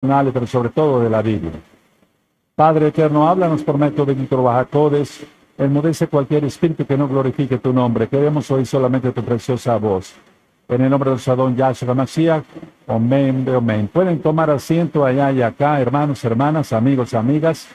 devocionales, 0.00 0.32
pero 0.32 0.46
sobre 0.46 0.70
todo 0.70 1.00
de 1.00 1.10
la 1.10 1.22
Biblia. 1.22 1.52
Padre 2.54 2.88
eterno, 2.88 3.28
háblanos 3.28 3.62
por 3.62 3.78
medio 3.78 4.04
de 4.04 4.14
Bajacodes, 4.14 5.26
enmudece 5.58 6.08
cualquier 6.08 6.44
espíritu 6.44 6.86
que 6.86 6.96
no 6.96 7.08
glorifique 7.08 7.58
tu 7.58 7.72
nombre. 7.72 8.08
Queremos 8.08 8.50
oír 8.50 8.66
solamente 8.66 9.12
tu 9.12 9.22
preciosa 9.22 9.76
voz. 9.76 10.14
En 10.68 10.82
el 10.82 10.90
nombre 10.90 11.10
del 11.10 11.18
Sadón 11.18 11.56
Yahshua 11.56 11.94
Mashiach, 11.94 12.44
amén, 12.86 13.46
amén. 13.54 13.88
Pueden 13.92 14.20
tomar 14.20 14.50
asiento 14.50 15.04
allá 15.04 15.32
y 15.32 15.42
acá, 15.42 15.80
hermanos, 15.80 16.24
hermanas, 16.24 16.72
amigos, 16.72 17.12
amigas. 17.12 17.68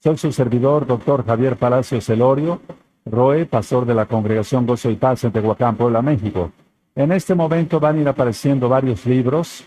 Soy 0.00 0.16
su 0.16 0.32
servidor, 0.32 0.86
doctor 0.86 1.24
Javier 1.24 1.56
Palacios 1.56 2.08
Elorio, 2.08 2.60
Roe, 3.06 3.46
pastor 3.46 3.86
de 3.86 3.94
la 3.94 4.06
Congregación 4.06 4.66
Gozo 4.66 4.90
y 4.90 4.96
Paz 4.96 5.24
en 5.24 5.32
Tehuacán, 5.32 5.76
Puebla, 5.76 6.02
México. 6.02 6.50
En 6.94 7.12
este 7.12 7.34
momento 7.34 7.78
van 7.78 7.96
a 7.96 8.00
ir 8.00 8.08
apareciendo 8.08 8.68
varios 8.68 9.06
libros, 9.06 9.64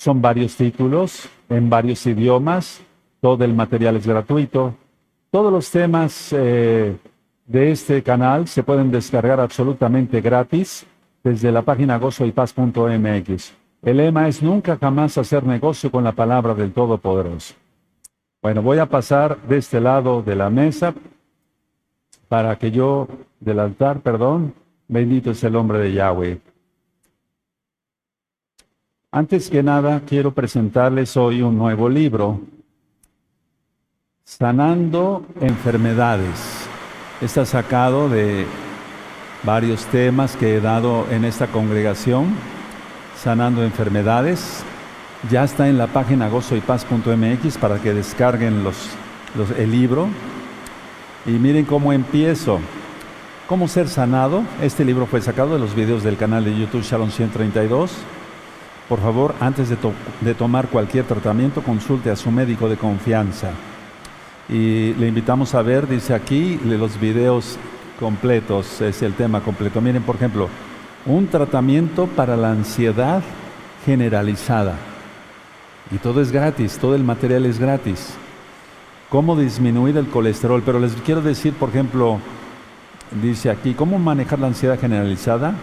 son 0.00 0.22
varios 0.22 0.56
títulos 0.56 1.28
en 1.50 1.68
varios 1.68 2.06
idiomas, 2.06 2.80
todo 3.20 3.44
el 3.44 3.52
material 3.52 3.96
es 3.96 4.06
gratuito. 4.06 4.74
Todos 5.30 5.52
los 5.52 5.70
temas 5.70 6.32
eh, 6.32 6.96
de 7.44 7.70
este 7.70 8.02
canal 8.02 8.48
se 8.48 8.62
pueden 8.62 8.90
descargar 8.90 9.38
absolutamente 9.40 10.22
gratis 10.22 10.86
desde 11.22 11.52
la 11.52 11.60
página 11.60 11.98
gozoypaz.mx. 11.98 13.52
El 13.82 13.96
lema 13.98 14.26
es 14.26 14.42
nunca 14.42 14.78
jamás 14.78 15.18
hacer 15.18 15.44
negocio 15.44 15.90
con 15.90 16.02
la 16.02 16.12
palabra 16.12 16.54
del 16.54 16.72
Todopoderoso. 16.72 17.52
Bueno, 18.40 18.62
voy 18.62 18.78
a 18.78 18.86
pasar 18.86 19.36
de 19.42 19.58
este 19.58 19.82
lado 19.82 20.22
de 20.22 20.34
la 20.34 20.48
mesa 20.48 20.94
para 22.26 22.56
que 22.56 22.70
yo, 22.70 23.06
del 23.38 23.58
altar, 23.58 24.00
perdón, 24.00 24.54
bendito 24.88 25.32
es 25.32 25.44
el 25.44 25.52
nombre 25.52 25.78
de 25.78 25.92
Yahweh. 25.92 26.40
Antes 29.12 29.50
que 29.50 29.64
nada, 29.64 30.02
quiero 30.06 30.30
presentarles 30.34 31.16
hoy 31.16 31.42
un 31.42 31.58
nuevo 31.58 31.88
libro, 31.88 32.42
Sanando 34.22 35.26
Enfermedades. 35.40 36.68
Está 37.20 37.44
sacado 37.44 38.08
de 38.08 38.46
varios 39.42 39.84
temas 39.86 40.36
que 40.36 40.54
he 40.54 40.60
dado 40.60 41.08
en 41.10 41.24
esta 41.24 41.48
congregación, 41.48 42.36
Sanando 43.16 43.64
Enfermedades. 43.64 44.62
Ya 45.28 45.42
está 45.42 45.68
en 45.68 45.76
la 45.76 45.88
página 45.88 46.28
gozoypaz.mx 46.28 47.58
para 47.58 47.82
que 47.82 47.92
descarguen 47.92 48.62
los, 48.62 48.90
el 49.58 49.72
libro. 49.72 50.06
Y 51.26 51.32
miren 51.32 51.64
cómo 51.64 51.92
empiezo. 51.92 52.60
¿Cómo 53.48 53.66
ser 53.66 53.88
sanado? 53.88 54.44
Este 54.62 54.84
libro 54.84 55.06
fue 55.06 55.20
sacado 55.20 55.54
de 55.54 55.58
los 55.58 55.74
videos 55.74 56.04
del 56.04 56.16
canal 56.16 56.44
de 56.44 56.56
YouTube 56.56 56.84
Shalom 56.84 57.10
132. 57.10 58.19
Por 58.90 58.98
favor, 58.98 59.36
antes 59.38 59.68
de, 59.68 60.34
tomar 60.34 60.66
cualquier 60.66 61.04
tratamiento, 61.04 61.62
consulte 61.62 62.10
a 62.10 62.16
su 62.16 62.32
médico 62.32 62.68
de 62.68 62.76
confianza. 62.76 63.52
Y 64.48 64.94
le 64.94 65.06
invitamos 65.06 65.54
a 65.54 65.62
ver, 65.62 65.86
dice 65.86 66.12
aquí, 66.12 66.58
los 66.64 66.98
videos 66.98 67.56
completos, 68.00 68.80
es 68.80 69.00
el 69.02 69.14
tema 69.14 69.42
completo. 69.42 69.80
Miren, 69.80 70.02
por 70.02 70.16
ejemplo, 70.16 70.48
un 71.06 71.28
tratamiento 71.28 72.08
para 72.08 72.36
la 72.36 72.50
ansiedad 72.50 73.22
generalizada. 73.86 74.74
Y 75.92 75.98
todo 75.98 76.20
es 76.20 76.32
gratis, 76.32 76.76
todo 76.76 76.96
el 76.96 77.04
material 77.04 77.46
es 77.46 77.60
gratis. 77.60 78.14
Cómo 79.08 79.36
disminuir 79.38 79.98
el 79.98 80.08
colesterol. 80.08 80.64
Pero 80.66 80.80
les 80.80 80.94
quiero 80.94 81.22
decir, 81.22 81.52
por 81.52 81.68
ejemplo, 81.68 82.18
dice 83.22 83.50
aquí, 83.50 83.72
cómo 83.72 84.00
manejar 84.00 84.40
la 84.40 84.48
ansiedad 84.48 84.80
generalizada 84.80 85.54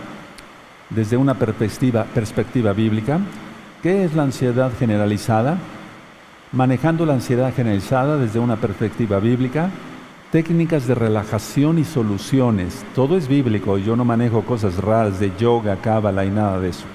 desde 0.90 1.18
una 1.18 1.34
perspectiva, 1.34 2.06
perspectiva 2.06 2.74
bíblica. 2.74 3.20
¿Qué 3.84 4.04
es 4.04 4.16
la 4.16 4.24
ansiedad 4.24 4.72
generalizada? 4.78 5.58
Manejando 6.52 7.06
la 7.06 7.14
ansiedad 7.14 7.54
generalizada 7.54 8.18
desde 8.18 8.40
una 8.40 8.56
perspectiva 8.56 9.20
bíblica, 9.20 9.70
técnicas 10.32 10.88
de 10.88 10.96
relajación 10.96 11.78
y 11.78 11.84
soluciones. 11.84 12.86
Todo 12.96 13.18
es 13.18 13.28
bíblico, 13.28 13.78
yo 13.78 13.96
no 13.96 14.06
manejo 14.06 14.44
cosas 14.44 14.78
raras 14.78 15.20
de 15.20 15.32
yoga, 15.38 15.78
cábala 15.78 16.26
y 16.26 16.30
nada 16.30 16.60
de 16.60 16.70
eso. 16.70 16.86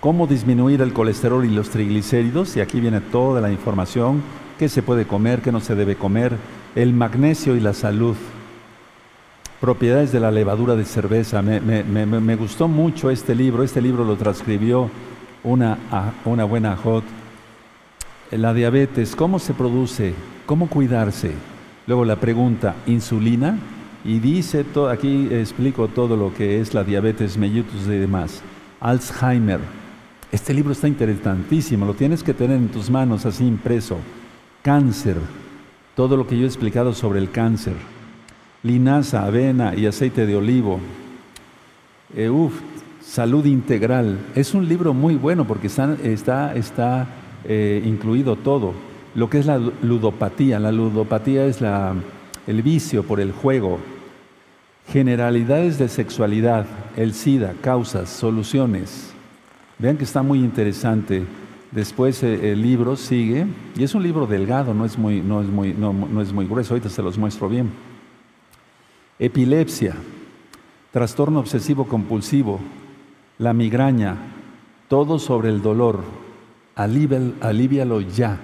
Cómo 0.00 0.26
disminuir 0.26 0.80
el 0.80 0.94
colesterol 0.94 1.44
y 1.44 1.50
los 1.50 1.68
triglicéridos, 1.68 2.56
y 2.56 2.60
aquí 2.60 2.80
viene 2.80 3.00
toda 3.00 3.40
la 3.40 3.52
información, 3.52 4.22
qué 4.58 4.68
se 4.68 4.82
puede 4.82 5.06
comer, 5.06 5.42
qué 5.42 5.52
no 5.52 5.60
se 5.60 5.74
debe 5.74 5.96
comer, 5.96 6.36
el 6.74 6.94
magnesio 6.94 7.54
y 7.54 7.60
la 7.60 7.74
salud, 7.74 8.16
propiedades 9.60 10.10
de 10.10 10.20
la 10.20 10.30
levadura 10.30 10.74
de 10.74 10.84
cerveza. 10.84 11.42
Me, 11.42 12.36
gustó 12.36 12.66
mucho 12.66 13.10
este 13.10 13.34
libro. 13.34 13.62
Este 13.62 13.82
libro 13.82 14.04
lo 14.04 14.16
transcribió 14.16 14.90
una, 15.44 15.78
una 16.24 16.44
buena 16.44 16.76
hot. 16.76 17.04
La 18.30 18.54
diabetes, 18.54 19.14
¿cómo 19.14 19.38
se 19.38 19.52
produce? 19.52 20.14
¿Cómo 20.46 20.68
cuidarse? 20.68 21.32
Luego 21.86 22.04
la 22.04 22.16
pregunta, 22.16 22.76
¿insulina? 22.86 23.58
Y 24.04 24.18
dice, 24.18 24.64
todo, 24.64 24.88
aquí 24.88 25.28
explico 25.30 25.88
todo 25.88 26.16
lo 26.16 26.32
que 26.32 26.60
es 26.60 26.72
la 26.72 26.84
diabetes 26.84 27.36
mellitus 27.36 27.86
y 27.86 27.98
demás. 27.98 28.40
Alzheimer. 28.80 29.60
Este 30.32 30.54
libro 30.54 30.72
está 30.72 30.86
interesantísimo, 30.86 31.84
lo 31.84 31.94
tienes 31.94 32.22
que 32.22 32.32
tener 32.32 32.56
en 32.56 32.68
tus 32.68 32.88
manos 32.88 33.26
así 33.26 33.44
impreso. 33.44 33.98
Cáncer. 34.62 35.16
Todo 35.96 36.16
lo 36.16 36.26
que 36.26 36.38
yo 36.38 36.44
he 36.44 36.46
explicado 36.46 36.94
sobre 36.94 37.18
el 37.18 37.30
cáncer 37.30 37.74
linaza, 38.62 39.24
avena 39.24 39.74
y 39.74 39.86
aceite 39.86 40.26
de 40.26 40.36
olivo. 40.36 40.80
Eh, 42.14 42.30
salud 43.00 43.44
integral. 43.46 44.18
Es 44.34 44.54
un 44.54 44.68
libro 44.68 44.94
muy 44.94 45.14
bueno 45.14 45.46
porque 45.46 45.68
está, 45.68 46.54
está, 46.54 47.06
eh, 47.44 47.82
incluido 47.84 48.36
todo. 48.36 48.72
Lo 49.14 49.28
que 49.30 49.38
es 49.38 49.46
la 49.46 49.58
ludopatía. 49.58 50.58
La 50.58 50.72
ludopatía 50.72 51.46
es 51.46 51.60
la, 51.60 51.94
el 52.46 52.62
vicio 52.62 53.02
por 53.02 53.20
el 53.20 53.32
juego. 53.32 53.78
Generalidades 54.88 55.78
de 55.78 55.88
sexualidad, 55.88 56.66
el 56.96 57.14
SIDA, 57.14 57.54
causas, 57.60 58.08
soluciones. 58.08 59.12
Vean 59.78 59.96
que 59.96 60.04
está 60.04 60.22
muy 60.22 60.40
interesante. 60.40 61.24
Después 61.70 62.22
eh, 62.24 62.52
el 62.52 62.62
libro 62.62 62.96
sigue, 62.96 63.46
y 63.76 63.84
es 63.84 63.94
un 63.94 64.02
libro 64.02 64.26
delgado, 64.26 64.74
no 64.74 64.84
es 64.84 64.98
muy, 64.98 65.20
no 65.20 65.40
es 65.40 65.46
muy, 65.46 65.72
no, 65.72 65.92
no 65.92 66.20
es 66.20 66.32
muy 66.32 66.44
grueso, 66.46 66.74
ahorita 66.74 66.88
se 66.88 67.02
los 67.02 67.16
muestro 67.16 67.48
bien 67.48 67.70
epilepsia, 69.20 69.94
trastorno 70.90 71.38
obsesivo 71.38 71.86
compulsivo, 71.86 72.58
la 73.38 73.52
migraña, 73.52 74.16
todo 74.88 75.20
sobre 75.20 75.50
el 75.50 75.62
dolor, 75.62 76.00
alívialo 76.74 78.00
ya, 78.00 78.40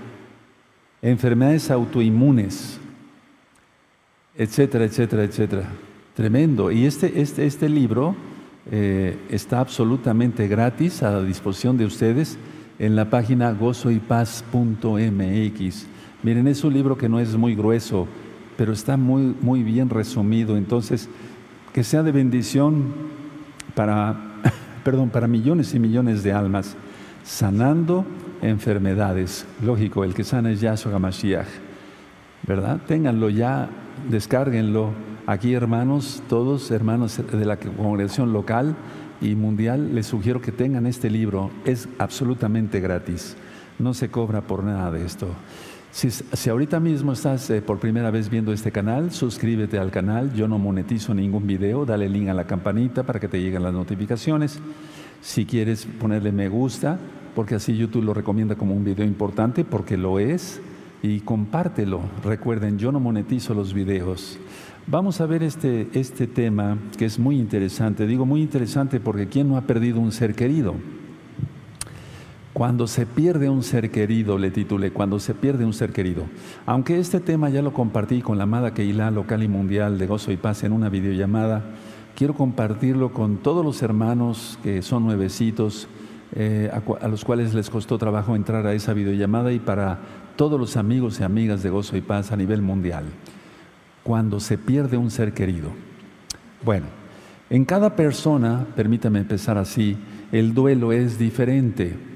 enfermedades 1.02 1.70
autoinmunes, 1.70 2.78
etcétera, 4.36 4.84
etcétera, 4.84 5.24
etcétera. 5.24 5.68
Tremendo. 6.14 6.70
Y 6.70 6.86
este, 6.86 7.20
este, 7.20 7.46
este 7.46 7.68
libro 7.68 8.14
eh, 8.70 9.18
está 9.28 9.60
absolutamente 9.60 10.48
gratis 10.48 11.02
a 11.02 11.10
la 11.10 11.22
disposición 11.22 11.76
de 11.76 11.86
ustedes 11.86 12.38
en 12.78 12.96
la 12.96 13.10
página 13.10 13.52
gozoypaz.mx. 13.52 15.86
Miren, 16.22 16.48
es 16.48 16.64
un 16.64 16.74
libro 16.74 16.96
que 16.96 17.08
no 17.08 17.20
es 17.20 17.36
muy 17.36 17.54
grueso, 17.54 18.08
pero 18.56 18.72
está 18.72 18.96
muy, 18.96 19.34
muy 19.40 19.62
bien 19.62 19.90
resumido. 19.90 20.56
Entonces, 20.56 21.08
que 21.72 21.84
sea 21.84 22.02
de 22.02 22.12
bendición 22.12 22.92
para, 23.74 24.16
perdón, 24.84 25.10
para 25.10 25.28
millones 25.28 25.74
y 25.74 25.78
millones 25.78 26.22
de 26.22 26.32
almas, 26.32 26.76
sanando 27.24 28.04
enfermedades. 28.42 29.46
Lógico, 29.62 30.04
el 30.04 30.14
que 30.14 30.24
sana 30.24 30.50
es 30.50 30.60
Yahshua 30.60 30.98
Mashiach, 30.98 31.48
¿verdad? 32.46 32.80
Ténganlo 32.86 33.28
ya, 33.28 33.68
descárguenlo. 34.08 34.90
Aquí, 35.26 35.54
hermanos, 35.54 36.22
todos 36.28 36.70
hermanos 36.70 37.20
de 37.30 37.44
la 37.44 37.56
congregación 37.58 38.32
local 38.32 38.76
y 39.20 39.34
mundial, 39.34 39.94
les 39.94 40.06
sugiero 40.06 40.40
que 40.40 40.52
tengan 40.52 40.86
este 40.86 41.10
libro. 41.10 41.50
Es 41.64 41.88
absolutamente 41.98 42.80
gratis. 42.80 43.36
No 43.78 43.92
se 43.92 44.08
cobra 44.08 44.42
por 44.42 44.64
nada 44.64 44.90
de 44.90 45.04
esto. 45.04 45.28
Si, 45.96 46.50
ahorita 46.50 46.78
mismo 46.78 47.14
estás 47.14 47.48
eh, 47.48 47.62
por 47.62 47.78
primera 47.78 48.10
vez 48.10 48.28
viendo 48.28 48.52
este 48.52 48.70
canal, 48.70 49.12
suscríbete 49.12 49.78
al 49.78 49.90
canal. 49.90 50.30
Yo 50.34 50.46
no 50.46 50.58
monetizo 50.58 51.14
ningún 51.14 51.46
video. 51.46 51.86
Dale 51.86 52.06
link 52.10 52.28
a 52.28 52.34
la 52.34 52.46
campanita 52.46 53.04
para 53.04 53.18
que 53.18 53.28
te 53.28 53.40
lleguen 53.40 53.62
las 53.62 53.72
notificaciones. 53.72 54.58
Si 55.22 55.46
quieres 55.46 55.86
ponerle 55.86 56.32
me 56.32 56.50
gusta, 56.50 56.98
porque 57.34 57.54
así 57.54 57.74
YouTube 57.74 58.04
lo 58.04 58.12
recomienda 58.12 58.56
como 58.56 58.74
un 58.74 58.84
video 58.84 59.06
importante, 59.06 59.64
porque 59.64 59.96
lo 59.96 60.18
es. 60.18 60.60
Y 61.02 61.20
compártelo. 61.20 62.02
Recuerden, 62.22 62.76
yo 62.76 62.92
no 62.92 63.00
monetizo 63.00 63.54
los 63.54 63.72
videos. 63.72 64.38
Vamos 64.86 65.22
a 65.22 65.26
ver 65.26 65.42
este, 65.42 65.88
este 65.94 66.26
tema 66.26 66.76
que 66.98 67.06
es 67.06 67.18
muy 67.18 67.38
interesante. 67.38 68.06
Digo 68.06 68.26
muy 68.26 68.42
interesante 68.42 69.00
porque 69.00 69.28
¿quién 69.28 69.48
no 69.48 69.56
ha 69.56 69.62
perdido 69.62 69.98
un 70.00 70.12
ser 70.12 70.34
querido? 70.34 70.74
Cuando 72.56 72.86
se 72.86 73.04
pierde 73.04 73.50
un 73.50 73.62
ser 73.62 73.90
querido, 73.90 74.38
le 74.38 74.50
titulé, 74.50 74.90
cuando 74.90 75.20
se 75.20 75.34
pierde 75.34 75.66
un 75.66 75.74
ser 75.74 75.92
querido. 75.92 76.22
Aunque 76.64 76.98
este 76.98 77.20
tema 77.20 77.50
ya 77.50 77.60
lo 77.60 77.74
compartí 77.74 78.22
con 78.22 78.38
la 78.38 78.44
amada 78.44 78.72
Keilah 78.72 79.10
local 79.10 79.42
y 79.42 79.46
mundial 79.46 79.98
de 79.98 80.06
Gozo 80.06 80.32
y 80.32 80.38
Paz 80.38 80.64
en 80.64 80.72
una 80.72 80.88
videollamada, 80.88 81.62
quiero 82.14 82.32
compartirlo 82.32 83.12
con 83.12 83.36
todos 83.36 83.62
los 83.62 83.82
hermanos 83.82 84.58
que 84.62 84.80
son 84.80 85.04
nuevecitos 85.04 85.86
eh, 86.34 86.70
a, 86.72 87.08
los 87.08 87.26
cuales 87.26 87.52
les 87.52 87.68
costó 87.68 87.98
trabajo 87.98 88.34
entrar 88.34 88.66
a 88.66 88.72
esa 88.72 88.94
videollamada 88.94 89.52
y 89.52 89.58
para 89.58 89.98
todos 90.36 90.58
los 90.58 90.78
amigos 90.78 91.20
y 91.20 91.24
amigas 91.24 91.62
de 91.62 91.68
Gozo 91.68 91.98
y 91.98 92.00
Paz 92.00 92.32
a 92.32 92.38
nivel 92.38 92.62
mundial. 92.62 93.04
Cuando 94.02 94.40
se 94.40 94.56
pierde 94.56 94.96
un 94.96 95.10
ser 95.10 95.34
querido. 95.34 95.72
Bueno, 96.64 96.86
en 97.50 97.66
cada 97.66 97.96
persona, 97.96 98.64
permítame 98.74 99.18
empezar 99.18 99.58
así, 99.58 99.98
el 100.32 100.54
duelo 100.54 100.92
es 100.92 101.18
diferente. 101.18 102.15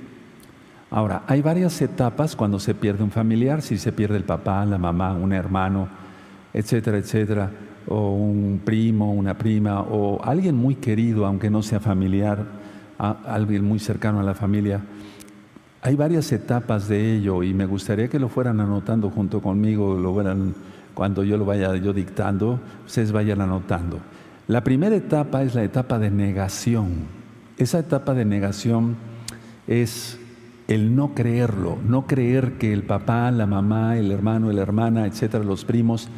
Ahora, 0.90 1.22
hay 1.28 1.40
varias 1.40 1.80
etapas 1.82 2.34
cuando 2.34 2.58
se 2.58 2.74
pierde 2.74 3.04
un 3.04 3.12
familiar, 3.12 3.62
si 3.62 3.78
se 3.78 3.92
pierde 3.92 4.16
el 4.16 4.24
papá, 4.24 4.64
la 4.66 4.76
mamá, 4.76 5.12
un 5.12 5.32
hermano, 5.32 5.88
etcétera, 6.52 6.98
etcétera, 6.98 7.50
o 7.86 8.12
un 8.12 8.60
primo, 8.64 9.12
una 9.12 9.38
prima, 9.38 9.82
o 9.82 10.20
alguien 10.24 10.56
muy 10.56 10.74
querido, 10.74 11.26
aunque 11.26 11.48
no 11.48 11.62
sea 11.62 11.78
familiar, 11.78 12.44
alguien 12.98 13.64
muy 13.64 13.78
cercano 13.78 14.20
a 14.20 14.24
la 14.24 14.34
familia. 14.34 14.80
Hay 15.82 15.94
varias 15.94 16.30
etapas 16.32 16.88
de 16.88 17.14
ello 17.16 17.42
y 17.42 17.54
me 17.54 17.66
gustaría 17.66 18.08
que 18.08 18.18
lo 18.18 18.28
fueran 18.28 18.60
anotando 18.60 19.10
junto 19.10 19.40
conmigo, 19.40 19.94
lo 19.94 20.12
fueran, 20.12 20.54
cuando 20.92 21.24
yo 21.24 21.38
lo 21.38 21.44
vaya 21.46 21.74
yo 21.76 21.92
dictando, 21.92 22.60
ustedes 22.84 23.12
vayan 23.12 23.40
anotando. 23.40 23.98
La 24.48 24.64
primera 24.64 24.96
etapa 24.96 25.42
es 25.42 25.54
la 25.54 25.62
etapa 25.62 26.00
de 26.00 26.10
negación. 26.10 27.06
Esa 27.56 27.78
etapa 27.78 28.12
de 28.12 28.24
negación 28.24 28.96
es 29.66 30.19
el 30.70 30.94
no 30.94 31.14
creerlo, 31.16 31.78
no 31.84 32.06
creer 32.06 32.52
que 32.52 32.72
el 32.72 32.84
papá, 32.84 33.28
la 33.32 33.44
mamá, 33.44 33.98
el 33.98 34.12
hermano, 34.12 34.52
la 34.52 34.62
hermana, 34.62 35.04
etcétera, 35.04 35.42
los 35.42 35.64
primos, 35.64 36.08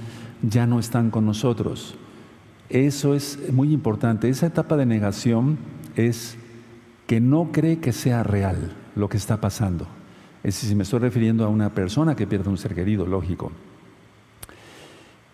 ya 0.42 0.66
no 0.66 0.78
están 0.78 1.10
con 1.10 1.24
nosotros. 1.24 1.94
Eso 2.68 3.14
es 3.14 3.50
muy 3.50 3.72
importante. 3.72 4.28
Esa 4.28 4.46
etapa 4.46 4.76
de 4.76 4.84
negación 4.84 5.56
es 5.96 6.36
que 7.06 7.18
no 7.18 7.50
cree 7.50 7.78
que 7.78 7.92
sea 7.92 8.24
real 8.24 8.72
lo 8.94 9.08
que 9.08 9.16
está 9.16 9.40
pasando. 9.40 9.86
Es 10.42 10.56
decir, 10.56 10.68
si 10.68 10.74
me 10.74 10.82
estoy 10.82 10.98
refiriendo 10.98 11.46
a 11.46 11.48
una 11.48 11.70
persona 11.70 12.14
que 12.14 12.26
pierde 12.26 12.50
un 12.50 12.58
ser 12.58 12.74
querido, 12.74 13.06
lógico. 13.06 13.52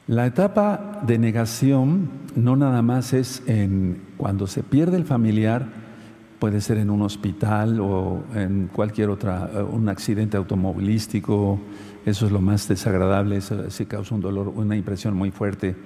La 0.07 0.27
etapa 0.27 1.01
de 1.05 1.19
negación 1.19 2.09
no 2.37 2.55
nada 2.55 2.83
más 2.83 3.13
es 3.13 3.43
en 3.47 4.01
cuando 4.17 4.47
se 4.47 4.63
pierde 4.63 4.97
el 4.97 5.05
familiar, 5.05 5.88
puede 6.39 6.61
ser 6.61 6.79
en 6.79 6.91
un 6.91 7.03
hospital 7.03 7.81
o 7.81 8.23
en 8.35 8.69
cualquier 8.73 9.11
otra, 9.11 9.51
eh, 9.55 9.63
un 9.63 9.89
accidente 9.89 10.37
automovilístico, 10.37 11.59
eso 12.07 12.27
es 12.27 12.33
lo 12.33 12.41
más 12.41 12.69
desagradable, 12.69 13.37
eso 13.37 13.71
sí 13.71 13.87
causa 13.87 14.15
un 14.15 14.21
dolor, 14.21 14.49
una 14.49 14.77
impresión 14.77 15.15
muy 15.15 15.31
fuerte. 15.31 15.77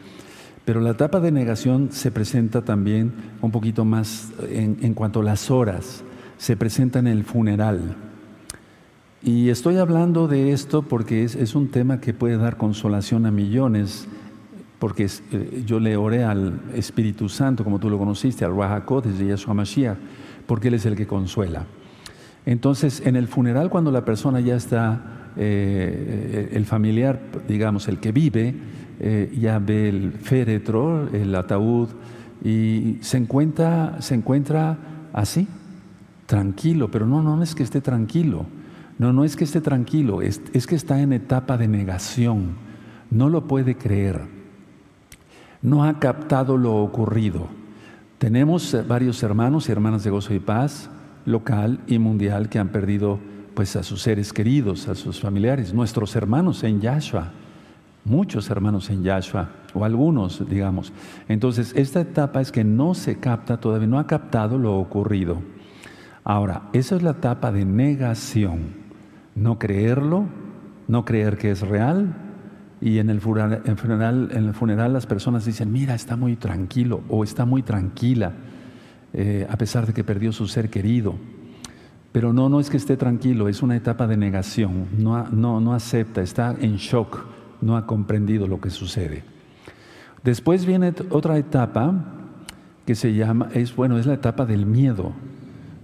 Pero 0.65 0.81
la 0.81 0.91
etapa 0.91 1.21
de 1.21 1.33
negación 1.33 1.89
se 1.91 2.11
presenta 2.11 2.63
también 2.63 3.13
un 3.41 3.51
poquito 3.51 3.85
más 3.85 4.33
en, 4.49 4.79
en 4.83 4.95
cuanto 4.95 5.21
a 5.21 5.25
las 5.25 5.51
horas, 5.51 6.05
se 6.39 6.57
presenta 6.57 6.99
en 6.99 7.09
el 7.09 7.25
funeral. 7.25 7.97
Y 9.25 9.51
estoy 9.51 9.77
hablando 9.77 10.27
de 10.27 10.51
esto 10.51 10.83
porque 10.83 11.23
es, 11.23 11.55
un 11.55 11.69
tema 11.69 12.01
que 12.01 12.13
puede 12.13 12.37
dar 12.37 12.57
consolación 12.57 13.25
a 13.25 13.31
millones, 13.31 14.09
porque 14.81 15.07
eh, 15.31 15.63
yo 15.65 15.79
le 15.79 15.97
oré 15.97 16.25
al 16.25 16.61
Espíritu 16.75 17.29
Santo, 17.29 17.63
como 17.63 17.79
tú 17.79 17.89
lo 17.89 17.99
conociste, 17.99 18.45
al 18.45 18.51
Ruach 18.51 18.85
desde 19.05 19.27
Yeshua 19.27 19.55
Mashiach, 19.55 19.97
porque 20.53 20.69
Él 20.69 20.75
es 20.75 20.85
el 20.85 20.95
que 20.95 21.07
consuela. 21.07 21.65
Entonces, 22.45 23.03
en 23.07 23.17
el 23.17 23.27
funeral, 23.27 23.71
cuando 23.71 23.91
la 23.91 24.05
persona 24.05 24.39
ya 24.41 24.55
está, 24.55 25.31
eh, 25.37 26.51
el 26.53 26.67
familiar, 26.67 27.19
digamos, 27.49 27.89
el 27.89 27.99
que 27.99 28.13
vive, 28.13 28.55
eh, 29.01 29.33
ya 29.41 29.59
ve 29.59 29.89
el 29.89 30.13
féretro, 30.13 31.09
el 31.09 31.35
ataúd, 31.35 31.89
y 32.45 32.99
se 33.01 33.17
encuentra, 33.17 33.97
se 34.03 34.15
encuentra 34.15 34.77
así, 35.13 35.49
tranquilo, 36.27 36.91
pero 36.91 37.07
no, 37.07 37.23
no 37.23 37.43
es 37.43 37.55
que 37.55 37.63
esté 37.63 37.81
tranquilo 37.81 38.47
no, 39.03 39.13
no 39.13 39.25
es 39.25 39.35
que 39.35 39.43
esté 39.43 39.61
tranquilo, 39.61 40.23
es, 40.23 40.39
que 40.39 40.77
está 40.77 41.01
en 41.01 41.13
etapa 41.13 41.57
de 41.57 41.67
negación. 41.67 42.55
No 43.11 43.29
lo 43.29 43.49
puede 43.49 43.77
creer. 43.77 44.21
No 45.61 45.85
ha 45.85 45.99
captado 45.99 46.57
lo 46.57 46.77
ocurrido. 46.77 47.49
Tenemos 48.23 48.73
eh, 48.73 48.85
varios 48.87 49.21
hermanos 49.25 49.69
y 49.69 49.73
hermanas 49.73 50.05
de 50.05 50.11
gozo 50.11 50.33
y 50.33 50.39
paz, 50.39 50.89
local 51.25 51.81
y 51.89 51.99
mundial, 51.99 52.49
que 52.49 52.61
han 52.61 52.69
perdido 52.69 53.19
pues 53.53 53.75
a 53.75 53.83
sus 53.83 54.01
seres 54.01 54.33
queridos, 54.33 54.87
a 54.87 54.95
sus 54.95 55.19
familiares, 55.19 55.75
nuestros 55.75 56.15
hermanos 56.15 56.63
en 56.63 56.81
Yahshua, 56.81 57.33
muchos 58.05 58.49
hermanos 58.49 58.91
en 58.91 59.03
Yahshua, 59.03 59.49
o 59.75 59.85
algunos, 59.85 60.49
digamos. 60.49 60.93
Entonces, 61.27 61.73
esta 61.75 62.03
etapa 62.03 62.41
es 62.41 62.53
que 62.53 62.63
no 62.63 62.95
se 62.95 63.19
capta, 63.19 63.57
todavía 63.57 63.89
no 63.89 63.99
ha 63.99 64.07
captado 64.07 64.57
lo 64.57 64.79
ocurrido. 64.79 65.43
Ahora, 66.23 66.69
esa 66.73 66.95
es 66.95 67.03
la 67.03 67.11
etapa 67.11 67.51
de 67.51 67.65
negación 67.65 68.83
no 69.35 69.59
creerlo, 69.59 70.27
no 70.87 71.05
creer 71.05 71.39
que 71.39 71.51
es 71.51 71.63
real. 71.63 72.15
Y 72.82 72.99
en 72.99 73.11
el, 73.11 73.20
funeral, 73.20 73.62
en 74.34 74.44
el 74.49 74.55
funeral 74.55 74.93
las 74.93 75.06
personas 75.06 75.44
dicen, 75.44 75.70
mira, 75.70 75.94
está 75.94 76.17
muy 76.17 76.34
tranquilo 76.34 77.02
o 77.08 77.23
está 77.23 77.44
muy 77.44 77.62
tranquila, 77.62 78.32
eh, 79.12 79.46
a 79.49 79.56
pesar 79.56 79.87
de 79.87 79.93
que 79.93 80.02
perdió 80.02 80.32
su 80.32 80.49
ser 80.49 80.69
querido. 80.69 81.14
Pero 82.11 82.32
no, 82.32 82.49
no 82.49 82.58
es 82.58 82.70
que 82.70 82.76
esté 82.76 82.96
tranquilo, 82.96 83.49
es 83.49 83.62
una 83.62 83.76
etapa 83.76 84.08
de 84.08 84.17
negación, 84.17 84.88
no, 84.99 85.29
no, 85.29 85.61
no 85.61 85.75
acepta, 85.75 86.23
está 86.23 86.56
en 86.61 86.76
shock, 86.76 87.25
no 87.61 87.76
ha 87.76 87.87
comprendido 87.87 88.49
lo 88.49 88.61
que 88.61 88.70
sucede. 88.70 89.23
Después 90.25 90.67
viene 90.67 90.93
otra 91.11 91.38
etapa 91.38 91.94
que 92.84 92.96
se 92.96 93.14
llama, 93.14 93.49
es 93.55 93.76
bueno, 93.76 93.96
es 93.96 94.06
la 94.06 94.14
etapa 94.14 94.44
del 94.44 94.67
miedo 94.67 95.12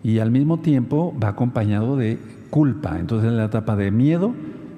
y 0.03 0.19
al 0.19 0.33
mismo 0.33 0.59
tiempo 0.59 1.17
va 1.23 1.29
acompañado 1.29 1.97
de 1.97 2.19
culpa. 2.51 2.99
Entonces 2.99 3.33
la 3.33 3.45
etapa 3.45 3.77
de 3.77 3.93
miedo 3.93 4.35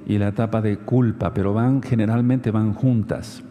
y 0.06 0.18
la 0.18 0.28
etapa 0.28 0.60
de 0.60 0.78
culpa, 0.78 1.32
pero 1.34 1.52
van 1.52 1.82
generalmente 1.82 2.50
van 2.50 2.74
juntas. 2.74 3.42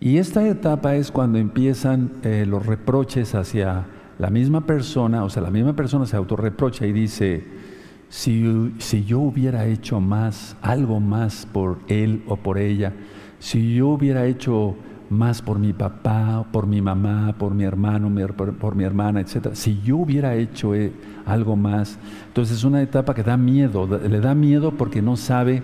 Y 0.00 0.18
esta 0.18 0.46
etapa 0.46 0.96
es 0.96 1.10
cuando 1.10 1.38
empiezan 1.38 2.12
eh, 2.22 2.44
los 2.46 2.66
reproches 2.66 3.34
hacia 3.34 3.86
la 4.18 4.30
misma 4.30 4.66
persona, 4.66 5.24
o 5.24 5.30
sea, 5.30 5.42
la 5.42 5.50
misma 5.50 5.74
persona 5.74 6.06
se 6.06 6.16
autorreprocha 6.16 6.86
y 6.86 6.92
dice, 6.92 7.44
si, 8.08 8.74
si 8.78 9.04
yo 9.04 9.20
hubiera 9.20 9.66
hecho 9.66 10.00
más, 10.00 10.56
algo 10.62 11.00
más 11.00 11.46
por 11.46 11.78
él 11.88 12.22
o 12.26 12.36
por 12.36 12.58
ella, 12.58 12.92
si 13.38 13.74
yo 13.74 13.88
hubiera 13.88 14.26
hecho 14.26 14.76
más 15.10 15.42
por 15.42 15.58
mi 15.58 15.72
papá, 15.72 16.44
por 16.50 16.66
mi 16.66 16.80
mamá, 16.80 17.34
por 17.38 17.54
mi 17.54 17.64
hermano, 17.64 18.10
por, 18.34 18.74
mi 18.74 18.84
hermana, 18.84 19.20
etc. 19.20 19.50
Si 19.52 19.80
yo 19.82 19.98
hubiera 19.98 20.34
hecho 20.34 20.74
eh, 20.74 20.92
algo 21.26 21.56
más, 21.56 21.98
entonces 22.26 22.58
es 22.58 22.64
una 22.64 22.82
etapa 22.82 23.14
que 23.14 23.22
da 23.22 23.36
miedo, 23.36 23.86
le 23.86 24.20
da 24.20 24.34
miedo 24.34 24.72
porque 24.72 25.02
no 25.02 25.16
sabe 25.16 25.62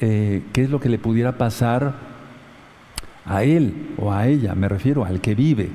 eh, 0.00 0.42
qué 0.52 0.62
es 0.62 0.70
lo 0.70 0.80
que 0.80 0.88
le 0.88 0.98
pudiera 0.98 1.36
pasar 1.36 1.94
a 3.26 3.42
él 3.44 3.94
o 3.98 4.12
a 4.12 4.26
ella, 4.26 4.54
me 4.54 4.68
refiero 4.68 5.04
al 5.04 5.20
que 5.20 5.34
vive, 5.34 5.68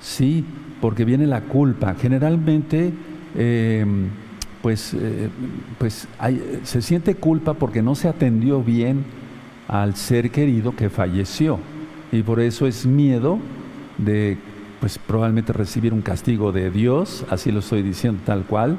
sí, 0.00 0.44
porque 0.80 1.04
viene 1.04 1.26
la 1.26 1.42
culpa. 1.42 1.94
Generalmente, 1.94 2.92
em, 3.36 4.08
pues, 4.62 4.94
eh, 4.94 5.28
pues 5.78 6.08
se 6.64 6.82
siente 6.82 7.14
culpa 7.14 7.54
porque 7.54 7.82
no 7.82 7.94
se 7.94 8.08
atendió 8.08 8.62
bien 8.62 9.04
al 9.68 9.94
ser 9.94 10.30
querido 10.30 10.74
que 10.74 10.90
falleció 10.90 11.58
y 12.12 12.22
por 12.22 12.40
eso 12.40 12.66
es 12.66 12.86
miedo 12.86 13.38
de 13.98 14.36
pues 14.80 14.98
probablemente 14.98 15.52
recibir 15.52 15.94
un 15.94 16.02
castigo 16.02 16.52
de 16.52 16.70
Dios, 16.70 17.24
así 17.30 17.50
lo 17.50 17.60
estoy 17.60 17.82
diciendo 17.82 18.20
tal 18.26 18.44
cual, 18.44 18.78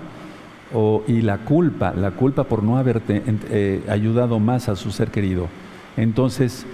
o, 0.74 1.04
y 1.08 1.22
la 1.22 1.40
culpa, 1.40 1.94
la 1.94 2.12
culpa 2.12 2.44
por 2.44 2.62
no 2.62 2.78
haberte 2.78 3.24
eh, 3.50 3.84
ayudado 3.90 4.40
más 4.40 4.70
a 4.70 4.76
su 4.76 4.92
ser 4.92 5.12
querido. 5.12 5.48
Entonces, 5.96 6.66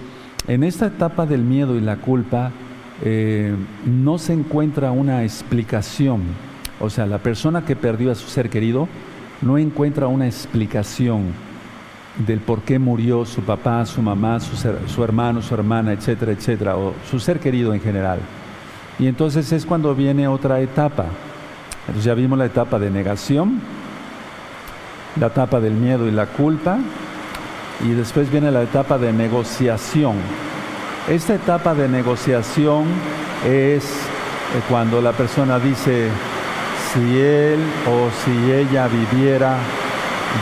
en 0.48 0.64
esta 0.64 0.86
etapa 0.86 1.26
del 1.26 1.42
miedo 1.42 1.76
y 1.76 1.80
la 1.80 1.96
culpa 1.96 2.50
eh, 3.04 3.54
no 3.86 4.18
se 4.18 4.32
encuentra 4.32 4.90
una 4.90 5.22
explicación, 5.22 6.22
o 6.80 6.90
sea, 6.90 7.06
la 7.06 7.18
persona 7.18 7.64
que 7.64 7.76
perdió 7.76 8.10
a 8.10 8.16
su 8.16 8.28
ser 8.28 8.50
querido 8.50 8.88
no 9.42 9.58
encuentra 9.58 10.08
una 10.08 10.26
explicación 10.26 11.49
del 12.16 12.40
por 12.40 12.62
qué 12.62 12.78
murió 12.78 13.24
su 13.24 13.42
papá, 13.42 13.84
su 13.86 14.02
mamá, 14.02 14.38
su, 14.40 15.04
hermano, 15.04 15.42
su 15.42 15.54
hermana, 15.54 15.92
etcétera, 15.92 16.32
etcétera, 16.32 16.76
o 16.76 16.94
su 17.08 17.20
ser 17.20 17.40
querido 17.40 17.72
en 17.72 17.80
general. 17.80 18.18
Y 18.98 19.06
entonces 19.06 19.50
es 19.52 19.64
cuando 19.64 19.94
viene 19.94 20.28
otra 20.28 20.60
etapa. 20.60 21.06
Entonces 21.80 22.04
ya 22.04 22.14
vimos 22.14 22.38
la 22.38 22.46
etapa 22.46 22.78
de 22.78 22.90
negación, 22.90 23.60
la 25.18 25.28
etapa 25.28 25.60
del 25.60 25.72
miedo 25.72 26.06
y 26.06 26.10
la 26.10 26.26
culpa, 26.26 26.78
y 27.82 27.90
después 27.90 28.30
viene 28.30 28.50
la 28.50 28.62
etapa 28.62 28.98
de 28.98 29.12
negociación. 29.12 30.16
Esta 31.08 31.34
etapa 31.34 31.74
de 31.74 31.88
negociación 31.88 32.84
es 33.46 33.84
eh, 33.84 34.60
cuando 34.68 35.00
la 35.00 35.12
persona 35.12 35.58
dice, 35.58 36.08
si 36.92 37.18
él 37.18 37.60
o 37.88 38.10
si 38.24 38.52
ella 38.52 38.88
viviera, 38.88 39.56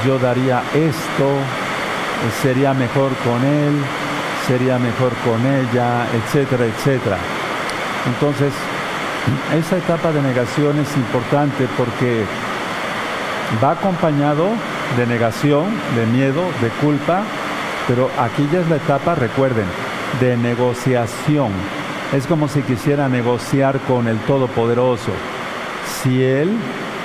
yo 0.07 0.19
daría 0.19 0.63
esto, 0.75 1.29
sería 2.43 2.75
mejor 2.75 3.13
con 3.25 3.45
él, 3.45 3.75
sería 4.47 4.79
mejor 4.79 5.13
con 5.25 5.45
ella, 5.47 6.07
etcétera, 6.15 6.65
etcétera. 6.67 7.19
Entonces, 8.07 8.53
esa 9.55 9.77
etapa 9.77 10.13
de 10.13 10.23
negación 10.23 10.79
es 10.79 10.97
importante 10.97 11.69
porque 11.77 12.25
va 13.63 13.73
acompañado 13.73 14.49
de 14.97 15.07
negación, 15.07 15.67
de 15.97 16.07
miedo, 16.07 16.43
de 16.61 16.69
culpa, 16.81 17.23
pero 17.87 18.11
aquí 18.19 18.49
ya 18.53 18.61
es 18.61 18.69
la 18.69 18.77
etapa, 18.77 19.15
recuerden, 19.15 19.67
de 20.21 20.37
negociación. 20.37 21.53
Es 22.13 22.27
como 22.27 22.49
si 22.49 22.63
quisiera 22.63 23.09
negociar 23.09 23.81
con 23.81 24.09
el 24.09 24.19
Todopoderoso. 24.21 25.13
Si 26.03 26.23
él 26.23 26.51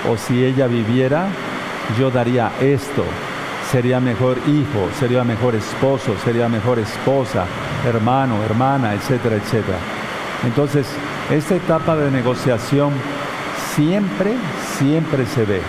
o 0.10 0.18
si 0.18 0.44
ella 0.44 0.68
viviera, 0.68 1.28
yo 2.00 2.10
daría 2.10 2.52
esto. 2.62 3.04
Sería 3.74 4.00
mejor 4.00 4.38
hijo, 4.46 4.88
sería 5.00 5.24
mejor 5.24 5.56
esposo, 5.56 6.16
sería 6.24 6.48
mejor 6.48 6.78
esposa, 6.78 7.46
hermano, 7.84 8.44
hermana, 8.44 8.94
etcétera, 8.94 9.38
etcétera. 9.38 9.80
Entonces, 10.46 10.86
esta 11.32 11.56
etapa 11.56 11.96
de 11.96 12.12
negociación 12.12 12.94
siempre, 13.76 14.36
siempre 14.78 15.26
se 15.26 15.46
ve. 15.46 15.60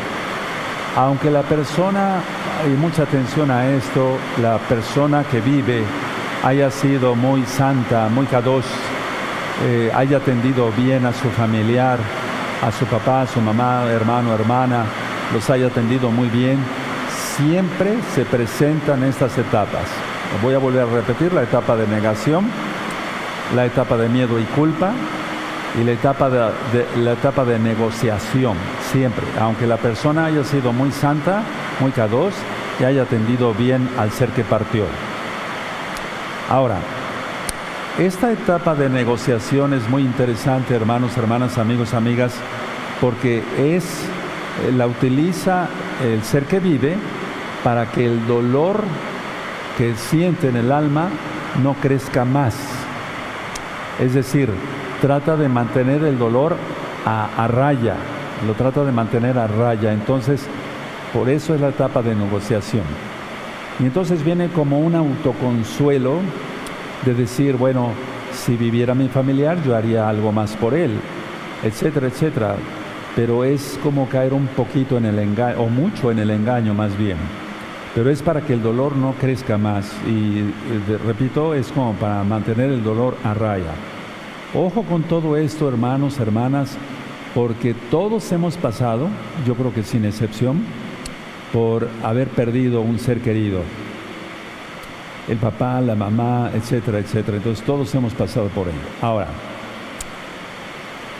Aunque 0.97 1.31
la 1.31 1.45
persona, 1.45 2.21
hay 2.63 2.73
mucha 2.73 3.05
atención 3.05 3.51
a 3.51 3.71
esto, 3.71 4.19
la 4.43 4.59
persona 4.59 5.25
que 5.25 5.41
vive 5.41 5.83
haya 6.43 6.71
sido 6.71 7.15
muy 7.15 7.47
santa, 7.47 8.11
muy 8.11 8.27
kadosh, 8.27 8.67
eh, 9.65 9.91
haya 9.95 10.19
atendido 10.19 10.71
bien 10.73 11.07
a 11.07 11.15
su 11.15 11.31
familiar, 11.31 11.99
a 12.63 12.71
su 12.71 12.85
papá, 12.85 13.23
a 13.23 13.27
su 13.27 13.41
mamá, 13.41 13.87
hermano, 13.89 14.35
hermana, 14.35 14.85
los 15.33 15.49
haya 15.49 15.69
atendido 15.69 16.11
muy 16.11 16.29
bien, 16.29 16.59
siempre 17.37 17.99
se 18.15 18.25
presentan 18.25 19.03
estas 19.03 19.37
etapas. 19.39 19.85
Voy 20.43 20.55
a 20.55 20.59
volver 20.59 20.83
a 20.83 20.87
repetir 20.87 21.33
la 21.33 21.43
etapa 21.43 21.77
de 21.77 21.87
negación, 21.87 22.47
la 23.55 23.67
etapa 23.67 23.97
de 23.97 24.09
miedo 24.09 24.39
y 24.39 24.45
culpa 24.45 24.93
y 25.81 25.85
la 25.85 25.93
etapa 25.93 26.31
de, 26.31 26.87
la 26.97 27.13
etapa 27.13 27.45
de 27.45 27.59
negociación, 27.59 28.57
siempre, 28.93 29.25
aunque 29.41 29.67
la 29.67 29.77
persona 29.77 30.27
haya 30.27 30.45
sido 30.45 30.73
muy 30.73 30.93
santa, 30.93 31.43
muy 31.81 31.91
cados 31.91 32.35
y 32.81 32.85
haya 32.85 33.03
atendido 33.03 33.53
bien 33.55 33.89
al 33.99 34.11
ser 34.13 34.29
que 34.31 34.45
partió. 34.45 34.85
Ahora, 36.49 36.79
esta 37.99 38.33
etapa 38.33 38.75
de 38.75 38.89
negociación 38.89 39.73
es 39.73 39.89
muy 39.89 40.03
interesante, 40.03 40.75
hermanos, 40.75 41.17
hermanas, 41.17 41.59
amigos, 41.59 41.95
amigas, 41.95 42.35
porque 43.01 43.43
es 43.59 43.85
eh, 44.63 44.73
la 44.73 44.87
utiliza 44.87 45.69
el 46.03 46.23
ser 46.23 46.45
que 46.45 46.61
vive 46.61 46.97
para 47.65 47.91
que 47.91 48.05
el 48.05 48.27
dolor 48.27 48.85
que 49.79 49.95
siente 49.97 50.49
en 50.49 50.57
el 50.57 50.71
alma 50.71 51.09
no 51.63 51.75
crezca 51.75 52.25
más. 52.25 52.55
Es 53.99 54.15
decir, 54.15 54.51
trata 55.01 55.37
de 55.37 55.49
mantener 55.49 56.05
el 56.05 56.19
dolor 56.19 56.57
a, 57.07 57.49
raya, 57.49 57.97
lo 58.47 58.53
trata 58.55 58.85
de 58.85 58.93
mantener 58.93 59.39
a 59.39 59.47
raya. 59.47 59.93
Entonces, 59.93 60.47
por 61.13 61.29
eso 61.29 61.55
es 61.55 61.61
la 61.61 61.69
etapa 61.69 62.03
de 62.03 62.15
negociación. 62.15 62.85
Y 63.81 63.85
entonces 63.85 64.23
viene 64.23 64.49
como 64.49 64.79
un 64.81 64.95
autoconsuelo 64.95 66.19
de 67.05 67.15
decir, 67.15 67.57
bueno, 67.57 67.93
si 68.33 68.57
viviera 68.57 68.95
mi 68.95 69.09
familiar, 69.09 69.63
yo 69.65 69.75
haría 69.75 70.09
algo 70.09 70.33
más 70.33 70.55
por 70.57 70.75
él, 70.75 70.93
etcétera, 71.63 72.09
etcétera. 72.09 72.57
Pero 73.17 73.45
es 73.45 73.79
como 73.83 74.09
caer 74.09 74.35
un 74.35 74.49
poquito 74.49 74.99
en 74.99 75.07
el 75.07 75.19
engaño, 75.19 75.61
o 75.61 75.69
mucho 75.69 76.11
en 76.11 76.19
el 76.19 76.31
engaño 76.31 76.75
más 76.75 76.97
bien 76.99 77.17
pero 77.95 78.11
es 78.11 78.23
para 78.23 78.41
que 78.41 78.55
el 78.55 78.63
dolor 78.63 78.97
no 78.97 79.13
crezca 79.13 79.57
más 79.57 79.93
y 80.07 80.53
repito, 81.07 81.55
es 81.55 81.69
como 81.69 81.93
para 81.95 82.25
mantener 82.25 82.71
el 82.71 82.83
dolor 82.83 83.17
a 83.23 83.35
raya. 83.35 83.75
Ojo 84.53 84.83
con 84.83 85.05
todo 85.05 85.37
esto, 85.37 85.69
hermanos, 85.69 86.19
hermanas, 86.19 86.77
porque 87.35 87.75
todos 87.91 88.31
hemos 88.33 88.57
pasado, 88.57 89.09
yo 89.47 89.55
creo 89.55 89.73
que 89.73 89.83
sin 89.83 90.05
excepción, 90.05 90.65
por 91.53 91.89
haber 92.03 92.29
perdido 92.29 92.81
un 92.81 92.99
ser 92.99 93.21
querido. 93.21 93.61
El 95.29 95.39
papá, 95.39 95.81
la 95.81 95.95
mamá, 95.95 96.51
etcétera, 96.53 96.99
etcétera. 96.99 97.39
Entonces 97.39 97.65
todos 97.65 97.95
hemos 97.95 98.13
pasado 98.13 98.49
por 98.49 98.67
ello. 98.67 98.77
Ahora, 99.01 99.29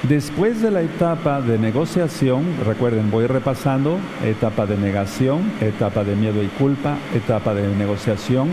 Después 0.09 0.61
de 0.61 0.71
la 0.71 0.83
etapa 0.83 1.41
de 1.41 1.57
negociación, 1.59 2.45
recuerden, 2.67 3.11
voy 3.11 3.27
repasando, 3.27 3.99
etapa 4.23 4.67
de 4.67 4.77
negación, 4.77 5.51
etapa 5.63 6.05
de 6.05 6.15
miedo 6.15 6.43
y 6.43 6.49
culpa, 6.49 6.99
etapa 7.15 7.55
de 7.55 7.75
negociación, 7.75 8.51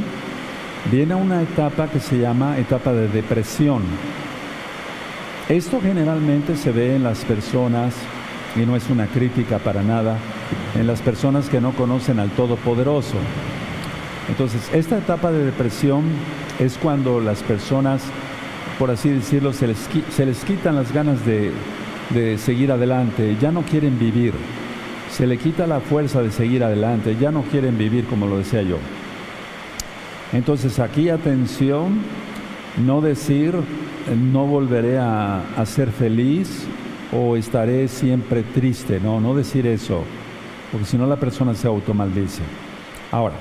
viene 0.89 1.13
una 1.13 1.41
etapa 1.41 1.89
que 1.89 1.99
se 1.99 2.19
llama 2.19 2.57
etapa 2.57 2.93
de 2.93 3.09
depresión. 3.09 3.81
Esto 5.49 5.81
generalmente 5.81 6.55
se 6.55 6.71
ve 6.71 6.95
en 6.95 7.03
las 7.03 7.25
personas, 7.25 7.95
y 8.55 8.61
no 8.61 8.77
es 8.77 8.89
una 8.89 9.07
crítica 9.07 9.59
para 9.59 9.83
nada, 9.83 10.19
en 10.75 10.87
las 10.87 11.01
personas 11.01 11.49
que 11.49 11.59
no 11.59 11.73
conocen 11.73 12.21
al 12.21 12.29
Todopoderoso. 12.29 13.17
Entonces, 14.29 14.69
esta 14.71 14.97
etapa 14.97 15.33
de 15.33 15.43
depresión 15.43 16.03
es 16.59 16.77
cuando 16.77 17.19
las 17.19 17.43
personas 17.43 18.03
por 18.81 18.89
así 18.89 19.09
decirlo, 19.09 19.53
se 19.53 19.67
les, 19.67 19.77
se 20.09 20.25
les 20.25 20.43
quitan 20.43 20.75
las 20.75 20.91
ganas 20.91 21.23
de, 21.23 21.51
de 22.15 22.39
seguir 22.39 22.71
adelante, 22.71 23.37
ya 23.39 23.51
no 23.51 23.61
quieren 23.61 23.99
vivir, 23.99 24.33
se 25.11 25.27
le 25.27 25.37
quita 25.37 25.67
la 25.67 25.81
fuerza 25.81 26.23
de 26.23 26.31
seguir 26.31 26.63
adelante, 26.63 27.15
ya 27.21 27.29
no 27.29 27.43
quieren 27.43 27.77
vivir 27.77 28.05
como 28.05 28.25
lo 28.25 28.39
decía 28.39 28.63
yo. 28.63 28.77
Entonces 30.33 30.79
aquí 30.79 31.09
atención, 31.09 31.99
no 32.83 33.01
decir 33.01 33.53
no 34.33 34.47
volveré 34.47 34.97
a, 34.97 35.43
a, 35.55 35.65
ser 35.67 35.91
feliz 35.91 36.65
o 37.13 37.37
estaré 37.37 37.87
siempre 37.87 38.41
triste, 38.41 38.99
no, 38.99 39.21
no 39.21 39.35
decir 39.35 39.67
eso, 39.67 40.01
porque 40.71 40.87
si 40.87 40.97
no 40.97 41.05
la 41.05 41.17
persona 41.17 41.53
se 41.53 41.67
automaldice. 41.67 42.41
Ahora, 43.11 43.35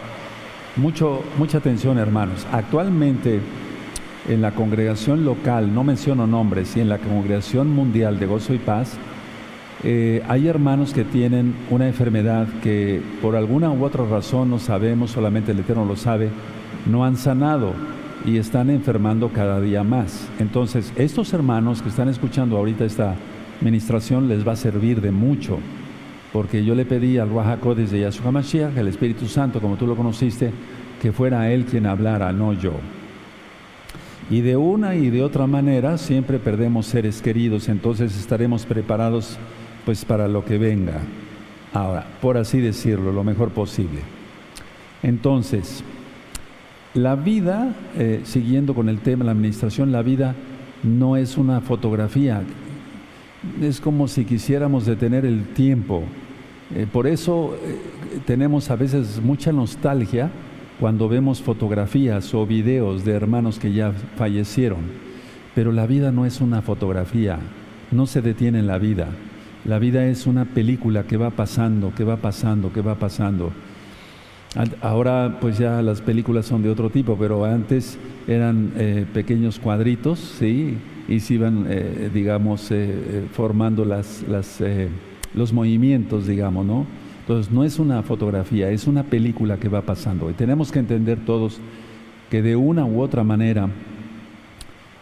mucho, 0.77 1.23
mucha 1.39 1.57
atención 1.57 1.97
hermanos, 1.97 2.47
actualmente 2.53 3.41
en 4.29 4.43
la 4.43 4.53
congregación 4.53 5.25
local, 5.25 5.75
no 5.75 5.85
menciono 5.85 6.27
nombres, 6.27 6.77
y 6.77 6.81
en 6.81 6.89
la 6.89 6.99
congregación 6.99 7.71
mundial 7.71 8.19
de 8.19 8.27
gozo 8.27 8.55
y 8.55 8.59
paz, 8.59 8.99
eh, 9.83 10.23
hay 10.29 10.47
hermanos 10.47 10.93
que 10.93 11.05
tienen 11.05 11.55
una 11.71 11.87
enfermedad 11.87 12.47
que 12.63 13.01
por 13.23 13.35
alguna 13.35 13.71
u 13.71 13.83
otra 13.83 14.05
razón 14.05 14.51
no 14.51 14.59
sabemos, 14.59 15.13
solamente 15.13 15.53
el 15.53 15.61
Eterno 15.61 15.87
lo 15.87 15.97
sabe, 15.97 16.29
no 16.87 17.05
han 17.05 17.17
sanado 17.17 17.73
y 18.27 18.37
están 18.37 18.69
enfermando 18.69 19.31
cada 19.31 19.59
día 19.61 19.83
más. 19.83 20.29
Entonces, 20.39 20.93
estos 20.97 21.33
hermanos 21.33 21.81
que 21.81 21.89
están 21.89 22.11
escuchando 22.11 22.59
ahorita 22.59 22.85
esta 22.85 23.15
ministración 23.63 24.29
les 24.29 24.47
va 24.47 24.53
a 24.53 24.57
servir 24.57 25.01
de 25.01 25.13
mucho, 25.13 25.59
porque 26.31 26.63
yo 26.63 26.75
le 26.75 26.85
pedí 26.85 27.17
al 27.17 27.31
Ruach 27.31 27.61
desde 27.75 28.01
Yahshua 28.01 28.33
Mashiach, 28.33 28.77
el 28.77 28.89
Espíritu 28.89 29.27
Santo, 29.27 29.61
como 29.61 29.77
tú 29.77 29.87
lo 29.87 29.97
conociste, 29.97 30.53
que 31.01 31.11
fuera 31.11 31.51
Él 31.51 31.65
quien 31.65 31.87
hablara, 31.87 32.33
no 32.35 32.53
yo. 32.53 32.75
Y 34.31 34.43
de 34.43 34.57
una 34.57 34.95
y 34.95 35.11
de 35.11 35.25
otra 35.25 35.49
manera 35.49 35.99
siempre 35.99 36.39
perdemos 36.39 36.87
seres 36.87 37.21
queridos, 37.21 37.69
entonces 37.69 38.17
estaremos 38.17 38.65
preparados 38.65 39.37
pues 39.85 40.05
para 40.05 40.29
lo 40.29 40.45
que 40.45 40.57
venga. 40.57 41.01
Ahora, 41.73 42.07
por 42.21 42.37
así 42.37 42.61
decirlo, 42.61 43.13
lo 43.13 43.25
mejor 43.25 43.51
posible. 43.51 44.01
Entonces, 45.03 45.83
la 46.95 47.17
vida, 47.17 47.75
eh, 47.97 48.21
siguiendo 48.25 48.75
con 48.75 48.89
el 48.89 49.01
tema 49.01 49.21
de 49.21 49.27
la 49.27 49.33
administración, 49.33 49.91
la 49.91 50.03
vida 50.03 50.35
no 50.83 51.17
es 51.17 51.37
una 51.37 51.61
fotografía, 51.61 52.43
es 53.61 53.81
como 53.81 54.09
si 54.09 54.25
quisiéramos 54.25 54.87
detener 54.87 55.25
el 55.25 55.45
tiempo. 55.55 56.03
Eh, 56.75 56.87
por 56.91 57.07
eso 57.07 57.57
eh, 57.65 58.21
tenemos 58.27 58.71
a 58.71 58.77
veces 58.77 59.21
mucha 59.23 59.53
nostalgia 59.53 60.31
cuando 60.81 61.11
vemos 61.11 61.43
fotografías 61.43 62.33
o 62.35 62.47
videos 62.47 63.05
de 63.05 63.13
hermanos 63.13 63.59
que 63.59 63.73
ya 63.73 63.93
fallecieron. 64.17 64.81
Pero 65.55 65.73
la 65.73 65.87
vida 65.87 66.11
no 66.11 66.25
es 66.25 66.41
una 66.41 66.63
fotografía, 66.63 67.39
no 67.91 68.07
se 68.07 68.23
detiene 68.23 68.61
en 68.61 68.67
la 68.67 68.79
vida. 68.79 69.09
La 69.67 69.79
vida 69.79 70.07
es 70.07 70.27
una 70.27 70.47
película 70.47 71.03
que 71.03 71.19
va 71.19 71.29
pasando, 71.31 71.93
que 71.95 72.05
va 72.05 72.17
pasando, 72.17 72.73
que 72.73 72.81
va 72.81 72.95
pasando. 72.95 73.53
Ahora 74.81 75.37
pues 75.39 75.59
ya 75.59 75.83
las 75.83 76.01
películas 76.01 76.47
son 76.47 76.63
de 76.63 76.71
otro 76.71 76.89
tipo, 76.89 77.17
pero 77.17 77.45
antes 77.45 77.99
eran 78.27 78.73
eh, 78.77 79.05
pequeños 79.13 79.59
cuadritos, 79.59 80.19
¿sí? 80.19 80.79
Y 81.09 81.21
se 81.21 81.35
iban, 81.35 81.67
eh, 81.69 82.11
digamos, 82.13 82.71
eh, 82.71 83.27
formando 83.33 83.85
las, 83.85 84.25
las 84.29 84.63
los 85.35 85.53
movimientos, 85.53 86.27
digamos, 86.27 86.67
¿no? 86.67 86.87
Entonces 87.31 87.53
no 87.53 87.63
es 87.63 87.79
una 87.79 88.03
fotografía, 88.03 88.71
es 88.71 88.89
una 88.89 89.05
película 89.05 89.57
que 89.57 89.69
va 89.69 89.83
pasando. 89.83 90.29
Y 90.31 90.33
tenemos 90.33 90.73
que 90.73 90.81
entender 90.81 91.25
todos 91.25 91.61
que 92.29 92.43
de 92.43 92.57
una 92.57 92.85
u 92.85 93.01
otra 93.01 93.23
manera, 93.23 93.69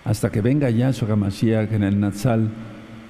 hasta 0.05 0.31
que 0.31 0.43
venga 0.43 0.69
Yahshua 0.69 1.11
HaMashiach 1.11 1.73
en 1.73 1.85
el 1.85 1.99
Natsal, 1.99 2.51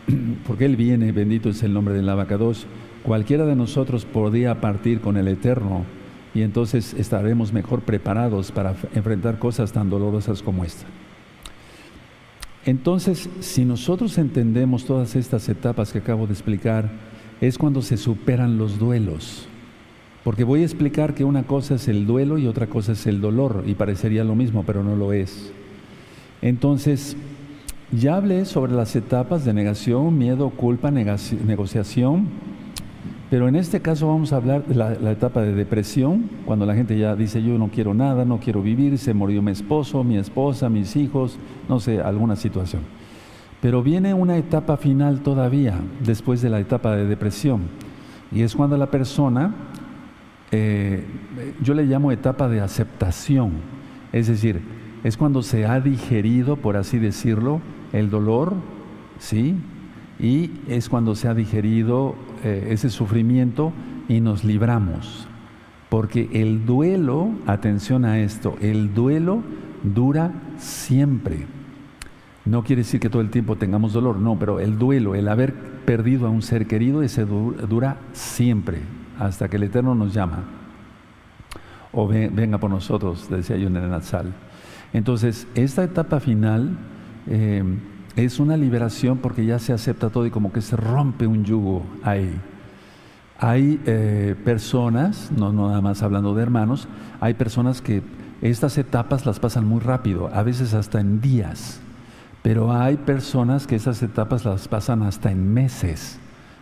porque 0.46 0.66
Él 0.66 0.76
viene, 0.76 1.10
bendito 1.10 1.48
es 1.48 1.64
el 1.64 1.74
nombre 1.74 1.94
del 1.94 2.08
abacados, 2.08 2.68
cualquiera 3.02 3.44
de 3.44 3.56
nosotros 3.56 4.04
podría 4.04 4.60
partir 4.60 5.00
con 5.00 5.16
el 5.16 5.26
Eterno 5.26 5.84
y 6.32 6.42
entonces 6.42 6.94
estaremos 6.94 7.52
mejor 7.52 7.80
preparados 7.80 8.52
para 8.52 8.76
enfrentar 8.94 9.40
cosas 9.40 9.72
tan 9.72 9.90
dolorosas 9.90 10.42
como 10.44 10.62
esta. 10.62 10.86
Entonces, 12.64 13.28
si 13.40 13.64
nosotros 13.64 14.16
entendemos 14.16 14.84
todas 14.84 15.16
estas 15.16 15.48
etapas 15.48 15.92
que 15.92 15.98
acabo 15.98 16.28
de 16.28 16.34
explicar, 16.34 16.88
es 17.40 17.58
cuando 17.58 17.82
se 17.82 17.96
superan 17.96 18.58
los 18.58 18.78
duelos. 18.78 19.46
Porque 20.24 20.44
voy 20.44 20.62
a 20.62 20.64
explicar 20.64 21.14
que 21.14 21.24
una 21.24 21.44
cosa 21.44 21.76
es 21.76 21.88
el 21.88 22.06
duelo 22.06 22.38
y 22.38 22.46
otra 22.46 22.66
cosa 22.66 22.92
es 22.92 23.06
el 23.06 23.20
dolor, 23.20 23.64
y 23.66 23.74
parecería 23.74 24.24
lo 24.24 24.34
mismo, 24.34 24.64
pero 24.64 24.82
no 24.82 24.96
lo 24.96 25.12
es. 25.12 25.52
Entonces, 26.42 27.16
ya 27.92 28.16
hablé 28.16 28.44
sobre 28.44 28.72
las 28.72 28.94
etapas 28.96 29.44
de 29.44 29.54
negación, 29.54 30.18
miedo, 30.18 30.50
culpa, 30.50 30.90
negociación, 30.90 32.28
pero 33.30 33.46
en 33.46 33.56
este 33.56 33.80
caso 33.80 34.06
vamos 34.06 34.32
a 34.32 34.36
hablar 34.36 34.64
de 34.66 34.74
la, 34.74 35.12
etapa 35.12 35.42
de 35.42 35.54
depresión, 35.54 36.30
cuando 36.46 36.64
la 36.64 36.74
gente 36.74 36.98
ya 36.98 37.14
dice 37.14 37.42
yo 37.42 37.58
no 37.58 37.68
quiero 37.68 37.92
nada, 37.92 38.24
no 38.24 38.40
quiero 38.40 38.62
vivir, 38.62 38.96
se 38.98 39.12
murió 39.12 39.42
mi 39.42 39.52
esposo, 39.52 40.02
mi 40.02 40.16
esposa, 40.16 40.70
mis 40.70 40.96
hijos, 40.96 41.38
no 41.68 41.78
sé, 41.78 42.00
alguna 42.00 42.36
situación. 42.36 42.82
Pero 43.60 43.82
viene 43.82 44.14
una 44.14 44.36
etapa 44.36 44.76
final 44.76 45.20
todavía, 45.20 45.80
después 46.04 46.42
de 46.42 46.50
la 46.50 46.60
etapa 46.60 46.94
de 46.94 47.06
depresión, 47.06 47.62
y 48.30 48.42
es 48.42 48.54
cuando 48.54 48.76
la 48.76 48.90
persona, 48.90 49.54
eh, 50.52 51.04
yo 51.60 51.74
le 51.74 51.84
llamo 51.84 52.12
etapa 52.12 52.48
de 52.48 52.60
aceptación, 52.60 53.52
es 54.12 54.28
decir, 54.28 54.60
es 55.04 55.16
cuando 55.16 55.42
se 55.42 55.66
ha 55.66 55.80
digerido, 55.80 56.56
por 56.56 56.76
así 56.76 56.98
decirlo, 56.98 57.60
el 57.92 58.10
dolor, 58.10 58.54
¿sí? 59.18 59.56
Y 60.18 60.50
es 60.68 60.88
cuando 60.88 61.14
se 61.14 61.28
ha 61.28 61.34
digerido 61.34 62.14
eh, 62.44 62.68
ese 62.70 62.90
sufrimiento 62.90 63.72
y 64.08 64.20
nos 64.20 64.44
libramos. 64.44 65.28
Porque 65.88 66.28
el 66.32 66.66
duelo, 66.66 67.30
atención 67.46 68.04
a 68.04 68.18
esto, 68.18 68.56
el 68.60 68.94
duelo 68.94 69.42
dura 69.82 70.32
siempre. 70.58 71.46
No 72.48 72.64
quiere 72.64 72.80
decir 72.80 72.98
que 72.98 73.10
todo 73.10 73.20
el 73.20 73.28
tiempo 73.28 73.56
tengamos 73.56 73.92
dolor, 73.92 74.16
no, 74.16 74.38
pero 74.38 74.58
el 74.58 74.78
duelo, 74.78 75.14
el 75.14 75.28
haber 75.28 75.52
perdido 75.84 76.26
a 76.26 76.30
un 76.30 76.40
ser 76.40 76.66
querido, 76.66 77.02
ese 77.02 77.26
dura 77.26 77.98
siempre, 78.14 78.80
hasta 79.18 79.50
que 79.50 79.56
el 79.56 79.64
Eterno 79.64 79.94
nos 79.94 80.14
llama. 80.14 80.44
O 81.92 82.08
venga 82.08 82.56
por 82.56 82.70
nosotros, 82.70 83.28
decía 83.28 83.58
yo 83.58 83.66
en 83.66 83.76
el 83.76 83.90
Nazal. 83.90 84.32
Entonces, 84.94 85.46
esta 85.54 85.84
etapa 85.84 86.20
final 86.20 86.78
eh, 87.26 87.62
es 88.16 88.40
una 88.40 88.56
liberación 88.56 89.18
porque 89.18 89.44
ya 89.44 89.58
se 89.58 89.74
acepta 89.74 90.08
todo 90.08 90.24
y 90.24 90.30
como 90.30 90.50
que 90.50 90.62
se 90.62 90.74
rompe 90.74 91.26
un 91.26 91.44
yugo 91.44 91.84
ahí. 92.02 92.34
Hay 93.38 93.78
eh, 93.84 94.34
personas, 94.42 95.30
no, 95.36 95.52
nada 95.52 95.82
más 95.82 96.02
hablando 96.02 96.34
de 96.34 96.44
hermanos, 96.44 96.88
hay 97.20 97.34
personas 97.34 97.82
que 97.82 98.02
estas 98.40 98.78
etapas 98.78 99.26
las 99.26 99.38
pasan 99.38 99.66
muy 99.66 99.80
rápido, 99.80 100.30
a 100.32 100.42
veces 100.42 100.72
hasta 100.72 100.98
en 100.98 101.20
días, 101.20 101.82
pero 102.42 102.72
hay 102.72 102.96
personas 102.96 103.66
que 103.66 103.76
esas 103.76 104.02
etapas 104.02 104.44
las 104.44 104.68
pasan 104.68 105.02
hasta 105.02 105.30
en 105.30 105.52
meses. 105.52 106.18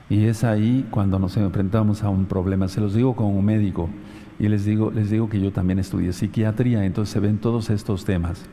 Y 0.09 0.25
es 0.25 0.45
ahí 0.45 0.87
cuando 0.91 1.19
nos 1.19 1.37
enfrentamos 1.37 2.03
a 2.03 2.09
un 2.09 2.27
problema. 2.27 2.69
Se 2.69 2.81
los 2.81 2.95
digo 2.95 3.17
como 3.17 3.43
médico 3.43 3.91
y 4.39 4.49
les 4.49 4.65
digo, 4.65 4.91
les 4.91 5.11
digo 5.11 5.29
que 5.29 5.41
yo 5.41 5.53
también 5.53 5.79
estudié 5.79 6.13
psiquiatría, 6.13 6.85
entonces 6.85 7.13
se 7.13 7.21
ven 7.21 7.39
todos 7.39 7.71
estos 7.71 8.05
temas. 8.05 8.45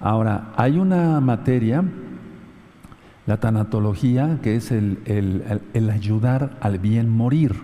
Ahora, 0.00 0.52
hay 0.56 0.78
una 0.78 1.20
materia, 1.20 1.84
la 3.26 3.38
tanatología, 3.38 4.38
que 4.42 4.56
es 4.56 4.70
el, 4.70 5.00
ayudar 5.90 6.58
al 6.60 6.78
bien 6.78 7.08
morir. 7.08 7.54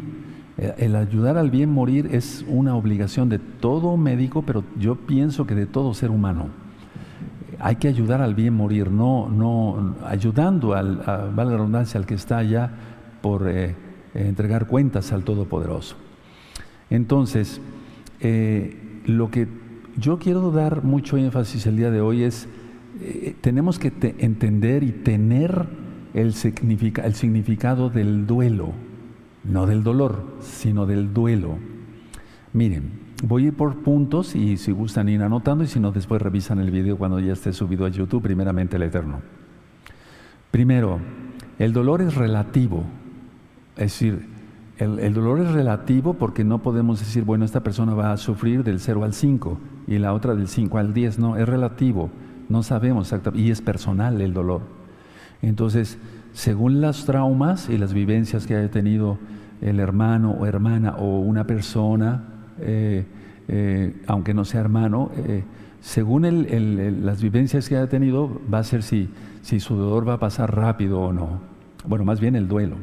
El 0.57 0.97
ayudar 0.97 1.39
al 1.39 1.51
bien 1.51 1.71
morir 1.71 2.11
es 2.13 2.45
una 2.49 2.75
obligación 2.75 3.29
de 3.29 3.39
todo 3.39 3.97
médico, 3.97 4.43
pero 4.43 4.65
yo 4.79 4.97
pienso 4.97 5.47
que 5.47 5.55
de 5.55 5.67
todo 5.67 5.95
ser 5.95 6.11
humano. 6.11 6.62
Hay 7.65 7.77
que 7.77 7.87
ayudar 7.87 8.21
al 8.21 8.35
bien 8.35 8.55
morir, 8.55 8.91
no, 8.91 9.29
no 9.29 9.95
ayudando 10.05 10.75
al, 10.75 11.01
a, 11.07 11.31
la 11.35 11.45
redundancia, 11.45 11.99
al 12.01 12.07
que 12.07 12.15
está 12.15 12.39
allá 12.39 12.69
por 13.21 13.49
eh, 13.49 13.77
entregar 14.15 14.67
cuentas 14.67 15.13
al 15.13 15.23
Todopoderoso. 15.23 15.95
Entonces, 16.91 17.61
eh, 18.19 19.01
lo 19.07 19.31
que 19.31 19.47
yo 19.97 20.19
quiero 20.19 20.51
dar 20.51 20.83
mucho 20.83 21.17
énfasis 21.17 21.65
el 21.67 21.77
día 21.77 21.93
de 21.93 22.01
hoy 22.01 22.25
es, 22.25 22.49
eh, 23.01 23.37
tenemos 23.41 23.79
que 23.79 23.93
entender 24.19 24.83
y 24.83 24.91
tener 24.91 25.69
el, 26.15 26.35
el 26.35 27.15
significado 27.15 27.91
del 27.91 28.27
duelo, 28.27 28.73
no 29.45 29.67
del 29.67 29.85
dolor, 29.85 30.37
sino 30.41 30.85
del 30.85 31.15
duelo. 31.15 31.59
Miren, 32.53 33.02
voy 33.23 33.45
a 33.45 33.47
ir 33.49 33.57
por 33.57 33.83
puntos 33.83 34.35
y 34.35 34.57
si 34.57 34.73
gustan 34.73 35.09
ir 35.09 35.23
anotando 35.23 35.65
y 35.65 35.69
si 35.69 35.81
no 35.81 35.93
después 35.93 36.21
revisan 36.21 36.59
el 36.59 36.71
video 36.71 36.99
cuando 36.99 37.21
ya 37.21 37.33
esté 37.33 37.53
subido 37.53 37.87
a 37.87 37.89
YouTube, 37.89 38.23
primeramente 38.23 38.77
el 38.77 38.83
Eterno. 38.83 39.21
Primero, 40.51 40.99
el 41.59 41.73
dolor 41.73 42.03
es 42.03 42.15
relativo, 42.15 42.85
es 43.77 43.93
decir, 43.93 44.33
el, 44.79 45.15
dolor 45.15 45.41
es 45.41 45.53
relativo 45.53 46.15
porque 46.15 46.45
no 46.45 46.59
podemos 46.59 46.99
decir, 46.99 47.25
bueno, 47.25 47.45
esta 47.45 47.63
persona 47.63 47.95
va 47.95 48.13
a 48.13 48.17
sufrir 48.17 48.65
del 48.65 48.81
0 48.81 49.05
al 49.05 49.15
5 49.15 49.59
y 49.87 49.99
la 49.99 50.13
otra 50.13 50.35
del 50.35 50.49
5 50.49 50.77
al 50.79 50.93
10. 50.93 51.19
No, 51.21 51.37
es 51.37 51.49
relativo. 51.49 52.11
No 52.49 52.65
sabemos 52.65 53.07
exactamente. 53.07 53.47
Y 53.47 53.51
es 53.53 53.61
personal 53.61 54.21
el 54.21 54.35
dolor. 54.35 54.63
Entonces, 55.41 55.99
según 56.33 56.81
las 56.81 57.05
traumas 57.05 57.69
y 57.69 57.79
las 57.79 57.93
vivencias 57.93 58.47
que 58.47 58.57
haya 58.57 58.71
tenido 58.71 59.19
el 59.61 59.79
hermano 59.79 60.33
o 60.33 60.47
hermana 60.47 60.97
o 60.97 61.21
una 61.21 61.47
persona, 61.47 62.32
eh, 62.61 63.05
eh, 63.49 64.03
aunque 64.07 64.35
no 64.35 64.45
sea 64.45 64.61
hermano, 64.61 65.11
eh, 65.17 65.43
según 65.81 66.47
las 67.05 67.23
vivencias 67.23 67.69
que 67.69 67.77
haya 67.77 67.89
tenido, 67.89 68.41
va 68.53 68.59
a 68.59 68.65
ser 68.65 68.83
si, 68.83 69.09
su 69.43 69.75
dolor 69.75 70.09
va 70.09 70.15
a 70.15 70.19
pasar 70.19 70.55
rápido 70.55 71.01
o 71.01 71.13
no. 71.13 71.41
Bueno, 71.87 72.05
más 72.05 72.21
bien 72.21 72.37
el 72.37 72.47
duelo. 72.47 72.77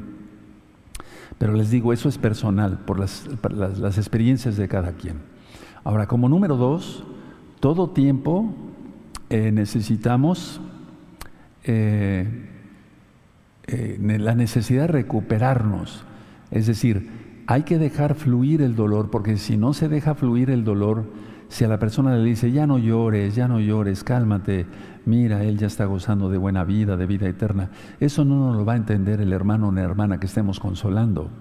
Pero 1.38 1.53
les 1.53 1.69
digo, 1.69 1.93
eso 1.93 2.10
es 2.10 2.17
personal, 2.17 2.79
por 2.79 2.99
las, 2.99 3.29
las, 3.49 3.97
experiencias 3.97 4.58
de 4.58 4.67
cada 4.67 4.91
quien. 4.91 5.15
Ahora, 5.86 6.08
como 6.08 6.27
número 6.27 6.58
dos, 6.58 7.05
todo 7.62 7.91
tiempo 7.91 8.53
necesitamos 9.29 10.60
la 11.65 12.25
necesidad 14.36 14.82
de 14.82 14.88
recuperarnos. 14.88 16.03
Es 16.51 16.67
decir, 16.67 17.28
hay 17.49 17.63
que 17.63 17.79
dejar 17.79 18.13
fluir 18.13 18.62
el 18.62 18.75
dolor, 18.75 19.09
porque 19.09 19.35
si 19.38 19.57
no 19.57 19.73
se 19.73 19.89
deja 19.89 20.13
fluir 20.13 20.51
el 20.51 20.63
dolor, 20.63 21.05
si 21.47 21.63
a 21.63 21.67
la 21.67 21.79
persona 21.79 22.15
le 22.15 22.23
dice, 22.23 22.51
ya 22.51 22.67
no 22.67 22.77
llores, 22.77 23.33
ya 23.33 23.47
no 23.47 23.59
llores, 23.59 24.03
cálmate, 24.03 24.67
mira, 25.07 25.43
él 25.43 25.57
ya 25.57 25.65
está 25.65 25.85
gozando 25.85 26.29
de 26.29 26.38
buena 26.38 26.63
vida, 26.63 26.95
de 26.95 27.07
vida 27.07 27.27
eterna, 27.27 27.71
eso 27.99 28.23
no 28.23 28.35
nos 28.35 28.55
lo 28.55 28.65
va 28.65 28.73
a 28.73 28.75
entender 28.77 29.19
el 29.19 29.33
hermano 29.33 29.69
o 29.69 29.71
la 29.71 29.81
hermana 29.81 30.19
que 30.19 30.27
estemos 30.27 30.59
consolando, 30.59 31.31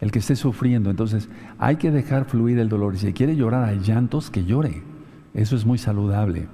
el 0.00 0.10
que 0.10 0.18
esté 0.18 0.34
sufriendo. 0.34 0.90
Entonces, 0.90 1.28
hay 1.60 1.76
que 1.76 1.92
dejar 1.92 2.24
fluir 2.24 2.58
el 2.58 2.68
dolor. 2.68 2.96
Y 2.96 2.98
si 2.98 3.12
quiere 3.12 3.36
llorar 3.36 3.62
a 3.62 3.72
llantos, 3.72 4.32
que 4.32 4.44
llore. 4.44 4.82
Eso 5.32 5.54
es 5.54 5.64
muy 5.64 5.78
saludable. 5.78 6.48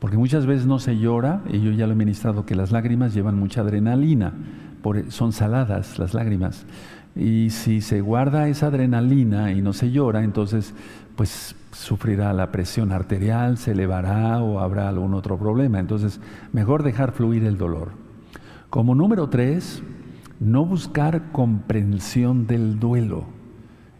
Porque 0.00 0.18
muchas 0.18 0.44
veces 0.44 0.66
no 0.66 0.80
se 0.80 0.98
llora, 0.98 1.40
y 1.48 1.62
yo 1.62 1.72
ya 1.72 1.86
lo 1.86 1.94
he 1.94 1.96
ministrado, 1.96 2.44
que 2.44 2.54
las 2.54 2.72
lágrimas 2.72 3.14
llevan 3.14 3.38
mucha 3.38 3.62
adrenalina, 3.62 4.34
son 5.08 5.32
saladas 5.32 5.98
las 5.98 6.14
lágrimas. 6.14 6.66
Y 7.16 7.50
si 7.50 7.80
se 7.80 8.00
guarda 8.00 8.48
esa 8.48 8.66
adrenalina 8.66 9.52
y 9.52 9.62
no 9.62 9.72
se 9.72 9.90
llora, 9.90 10.22
entonces 10.22 10.74
pues 11.16 11.56
sufrirá 11.72 12.32
la 12.32 12.52
presión 12.52 12.92
arterial, 12.92 13.58
se 13.58 13.72
elevará 13.72 14.40
o 14.40 14.60
habrá 14.60 14.88
algún 14.88 15.14
otro 15.14 15.36
problema. 15.36 15.80
Entonces, 15.80 16.20
mejor 16.52 16.82
dejar 16.84 17.12
fluir 17.12 17.44
el 17.44 17.58
dolor. 17.58 17.90
Como 18.70 18.94
número 18.94 19.28
tres, 19.28 19.82
no 20.40 20.64
buscar 20.64 21.32
comprensión 21.32 22.46
del 22.46 22.78
duelo. 22.78 23.24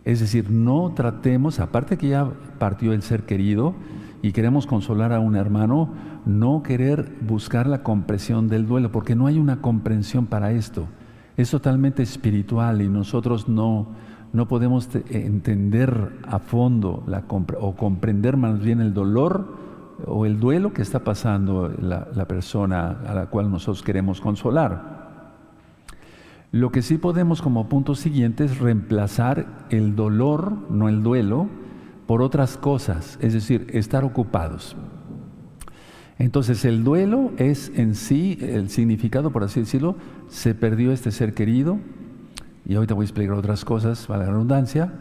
Es 0.04 0.20
decir, 0.20 0.50
no 0.50 0.92
tratemos, 0.94 1.60
aparte 1.60 1.98
que 1.98 2.08
ya 2.08 2.30
partió 2.58 2.92
el 2.92 3.02
ser 3.02 3.24
querido 3.24 3.74
y 4.22 4.32
queremos 4.32 4.66
consolar 4.66 5.12
a 5.12 5.20
un 5.20 5.36
hermano, 5.36 5.92
no 6.24 6.62
querer 6.62 7.12
buscar 7.20 7.66
la 7.66 7.82
comprensión 7.82 8.48
del 8.48 8.66
duelo, 8.66 8.92
porque 8.92 9.14
no 9.14 9.26
hay 9.26 9.38
una 9.38 9.60
comprensión 9.60 10.26
para 10.26 10.52
esto. 10.52 10.86
Es 11.38 11.52
totalmente 11.52 12.02
espiritual 12.02 12.82
y 12.82 12.88
nosotros 12.88 13.48
no, 13.48 13.86
no 14.32 14.48
podemos 14.48 14.88
entender 15.08 16.18
a 16.26 16.40
fondo 16.40 17.04
la, 17.06 17.24
o 17.60 17.76
comprender 17.76 18.36
más 18.36 18.58
bien 18.58 18.80
el 18.80 18.92
dolor 18.92 19.56
o 20.04 20.26
el 20.26 20.40
duelo 20.40 20.72
que 20.72 20.82
está 20.82 21.04
pasando 21.04 21.72
la, 21.80 22.08
la 22.12 22.26
persona 22.26 22.98
a 23.06 23.14
la 23.14 23.26
cual 23.26 23.52
nosotros 23.52 23.84
queremos 23.84 24.20
consolar. 24.20 24.98
Lo 26.50 26.72
que 26.72 26.82
sí 26.82 26.98
podemos 26.98 27.40
como 27.40 27.68
punto 27.68 27.94
siguiente 27.94 28.44
es 28.44 28.58
reemplazar 28.58 29.66
el 29.70 29.94
dolor, 29.94 30.52
no 30.70 30.88
el 30.88 31.04
duelo, 31.04 31.46
por 32.08 32.20
otras 32.20 32.56
cosas, 32.56 33.16
es 33.22 33.32
decir, 33.32 33.68
estar 33.72 34.02
ocupados. 34.02 34.74
Entonces 36.18 36.64
el 36.64 36.84
duelo 36.84 37.30
es 37.36 37.70
en 37.76 37.94
sí, 37.94 38.38
el 38.40 38.70
significado, 38.70 39.30
por 39.30 39.44
así 39.44 39.60
decirlo, 39.60 39.96
se 40.28 40.54
perdió 40.54 40.92
este 40.92 41.10
ser 41.10 41.34
querido, 41.34 41.78
y 42.66 42.74
ahorita 42.74 42.94
voy 42.94 43.04
a 43.04 43.06
explicar 43.06 43.34
otras 43.34 43.64
cosas, 43.64 44.06
para 44.06 44.24
la 44.24 44.30
redundancia, 44.30 44.92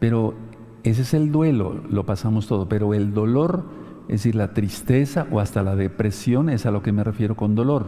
pero 0.00 0.34
ese 0.82 1.02
es 1.02 1.14
el 1.14 1.30
duelo, 1.30 1.80
lo 1.88 2.04
pasamos 2.04 2.48
todo, 2.48 2.68
pero 2.68 2.92
el 2.92 3.14
dolor 3.14 3.64
es 4.08 4.20
decir, 4.20 4.34
la 4.34 4.52
tristeza 4.52 5.26
o 5.30 5.40
hasta 5.40 5.62
la 5.62 5.76
depresión 5.76 6.50
es 6.50 6.66
a 6.66 6.70
lo 6.70 6.82
que 6.82 6.92
me 6.92 7.04
refiero 7.04 7.36
con 7.36 7.54
dolor. 7.54 7.86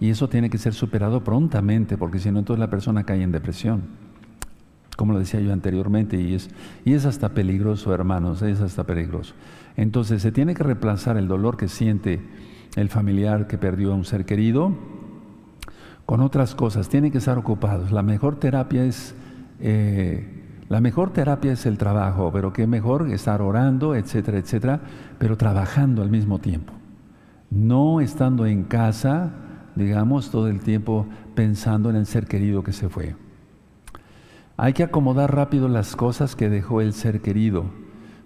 Y 0.00 0.10
eso 0.10 0.28
tiene 0.28 0.50
que 0.50 0.58
ser 0.58 0.74
superado 0.74 1.22
prontamente, 1.22 1.96
porque 1.96 2.18
si 2.18 2.30
no, 2.30 2.40
entonces 2.40 2.60
la 2.60 2.68
persona 2.68 3.04
cae 3.04 3.22
en 3.22 3.32
depresión. 3.32 3.82
Como 4.96 5.12
lo 5.12 5.18
decía 5.18 5.40
yo 5.40 5.52
anteriormente, 5.52 6.20
y 6.20 6.34
es, 6.34 6.50
y 6.84 6.94
es 6.94 7.06
hasta 7.06 7.28
peligroso, 7.30 7.94
hermanos, 7.94 8.42
es 8.42 8.60
hasta 8.60 8.84
peligroso. 8.84 9.34
Entonces 9.76 10.22
se 10.22 10.32
tiene 10.32 10.54
que 10.54 10.62
reemplazar 10.62 11.16
el 11.16 11.28
dolor 11.28 11.56
que 11.56 11.68
siente 11.68 12.20
el 12.76 12.88
familiar 12.88 13.46
que 13.46 13.58
perdió 13.58 13.92
a 13.92 13.96
un 13.96 14.04
ser 14.04 14.24
querido 14.24 14.72
con 16.06 16.20
otras 16.20 16.54
cosas. 16.54 16.88
Tiene 16.88 17.10
que 17.10 17.18
estar 17.18 17.38
ocupados. 17.38 17.92
La 17.92 18.02
mejor 18.02 18.36
terapia 18.36 18.84
es 18.84 19.14
eh, 19.60 20.36
la 20.68 20.80
mejor 20.80 21.12
terapia 21.12 21.52
es 21.52 21.64
el 21.64 21.78
trabajo, 21.78 22.30
pero 22.32 22.52
qué 22.52 22.66
mejor 22.66 23.08
estar 23.10 23.40
orando, 23.40 23.94
etcétera, 23.94 24.38
etcétera, 24.38 24.80
pero 25.18 25.36
trabajando 25.36 26.02
al 26.02 26.10
mismo 26.10 26.40
tiempo. 26.40 26.72
No 27.50 28.00
estando 28.00 28.46
en 28.46 28.64
casa, 28.64 29.32
digamos, 29.76 30.32
todo 30.32 30.48
el 30.48 30.60
tiempo 30.60 31.06
pensando 31.36 31.88
en 31.88 31.96
el 31.96 32.06
ser 32.06 32.26
querido 32.26 32.64
que 32.64 32.72
se 32.72 32.88
fue. 32.88 33.14
Hay 34.56 34.72
que 34.72 34.82
acomodar 34.82 35.36
rápido 35.36 35.68
las 35.68 35.94
cosas 35.94 36.34
que 36.34 36.48
dejó 36.48 36.80
el 36.80 36.94
ser 36.94 37.20
querido, 37.20 37.66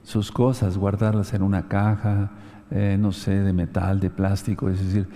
sus 0.03 0.33
cosas, 0.33 0.77
guardarlas 0.77 1.35
en 1.35 1.43
una 1.43 1.69
caja, 1.69 2.31
eh, 2.73 2.97
no 3.01 3.11
sé, 3.11 3.33
de 3.33 3.53
metal, 3.53 3.99
de 3.99 4.11
plástico, 4.11 4.71
es 4.71 4.79
decir, 4.79 5.09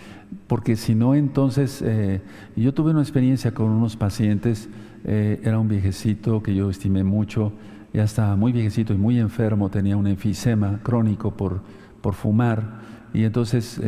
porque 0.48 0.74
si 0.74 0.96
no, 0.96 1.14
entonces, 1.14 1.82
eh, 1.82 2.20
yo 2.56 2.74
tuve 2.74 2.90
una 2.90 3.00
experiencia 3.00 3.54
con 3.54 3.66
unos 3.70 3.96
pacientes, 3.96 4.68
eh, 5.04 5.40
era 5.44 5.60
un 5.60 5.68
viejecito 5.68 6.42
que 6.42 6.52
yo 6.52 6.68
estimé 6.68 7.04
mucho, 7.04 7.52
ya 7.92 8.02
estaba 8.02 8.34
muy 8.34 8.50
viejecito 8.50 8.92
y 8.92 8.96
muy 8.96 9.20
enfermo, 9.20 9.70
tenía 9.70 9.96
un 9.96 10.08
enfisema 10.08 10.80
crónico 10.82 11.36
por, 11.36 11.60
por 12.00 12.14
fumar, 12.14 12.80
y 13.12 13.22
entonces 13.22 13.80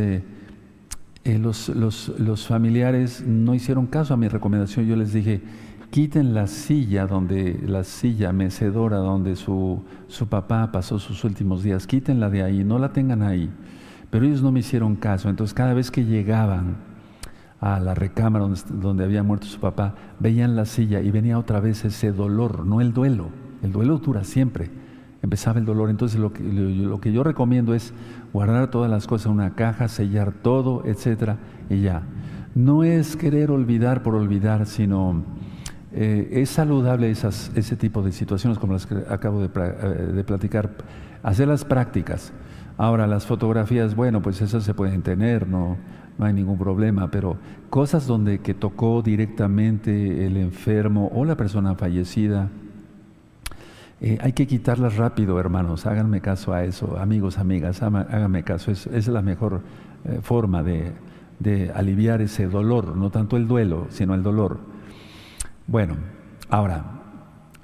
los, 1.24 1.68
los, 1.68 2.46
familiares 2.46 3.24
no 3.26 3.52
hicieron 3.52 3.86
caso 3.86 4.14
a 4.14 4.16
mi 4.16 4.28
recomendación, 4.28 4.86
yo 4.86 4.94
les 4.94 5.12
dije, 5.12 5.42
quiten 5.90 6.34
la 6.34 6.46
silla 6.46 7.06
donde, 7.06 7.60
la 7.66 7.84
silla 7.84 8.32
mecedora 8.32 8.98
donde 8.98 9.36
su, 9.36 9.82
su 10.08 10.26
papá 10.28 10.70
pasó 10.72 10.98
sus 10.98 11.24
últimos 11.24 11.62
días, 11.62 11.86
quítenla 11.86 12.30
de 12.30 12.42
ahí, 12.42 12.64
no 12.64 12.78
la 12.78 12.92
tengan 12.92 13.22
ahí. 13.22 13.50
Pero 14.10 14.24
ellos 14.24 14.42
no 14.42 14.52
me 14.52 14.60
hicieron 14.60 14.96
caso, 14.96 15.28
entonces 15.28 15.54
cada 15.54 15.74
vez 15.74 15.90
que 15.90 16.04
llegaban, 16.04 16.76
a 17.60 17.80
la 17.80 17.94
recámara 17.94 18.46
donde, 18.68 19.04
había 19.04 19.22
muerto 19.22 19.46
su 19.46 19.60
papá, 19.60 19.94
veían 20.20 20.56
la 20.56 20.66
silla 20.66 21.00
y 21.00 21.10
venía 21.10 21.38
otra 21.38 21.60
vez 21.60 21.84
ese 21.84 22.12
dolor, 22.12 22.66
no 22.66 22.80
el 22.80 22.92
duelo. 22.92 23.28
El 23.62 23.72
duelo 23.72 23.98
dura 23.98 24.24
siempre. 24.24 24.70
Empezaba 25.22 25.58
el 25.58 25.64
dolor. 25.64 25.90
Entonces 25.90 26.20
lo 26.20 26.32
que, 26.32 26.42
lo 26.42 27.00
que 27.00 27.12
yo 27.12 27.24
recomiendo 27.24 27.74
es 27.74 27.92
guardar 28.32 28.70
todas 28.70 28.90
las 28.90 29.06
cosas 29.06 29.26
en 29.26 29.32
una 29.32 29.54
caja, 29.54 29.88
sellar 29.88 30.32
todo, 30.32 30.82
etcétera, 30.84 31.38
y 31.70 31.80
ya. 31.80 32.02
No 32.54 32.84
es 32.84 33.16
querer 33.16 33.50
olvidar 33.50 34.02
por 34.02 34.14
olvidar, 34.14 34.66
sino 34.66 35.24
eh, 35.92 36.28
es 36.32 36.50
saludable 36.50 37.10
esas, 37.10 37.52
ese 37.54 37.76
tipo 37.76 38.02
de 38.02 38.12
situaciones 38.12 38.58
como 38.58 38.72
las 38.72 38.86
que 38.86 38.96
acabo 39.08 39.40
de, 39.40 39.48
eh, 39.54 40.24
platicar, 40.26 40.70
hacer 41.22 41.48
las 41.48 41.64
prácticas. 41.64 42.32
Ahora, 42.76 43.06
las 43.06 43.24
fotografías, 43.24 43.94
bueno, 43.94 44.20
pues 44.20 44.40
esas 44.42 44.64
se 44.64 44.74
pueden 44.74 45.02
tener, 45.02 45.48
no, 45.48 45.76
hay 46.18 46.32
ningún 46.32 46.58
problema, 46.58 47.10
pero 47.10 47.36
cosas 47.70 48.06
donde 48.06 48.40
que 48.40 48.52
tocó 48.52 49.00
directamente 49.00 50.26
el 50.26 50.36
enfermo 50.36 51.10
o 51.14 51.24
la 51.24 51.36
persona 51.36 51.74
fallecida, 51.74 52.50
eh, 54.00 54.18
hay 54.20 54.32
que 54.32 54.46
quitarlas 54.46 54.96
rápido, 54.96 55.40
hermanos, 55.40 55.86
háganme 55.86 56.20
caso 56.20 56.52
a 56.52 56.64
eso, 56.64 56.98
amigos, 56.98 57.38
amigas, 57.38 57.82
háganme 57.82 58.42
caso, 58.42 58.70
es, 58.70 58.86
es 58.88 59.08
la 59.08 59.22
mejor 59.22 59.62
forma 60.22 60.62
de, 60.62 60.92
aliviar 61.74 62.20
ese 62.20 62.46
dolor, 62.46 62.96
no 62.96 63.10
tanto 63.10 63.36
el 63.36 63.48
duelo, 63.48 63.86
sino 63.88 64.14
el 64.14 64.22
dolor. 64.22 64.75
Bueno, 65.66 65.96
ahora, 66.48 66.84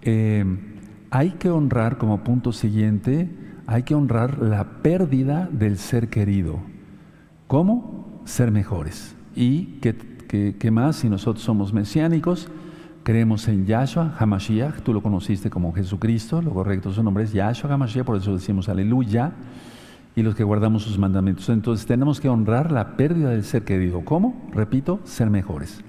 eh, 0.02 0.44
hay 1.10 1.30
que 1.32 1.50
honrar 1.50 1.98
como 1.98 2.24
punto 2.24 2.52
siguiente, 2.52 3.30
hay 3.66 3.82
que 3.84 3.94
honrar 3.94 4.38
la 4.38 4.82
pérdida 4.82 5.48
del 5.52 5.78
ser 5.78 6.08
querido. 6.08 6.58
¿Cómo? 7.46 8.02
ser 8.24 8.50
mejores. 8.50 9.14
¿Y 9.34 9.78
qué, 9.80 10.70
más 10.70 10.96
si 10.96 11.08
nosotros 11.08 11.44
somos 11.44 11.72
mesiánicos? 11.72 12.48
Creemos 13.02 13.48
en 13.48 13.66
Yahshua 13.66 14.14
Hamashiach, 14.18 14.80
tú 14.82 14.92
lo 14.92 15.02
conociste 15.02 15.50
como 15.50 15.72
Jesucristo, 15.72 16.40
lo 16.40 16.52
correcto 16.52 16.92
su 16.92 17.02
nombre 17.02 17.24
es 17.24 17.32
Yahshua 17.32 17.72
Hamashiach, 17.74 18.04
por 18.04 18.16
eso 18.16 18.32
decimos 18.32 18.68
aleluya, 18.68 19.32
y 20.14 20.22
los 20.22 20.34
que 20.34 20.44
guardamos 20.44 20.84
sus 20.84 20.98
mandamientos. 20.98 21.48
Entonces 21.48 21.86
tenemos 21.86 22.20
que 22.20 22.28
honrar 22.28 22.70
la 22.70 22.96
pérdida 22.96 23.30
del 23.30 23.44
ser 23.44 23.64
querido. 23.64 24.04
¿Cómo? 24.04 24.48
Repito, 24.52 25.00
ser 25.04 25.30
mejores. 25.30 25.82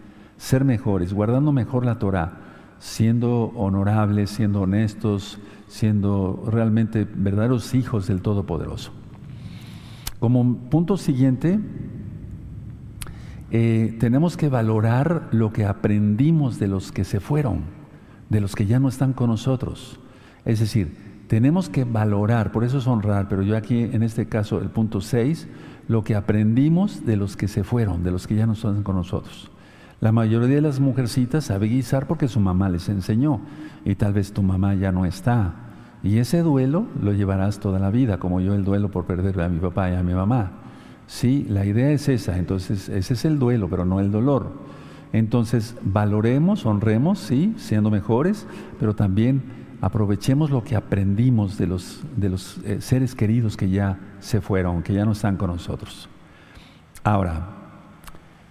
Ser 0.44 0.66
mejores, 0.66 1.14
guardando 1.14 1.54
mejor 1.54 1.86
la 1.86 2.00
Torah, 2.00 2.34
siendo 2.78 3.54
honorables, 3.56 4.30
siendo 4.30 4.64
honestos, 4.64 5.40
siendo 5.70 6.44
realmente 6.52 7.08
verdaderos 7.10 7.74
hijos 7.74 8.08
del 8.08 8.22
Todopoderoso. 8.22 8.92
Como 10.20 10.58
punto 10.70 10.98
siguiente, 10.98 11.62
eh, 13.52 13.96
tenemos 14.02 14.36
que 14.36 14.50
valorar 14.50 15.30
lo 15.32 15.54
que 15.54 15.64
aprendimos 15.64 16.60
de 16.60 16.68
los 16.68 16.92
que 16.92 17.06
se 17.06 17.22
fueron, 17.22 17.62
de 18.28 18.42
los 18.42 18.54
que 18.54 18.66
ya 18.66 18.82
no 18.82 18.90
están 18.90 19.14
con 19.14 19.30
nosotros. 19.30 19.98
Es 20.44 20.60
decir, 20.60 21.24
tenemos 21.30 21.70
que 21.70 21.86
valorar, 21.86 22.52
por 22.52 22.66
eso 22.66 22.80
es 22.80 22.88
honrar, 22.88 23.30
pero 23.30 23.44
yo 23.44 23.56
aquí 23.56 23.80
en 23.80 24.04
este 24.04 24.28
caso, 24.28 24.60
el 24.60 24.72
punto 24.72 25.00
6, 25.00 25.48
lo 25.88 26.04
que 26.04 26.16
aprendimos 26.16 27.06
de 27.06 27.16
los 27.16 27.38
que 27.38 27.48
se 27.48 27.64
fueron, 27.64 28.04
de 28.04 28.12
los 28.12 28.28
que 28.28 28.36
ya 28.36 28.46
no 28.46 28.52
están 28.52 28.84
con 28.84 28.98
nosotros. 28.98 29.50
La 30.04 30.12
mayoría 30.12 30.56
de 30.56 30.62
las 30.62 30.82
mujercitas 30.82 31.46
sabe 31.46 31.68
guisar 31.68 32.08
porque 32.08 32.28
su 32.28 32.42
mamá 32.42 32.68
les 32.68 32.90
enseñó 32.90 33.40
y 33.86 33.96
tal 33.96 34.12
vez 34.12 34.34
tu 34.34 34.44
mamá 34.44 34.74
ya 34.74 34.92
no 34.92 35.06
está. 35.06 35.54
Y 36.04 36.18
ese 36.18 36.42
duelo 36.42 36.88
lo 37.02 37.14
llevarás 37.14 37.62
toda 37.62 37.80
la 37.80 37.90
vida, 37.90 38.18
como 38.18 38.42
yo 38.42 38.54
el 38.54 38.66
duelo 38.66 38.92
por 38.92 39.06
perder 39.06 39.40
a 39.40 39.48
mi 39.48 39.62
papá 39.62 39.90
y 39.90 39.96
a 39.96 40.04
mi 40.04 40.14
mamá. 40.14 40.52
Sí, 41.08 41.46
la 41.48 41.66
idea 41.66 41.90
es 41.92 42.10
esa, 42.10 42.38
entonces 42.38 42.90
ese 42.90 43.14
es 43.14 43.24
el 43.24 43.40
duelo, 43.40 43.70
pero 43.70 43.86
no 43.86 44.02
el 44.02 44.12
dolor. 44.12 44.52
Entonces 45.14 45.78
valoremos, 45.84 46.66
honremos, 46.66 47.20
sí, 47.20 47.54
siendo 47.56 47.90
mejores, 47.90 48.46
pero 48.82 48.94
también 48.94 49.42
aprovechemos 49.80 50.52
lo 50.52 50.66
que 50.66 50.76
aprendimos 50.76 51.58
de 51.58 51.68
los, 51.68 52.04
de 52.18 52.28
los 52.28 52.58
eh, 52.66 52.82
seres 52.82 53.16
queridos 53.16 53.56
que 53.56 53.70
ya 53.70 54.00
se 54.20 54.42
fueron, 54.42 54.84
que 54.84 54.92
ya 54.92 55.06
no 55.06 55.14
están 55.14 55.38
con 55.38 55.50
nosotros. 55.50 56.10
Ahora, 57.06 57.48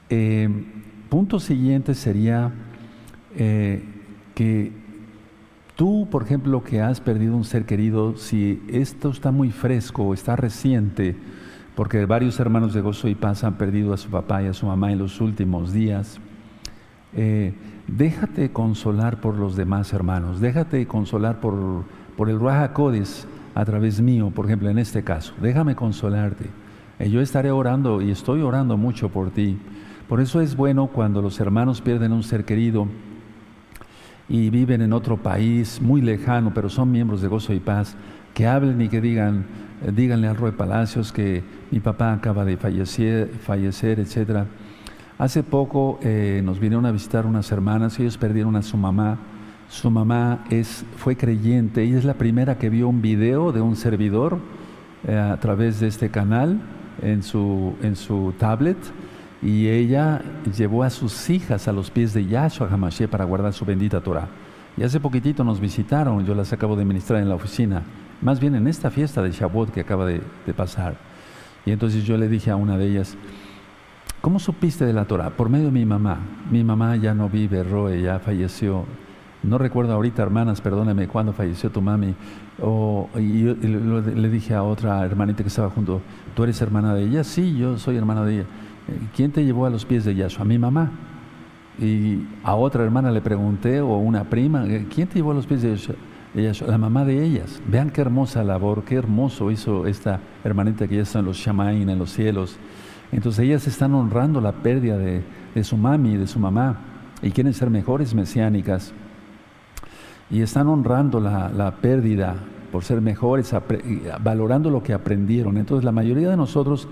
eh, 0.08 0.48
punto 1.12 1.40
siguiente 1.40 1.92
sería 1.92 2.50
eh, 3.36 3.84
que 4.34 4.72
tú, 5.76 6.08
por 6.10 6.22
ejemplo, 6.22 6.64
que 6.64 6.80
has 6.80 7.02
perdido 7.02 7.36
un 7.36 7.44
ser 7.44 7.66
querido, 7.66 8.16
si 8.16 8.62
esto 8.66 9.10
está 9.10 9.30
muy 9.30 9.50
fresco 9.50 10.04
o 10.04 10.14
está 10.14 10.36
reciente, 10.36 11.14
porque 11.74 12.06
varios 12.06 12.40
hermanos 12.40 12.72
de 12.72 12.80
Gozo 12.80 13.08
y 13.08 13.14
Paz 13.14 13.44
han 13.44 13.58
perdido 13.58 13.92
a 13.92 13.98
su 13.98 14.08
papá 14.08 14.42
y 14.42 14.46
a 14.46 14.54
su 14.54 14.64
mamá 14.64 14.90
en 14.90 15.00
los 15.00 15.20
últimos 15.20 15.74
días. 15.74 16.18
Eh, 17.14 17.52
déjate 17.88 18.50
consolar 18.50 19.20
por 19.20 19.36
los 19.36 19.54
demás 19.54 19.92
hermanos, 19.92 20.40
déjate 20.40 20.86
consolar 20.86 21.40
por, 21.40 21.84
por 22.16 22.30
el 22.30 22.40
Raja 22.40 22.72
Codis 22.72 23.26
a 23.54 23.66
través 23.66 24.00
mío, 24.00 24.30
por 24.34 24.46
ejemplo, 24.46 24.70
en 24.70 24.78
este 24.78 25.04
caso. 25.04 25.34
Déjame 25.42 25.76
consolarte. 25.76 26.46
Eh, 26.98 27.10
yo 27.10 27.20
estaré 27.20 27.50
orando 27.50 28.00
y 28.00 28.10
estoy 28.10 28.40
orando 28.40 28.78
mucho 28.78 29.10
por 29.10 29.30
ti. 29.30 29.58
Por 30.12 30.20
eso 30.20 30.42
es 30.42 30.56
bueno 30.56 30.88
cuando 30.88 31.22
los 31.22 31.40
hermanos 31.40 31.80
pierden 31.80 32.12
un 32.12 32.22
ser 32.22 32.44
querido 32.44 32.86
y 34.28 34.50
viven 34.50 34.82
en 34.82 34.92
otro 34.92 35.16
país 35.16 35.80
muy 35.80 36.02
lejano, 36.02 36.52
pero 36.52 36.68
son 36.68 36.92
miembros 36.92 37.22
de 37.22 37.28
Gozo 37.28 37.54
y 37.54 37.60
Paz, 37.60 37.96
que 38.34 38.46
hablen 38.46 38.82
y 38.82 38.90
que 38.90 39.00
digan, 39.00 39.46
díganle 39.96 40.28
al 40.28 40.36
Roy 40.36 40.52
Palacios 40.52 41.12
que 41.12 41.42
mi 41.70 41.80
papá 41.80 42.12
acaba 42.12 42.44
de 42.44 42.58
fallecer, 42.58 43.30
fallecer 43.40 44.00
etc. 44.00 44.44
Hace 45.16 45.42
poco 45.42 45.98
eh, 46.02 46.42
nos 46.44 46.60
vinieron 46.60 46.84
a 46.84 46.92
visitar 46.92 47.24
unas 47.24 47.50
hermanas, 47.50 47.98
ellos 47.98 48.18
perdieron 48.18 48.54
a 48.56 48.60
su 48.60 48.76
mamá. 48.76 49.16
Su 49.70 49.90
mamá 49.90 50.44
es, 50.50 50.84
fue 50.98 51.16
creyente 51.16 51.86
y 51.86 51.94
es 51.94 52.04
la 52.04 52.12
primera 52.12 52.58
que 52.58 52.68
vio 52.68 52.86
un 52.86 53.00
video 53.00 53.50
de 53.50 53.62
un 53.62 53.76
servidor 53.76 54.36
eh, 55.08 55.16
a 55.16 55.40
través 55.40 55.80
de 55.80 55.86
este 55.86 56.10
canal 56.10 56.60
en 57.00 57.22
su, 57.22 57.76
en 57.80 57.96
su 57.96 58.34
tablet 58.38 58.76
y 59.42 59.68
ella 59.68 60.22
llevó 60.56 60.84
a 60.84 60.90
sus 60.90 61.28
hijas 61.28 61.66
a 61.68 61.72
los 61.72 61.90
pies 61.90 62.14
de 62.14 62.26
Yahshua 62.26 62.68
Hamashiach 62.70 63.10
para 63.10 63.24
guardar 63.24 63.52
su 63.52 63.64
bendita 63.64 64.00
Torah. 64.00 64.28
Y 64.76 64.84
hace 64.84 65.00
poquitito 65.00 65.44
nos 65.44 65.60
visitaron, 65.60 66.24
yo 66.24 66.34
las 66.34 66.52
acabo 66.52 66.76
de 66.76 66.84
ministrar 66.84 67.20
en 67.20 67.28
la 67.28 67.34
oficina 67.34 67.82
más 68.22 68.38
bien 68.40 68.54
en 68.54 68.66
esta 68.68 68.90
fiesta 68.90 69.20
de 69.20 69.32
Shavuot 69.32 69.70
que 69.70 69.80
acaba 69.80 70.06
de, 70.06 70.22
pasar. 70.56 70.96
Y 71.66 71.72
entonces 71.72 72.04
yo 72.04 72.16
le 72.16 72.28
dije 72.28 72.50
a 72.50 72.56
una 72.56 72.78
de 72.78 72.86
ellas, 72.86 73.16
¿cómo 74.20 74.38
supiste 74.38 74.86
de 74.86 74.92
la 74.92 75.04
Torah? 75.04 75.30
Por 75.30 75.48
medio 75.48 75.66
de 75.66 75.72
mi 75.72 75.84
mamá. 75.84 76.18
Mi 76.50 76.64
mamá 76.64 76.96
ya 76.96 77.14
no 77.14 77.28
vive, 77.28 77.62
Roe, 77.62 78.00
ya 78.00 78.18
falleció. 78.20 78.84
no 79.42 79.58
recuerdo 79.58 79.92
ahorita, 79.92 80.22
hermanas, 80.22 80.60
perdóname, 80.60 81.08
cuándo 81.08 81.32
falleció 81.32 81.70
tu 81.70 81.82
mami. 81.82 82.14
O, 82.60 83.08
y, 83.16 83.42
le 83.42 84.28
dije 84.28 84.54
a 84.54 84.62
otra 84.62 85.04
hermanita 85.04 85.42
que 85.42 85.48
estaba 85.48 85.70
junto, 85.70 86.00
¿tú 86.34 86.44
eres 86.44 86.60
hermana 86.62 86.94
de 86.94 87.04
ella? 87.04 87.24
Sí, 87.24 87.56
yo 87.56 87.76
soy 87.78 87.96
hermana 87.96 88.24
de 88.24 88.34
ella. 88.34 88.44
¿Quién 89.14 89.30
te 89.32 89.44
llevó 89.44 89.66
a 89.66 89.70
los 89.70 89.84
pies 89.84 90.04
de 90.04 90.14
Yahshua? 90.14 90.44
Mi 90.44 90.58
mamá. 90.58 90.90
Y 91.78 92.26
a 92.44 92.54
otra 92.54 92.84
hermana 92.84 93.10
le 93.10 93.20
pregunté, 93.20 93.80
o 93.80 93.96
una 93.96 94.24
prima, 94.24 94.66
eh, 94.66 94.86
¿quién 94.92 95.08
te 95.08 95.16
llevó 95.16 95.32
a 95.32 95.34
los 95.34 95.46
pies 95.46 95.62
de 95.62 95.76
Yahshua? 96.34 96.68
La 96.68 96.78
mamá 96.78 97.04
de 97.04 97.24
ellas. 97.24 97.60
Vean 97.66 97.90
qué 97.90 98.00
hermosa 98.00 98.44
labor, 98.44 98.84
qué 98.84 98.96
hermoso 98.96 99.50
hizo 99.50 99.86
esta 99.86 100.20
hermanita 100.44 100.86
que 100.86 100.96
ya 100.96 101.02
está 101.02 101.20
en 101.20 101.26
los 101.26 101.36
Shamain, 101.36 101.88
en 101.88 101.98
los 101.98 102.12
cielos. 102.12 102.56
Entonces 103.10 103.44
ellas 103.44 103.66
están 103.66 103.94
honrando 103.94 104.40
la 104.40 104.52
pérdida 104.52 104.96
de, 104.96 105.22
de 105.54 105.64
su 105.64 105.76
mami 105.76 106.12
y 106.12 106.16
de 106.16 106.26
su 106.26 106.38
mamá 106.38 106.78
y 107.22 107.30
quieren 107.30 107.52
ser 107.52 107.70
mejores 107.70 108.14
mesiánicas 108.14 108.92
y 110.32 110.40
están 110.40 110.66
honrando 110.68 111.20
la, 111.20 111.74
pérdida 111.82 112.36
por 112.72 112.84
ser 112.84 113.02
mejores, 113.02 113.54
valorando 114.22 114.70
lo 114.70 114.82
que 114.82 114.94
aprendieron. 114.94 115.58
Entonces 115.58 115.84
la 115.84 115.92
mayoría 115.92 116.30
de 116.30 116.38
nosotros, 116.38 116.88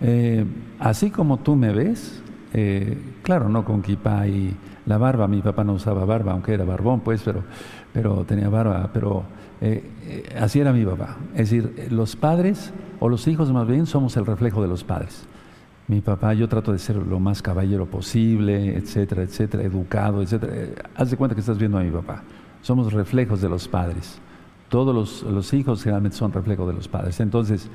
eh, 0.00 0.44
así 0.78 1.10
como 1.10 1.38
tú 1.38 1.56
me 1.56 1.72
ves, 1.72 2.22
eh, 2.52 2.96
claro, 3.22 3.48
no 3.48 3.64
con 3.64 3.82
kipa 3.82 4.26
y 4.26 4.56
la 4.86 4.98
barba, 4.98 5.28
mi 5.28 5.42
papá 5.42 5.64
no 5.64 5.74
usaba 5.74 6.04
barba, 6.04 6.32
aunque 6.32 6.54
era 6.54 6.64
barbón, 6.64 7.00
pues, 7.00 7.22
pero, 7.22 7.44
pero 7.92 8.24
tenía 8.24 8.48
barba, 8.48 8.90
pero 8.92 9.24
eh, 9.60 10.24
así 10.40 10.60
era 10.60 10.72
mi 10.72 10.84
papá. 10.84 11.16
Es 11.34 11.50
decir, 11.50 11.88
los 11.90 12.16
padres, 12.16 12.72
o 13.00 13.08
los 13.08 13.26
hijos 13.28 13.52
más 13.52 13.66
bien, 13.66 13.86
somos 13.86 14.16
el 14.16 14.26
reflejo 14.26 14.62
de 14.62 14.68
los 14.68 14.84
padres. 14.84 15.26
Mi 15.88 16.00
papá, 16.00 16.34
yo 16.34 16.48
trato 16.48 16.72
de 16.72 16.78
ser 16.78 16.96
lo 16.96 17.18
más 17.18 17.42
caballero 17.42 17.86
posible, 17.86 18.76
etcétera, 18.76 19.22
etcétera, 19.22 19.62
educado, 19.62 20.22
etcétera. 20.22 20.52
Haz 20.94 21.10
de 21.10 21.16
cuenta 21.16 21.34
que 21.34 21.40
estás 21.40 21.58
viendo 21.58 21.78
a 21.78 21.82
mi 21.82 21.90
papá 21.90 22.22
somos 22.62 22.92
reflejos 22.92 23.40
de 23.40 23.48
los 23.48 23.68
padres. 23.68 24.18
Todos 24.68 25.24
los, 25.24 25.52
hijos 25.54 25.84
realmente 25.84 26.16
son 26.16 26.32
reflejos 26.32 26.66
de 26.68 26.74
los 26.74 26.88
padres. 26.88 27.20
Entonces, 27.20 27.68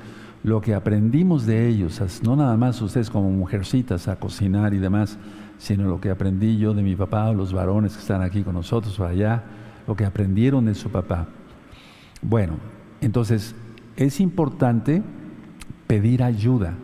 lo 0.44 0.60
que 0.60 0.74
aprendimos 0.74 1.46
de 1.46 1.66
ellos, 1.66 2.00
no 2.22 2.36
nada 2.36 2.56
más 2.58 2.80
ustedes 2.82 3.08
como 3.08 3.30
mujercitas 3.30 4.08
a 4.08 4.16
cocinar 4.16 4.74
y 4.74 4.78
demás, 4.78 5.18
sino 5.56 5.88
lo 5.88 6.02
que 6.02 6.10
aprendí 6.10 6.58
yo 6.58 6.74
de 6.74 6.82
mi 6.82 6.94
papá, 6.94 7.32
los 7.32 7.54
varones 7.54 7.94
que 7.94 8.00
están 8.00 8.20
aquí 8.20 8.42
con 8.42 8.52
nosotros 8.52 9.00
o 9.00 9.06
allá, 9.06 9.42
lo 9.86 9.96
que 9.96 10.04
aprendieron 10.04 10.66
de 10.66 10.74
su 10.74 10.90
papá. 10.90 11.28
Bueno, 12.20 12.58
entonces 13.00 13.54
es 13.96 14.20
importante 14.20 15.02
pedir 15.86 16.22
ayuda. 16.22 16.74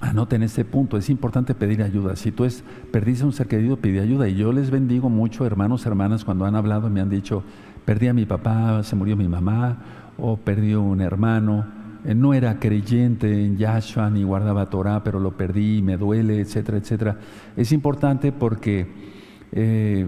Anoten 0.00 0.44
este 0.44 0.64
punto, 0.64 0.96
es 0.96 1.10
importante 1.10 1.56
pedir 1.56 1.82
ayuda. 1.82 2.14
Si 2.14 2.30
tú 2.30 2.44
es, 2.44 2.62
perdiste 2.92 3.24
un 3.24 3.32
ser 3.32 3.48
querido, 3.48 3.78
pide 3.78 3.98
ayuda. 3.98 4.28
Y 4.28 4.36
yo 4.36 4.52
les 4.52 4.70
bendigo 4.70 5.10
mucho, 5.10 5.44
hermanos, 5.44 5.84
hermanas, 5.86 6.24
cuando 6.24 6.44
han 6.44 6.54
hablado, 6.54 6.88
me 6.88 7.00
han 7.00 7.10
dicho, 7.10 7.42
perdí 7.84 8.06
a 8.06 8.14
mi 8.14 8.26
papá, 8.26 8.80
se 8.84 8.94
murió 8.94 9.16
mi 9.16 9.26
mamá, 9.26 9.78
o 10.16 10.36
perdí 10.36 10.74
un 10.74 11.00
hermano, 11.00 11.77
no 12.04 12.34
era 12.34 12.58
creyente 12.58 13.44
en 13.44 13.56
Yahshua 13.56 14.10
ni 14.10 14.22
guardaba 14.22 14.70
Torah, 14.70 15.02
pero 15.02 15.20
lo 15.20 15.36
perdí, 15.36 15.82
me 15.82 15.96
duele, 15.96 16.40
etcétera, 16.40 16.78
etcétera. 16.78 17.16
Es 17.56 17.72
importante 17.72 18.32
porque 18.32 18.86
eh, 19.52 20.06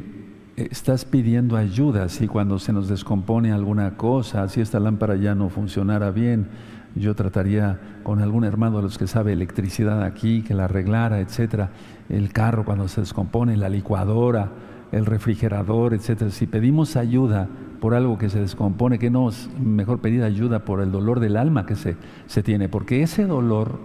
estás 0.56 1.04
pidiendo 1.04 1.56
ayuda, 1.56 2.08
si 2.08 2.28
cuando 2.28 2.58
se 2.58 2.72
nos 2.72 2.88
descompone 2.88 3.52
alguna 3.52 3.96
cosa, 3.96 4.48
si 4.48 4.60
esta 4.60 4.80
lámpara 4.80 5.16
ya 5.16 5.34
no 5.34 5.48
funcionara 5.48 6.10
bien, 6.10 6.48
yo 6.94 7.14
trataría 7.14 7.78
con 8.02 8.20
algún 8.20 8.44
hermano 8.44 8.78
de 8.78 8.82
los 8.82 8.98
que 8.98 9.06
sabe 9.06 9.32
electricidad 9.32 10.02
aquí, 10.02 10.42
que 10.42 10.54
la 10.54 10.64
arreglara, 10.64 11.20
etcétera, 11.20 11.70
el 12.08 12.32
carro 12.32 12.64
cuando 12.64 12.88
se 12.88 13.00
descompone, 13.00 13.56
la 13.56 13.68
licuadora, 13.68 14.50
el 14.92 15.06
refrigerador, 15.06 15.94
etcétera. 15.94 16.30
Si 16.30 16.46
pedimos 16.46 16.96
ayuda 16.96 17.48
por 17.80 17.94
algo 17.94 18.18
que 18.18 18.28
se 18.28 18.40
descompone, 18.40 18.98
que 18.98 19.10
no 19.10 19.28
es 19.28 19.48
mejor 19.58 20.00
pedir 20.00 20.22
ayuda 20.22 20.64
por 20.64 20.80
el 20.80 20.92
dolor 20.92 21.20
del 21.20 21.36
alma 21.36 21.66
que 21.66 21.76
se, 21.76 21.96
se 22.26 22.42
tiene, 22.42 22.68
porque 22.68 23.02
ese 23.02 23.24
dolor, 23.24 23.78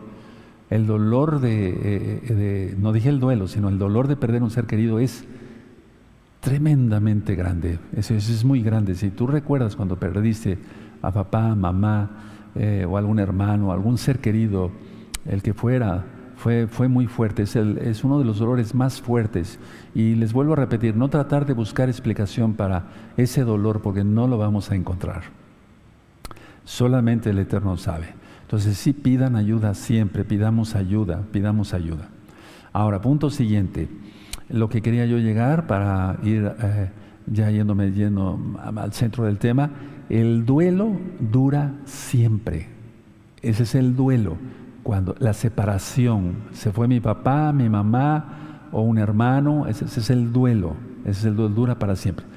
el 0.70 0.86
dolor 0.86 1.40
de, 1.40 1.74
eh, 1.78 2.76
no 2.78 2.92
dije 2.92 3.10
el 3.10 3.20
duelo, 3.20 3.48
sino 3.48 3.70
el 3.70 3.78
dolor 3.78 4.08
de 4.08 4.16
perder 4.16 4.44
un 4.44 4.52
ser 4.52 4.66
querido 4.66 5.00
es 5.00 5.26
tremendamente 6.42 7.36
grande, 7.36 7.80
eso, 7.96 8.14
es 8.14 8.44
muy 8.44 8.62
grande. 8.62 8.96
Si 8.96 9.10
tú 9.10 9.26
recuerdas 9.26 9.76
cuando 9.76 9.98
perdiste 9.98 10.60
a 11.02 11.12
papá, 11.12 11.56
mamá, 11.56 12.10
eh, 12.56 12.86
o 12.88 12.98
algún 12.98 13.20
hermano, 13.20 13.72
algún 13.72 13.98
ser 13.98 14.20
querido, 14.20 14.72
el 15.26 15.42
que 15.42 15.54
fuera, 15.54 16.06
fue, 16.46 16.68
fue 16.68 16.88
muy 16.88 17.08
fuerte, 17.08 17.42
es, 17.42 17.56
el, 17.56 17.80
es 17.80 18.04
uno 18.04 18.20
de 18.20 18.24
los 18.24 18.38
dolores 18.38 18.76
más 18.76 19.02
fuertes. 19.02 19.58
Y 19.96 20.14
les 20.14 20.32
vuelvo 20.32 20.54
a 20.54 20.58
repetir, 20.58 20.96
no 20.96 21.10
tratar 21.10 21.48
de 21.48 21.54
buscar 21.54 21.90
explicación 21.90 22.54
para 22.54 22.84
ese 23.18 23.44
dolor 23.44 23.82
porque 23.82 24.04
no 24.04 24.28
lo 24.28 24.38
vamos 24.38 24.70
a 24.70 24.76
encontrar. 24.76 25.24
Solamente 26.64 27.32
el 27.32 27.40
Eterno 27.40 27.78
sabe. 27.78 28.14
Entonces 28.44 28.78
sí 28.78 28.94
pidan 28.94 29.36
ayuda 29.36 29.74
siempre, 29.74 30.24
pidamos 30.24 30.76
ayuda, 30.76 31.24
pidamos 31.32 31.74
ayuda. 31.74 32.10
Ahora, 32.74 33.02
punto 33.02 33.32
siguiente. 33.32 33.90
Lo 34.48 34.70
que 34.70 34.84
quería 34.84 35.08
yo 35.08 35.18
llegar 35.18 35.66
para 35.66 36.20
ir 36.22 36.52
eh, 36.62 36.92
ya 37.26 37.50
yéndome 37.50 37.92
yendo 37.92 38.40
al 38.64 38.94
centro 38.94 39.24
del 39.24 39.40
tema 39.40 39.72
el 40.10 40.46
duelo 40.46 40.96
dura 41.20 41.74
siempre. 41.86 42.68
Ese 43.42 43.64
es 43.64 43.74
el 43.74 43.96
duelo. 43.96 44.38
Cuando 44.86 45.16
la 45.18 45.34
separación, 45.34 46.36
se 46.52 46.72
fue 46.72 46.88
mi 46.88 47.00
papá, 47.00 47.52
mi 47.52 47.70
mamá 47.70 48.68
o 48.72 48.84
un 48.84 49.00
hermano, 49.00 49.66
ese, 49.66 49.86
es 49.86 50.12
el 50.12 50.32
duelo. 50.32 50.76
Ese 51.06 51.22
es 51.22 51.26
el 51.26 51.36
duelo, 51.36 51.56
dura 51.56 51.80
para 51.80 51.96
siempre. 51.96 52.28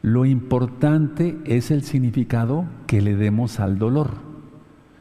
Lo 0.00 0.24
importante 0.24 1.36
es 1.44 1.72
el 1.72 1.82
significado 1.82 2.66
que 2.86 3.02
le 3.02 3.16
demos 3.16 3.58
al 3.58 3.80
dolor. 3.80 4.10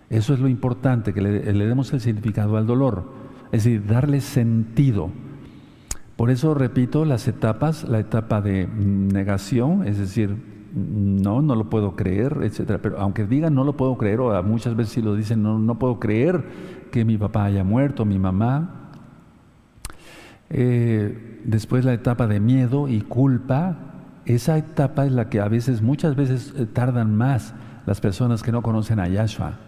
Eso 0.09 0.33
es 0.33 0.39
lo 0.39 0.47
importante, 0.47 1.13
que 1.13 1.21
le, 1.21 1.67
demos 1.67 1.93
el 1.93 2.01
significado 2.01 2.57
al 2.57 2.65
dolor. 2.65 3.13
Es 3.51 3.65
decir, 3.65 3.85
darle 3.85 4.19
sentido. 4.19 5.11
Por 6.15 6.31
eso 6.31 6.55
repito 6.55 7.05
las 7.05 7.27
etapas, 7.27 7.83
la 7.83 7.99
etapa 7.99 8.41
de 8.41 8.65
negación, 8.65 9.87
es 9.87 9.99
decir, 9.99 10.35
no, 10.73 11.41
no 11.41 11.55
lo 11.55 11.69
puedo 11.69 11.95
creer, 11.95 12.39
etcétera. 12.43 12.79
Pero 12.81 12.99
aunque 12.99 13.25
digan 13.25 13.53
no 13.55 13.63
lo 13.63 13.77
puedo 13.77 13.97
creer, 13.97 14.19
o 14.19 14.43
muchas 14.43 14.75
veces 14.75 14.93
si 14.93 15.01
lo 15.01 15.15
dicen, 15.15 15.43
no, 15.43 15.59
no 15.59 15.79
puedo 15.79 15.99
creer 15.99 16.43
que 16.91 17.05
mi 17.05 17.17
papá 17.17 17.45
haya 17.45 17.63
muerto, 17.63 18.05
mi 18.05 18.19
mamá. 18.19 18.91
Eh, 20.49 21.41
después 21.43 21.85
la 21.85 21.93
etapa 21.93 22.27
de 22.27 22.39
miedo 22.39 22.87
y 22.87 23.01
culpa, 23.01 23.77
esa 24.25 24.57
etapa 24.57 25.05
es 25.05 25.11
la 25.11 25.29
que 25.29 25.39
a 25.39 25.47
veces, 25.47 25.81
muchas 25.81 26.15
veces 26.15 26.53
eh, 26.57 26.65
tardan 26.65 27.15
más 27.15 27.53
las 27.85 28.01
personas 28.01 28.43
que 28.43 28.51
no 28.51 28.61
conocen 28.61 28.99
a 28.99 29.07
Yahshua, 29.07 29.59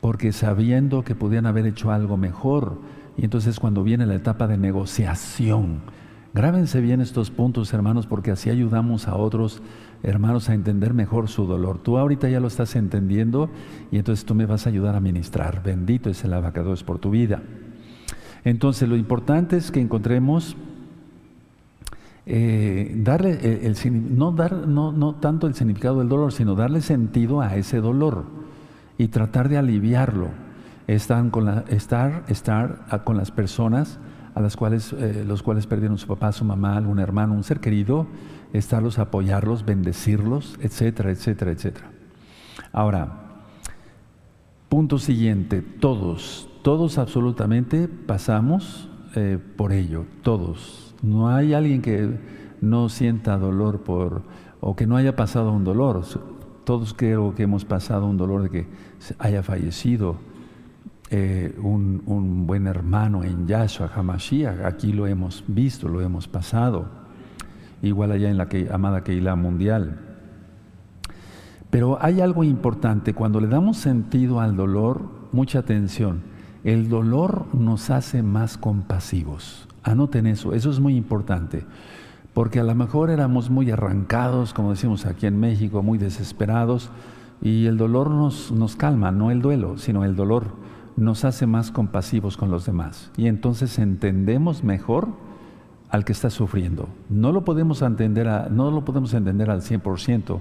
porque 0.00 0.32
sabiendo 0.32 1.04
que 1.04 1.14
podían 1.14 1.46
haber 1.46 1.66
hecho 1.66 1.90
algo 1.90 2.16
mejor, 2.16 2.78
y 3.16 3.24
entonces 3.24 3.60
cuando 3.60 3.82
viene 3.82 4.06
la 4.06 4.14
etapa 4.14 4.46
de 4.46 4.56
negociación, 4.56 5.80
Grábense 6.32 6.80
bien 6.80 7.00
estos 7.00 7.28
puntos, 7.32 7.72
hermanos, 7.72 8.06
porque 8.06 8.30
así 8.30 8.50
ayudamos 8.50 9.08
a 9.08 9.16
otros 9.16 9.62
hermanos 10.02 10.48
a 10.48 10.54
entender 10.54 10.94
mejor 10.94 11.28
su 11.28 11.46
dolor. 11.46 11.78
Tú 11.78 11.98
ahorita 11.98 12.28
ya 12.28 12.40
lo 12.40 12.48
estás 12.48 12.76
entendiendo 12.76 13.50
y 13.90 13.98
entonces 13.98 14.24
tú 14.24 14.34
me 14.34 14.46
vas 14.46 14.66
a 14.66 14.70
ayudar 14.70 14.96
a 14.96 15.00
ministrar. 15.00 15.62
Bendito 15.62 16.10
es 16.10 16.24
el 16.24 16.32
abacados 16.32 16.82
por 16.84 16.98
tu 16.98 17.10
vida. 17.10 17.42
Entonces 18.44 18.88
lo 18.88 18.96
importante 18.96 19.56
es 19.56 19.70
que 19.70 19.80
encontremos 19.80 20.56
eh, 22.26 22.94
darle 23.02 23.66
el, 23.66 23.76
no 24.16 24.32
dar 24.32 24.52
no, 24.66 24.92
no 24.92 25.16
tanto 25.16 25.46
el 25.46 25.54
significado 25.54 25.98
del 25.98 26.08
dolor, 26.08 26.32
sino 26.32 26.54
darle 26.54 26.80
sentido 26.80 27.40
a 27.40 27.56
ese 27.56 27.80
dolor 27.80 28.24
y 28.98 29.08
tratar 29.08 29.48
de 29.48 29.58
aliviarlo. 29.58 30.28
Con 31.30 31.48
estar, 31.68 32.24
estar 32.26 33.04
con 33.04 33.16
las 33.16 33.30
personas 33.30 34.00
a 34.34 34.40
las 34.40 34.56
cuales, 34.56 34.92
eh, 34.92 35.24
los 35.26 35.42
cuales 35.42 35.66
perdieron 35.66 35.98
su 35.98 36.06
papá, 36.06 36.32
su 36.32 36.44
mamá, 36.44 36.76
algún 36.76 36.98
hermano, 36.98 37.34
un 37.34 37.44
ser 37.44 37.60
querido, 37.60 38.06
estarlos, 38.52 38.98
apoyarlos, 38.98 39.64
bendecirlos, 39.64 40.58
etcétera, 40.60 41.10
etcétera, 41.10 41.52
etcétera. 41.52 41.90
Ahora, 42.72 43.42
punto 44.68 44.98
siguiente, 44.98 45.62
todos, 45.62 46.48
todos 46.62 46.98
absolutamente 46.98 47.88
pasamos 47.88 48.88
eh, 49.16 49.38
por 49.56 49.72
ello, 49.72 50.04
todos. 50.22 50.94
No 51.02 51.28
hay 51.28 51.54
alguien 51.54 51.82
que 51.82 52.18
no 52.60 52.88
sienta 52.88 53.38
dolor 53.38 53.82
por, 53.82 54.22
o 54.60 54.76
que 54.76 54.86
no 54.86 54.96
haya 54.96 55.16
pasado 55.16 55.52
un 55.52 55.64
dolor. 55.64 56.04
Todos 56.64 56.94
creo 56.94 57.34
que 57.34 57.44
hemos 57.44 57.64
pasado 57.64 58.06
un 58.06 58.16
dolor 58.16 58.42
de 58.42 58.50
que 58.50 58.66
haya 59.18 59.42
fallecido 59.42 60.18
eh, 61.12 61.58
un, 61.60 62.46
buen 62.46 62.68
hermano 62.68 63.24
en 63.24 63.48
Yahshua 63.48 63.90
Hamashiach, 63.92 64.64
aquí 64.64 64.92
lo 64.92 65.08
hemos 65.08 65.42
visto, 65.48 65.88
lo 65.88 66.00
hemos 66.00 66.28
pasado, 66.28 66.86
igual 67.82 68.12
allá 68.12 68.30
en 68.30 68.36
la 68.36 68.48
que, 68.48 68.68
amada 68.70 69.02
Keilah 69.02 69.34
mundial. 69.34 69.98
Pero 71.68 71.98
hay 72.00 72.20
algo 72.20 72.44
importante, 72.44 73.12
cuando 73.12 73.40
le 73.40 73.48
damos 73.48 73.76
sentido 73.76 74.40
al 74.40 74.56
dolor, 74.56 75.02
mucha 75.32 75.58
atención, 75.58 76.22
el 76.62 76.88
dolor 76.88 77.46
nos 77.54 77.90
hace 77.90 78.22
más 78.22 78.56
compasivos. 78.56 79.66
Anoten 79.82 80.28
eso, 80.28 80.54
eso 80.54 80.70
es 80.70 80.78
muy 80.78 80.94
importante, 80.94 81.64
porque 82.34 82.60
a 82.60 82.64
lo 82.64 82.76
mejor 82.76 83.10
éramos 83.10 83.50
muy 83.50 83.68
arrancados, 83.72 84.54
como 84.54 84.70
decimos 84.70 85.06
aquí 85.06 85.26
en 85.26 85.40
México, 85.40 85.82
muy 85.82 85.98
desesperados, 85.98 86.90
y 87.42 87.66
el 87.66 87.78
dolor 87.78 88.10
nos, 88.10 88.52
nos 88.52 88.76
calma, 88.76 89.10
no 89.10 89.32
el 89.32 89.42
duelo, 89.42 89.76
sino 89.76 90.04
el 90.04 90.14
dolor 90.14 90.69
nos 90.96 91.24
hace 91.24 91.46
más 91.46 91.70
compasivos 91.70 92.36
con 92.36 92.50
los 92.50 92.66
demás. 92.66 93.10
Y 93.16 93.26
entonces 93.26 93.78
entendemos 93.78 94.64
mejor 94.64 95.08
al 95.88 96.04
que 96.04 96.12
está 96.12 96.30
sufriendo. 96.30 96.88
No 97.08 97.32
lo 97.32 97.44
podemos 97.44 97.82
entender, 97.82 98.26
no 98.50 98.70
lo 98.70 98.84
podemos 98.84 99.14
entender 99.14 99.50
al 99.50 99.62
100%, 99.62 100.40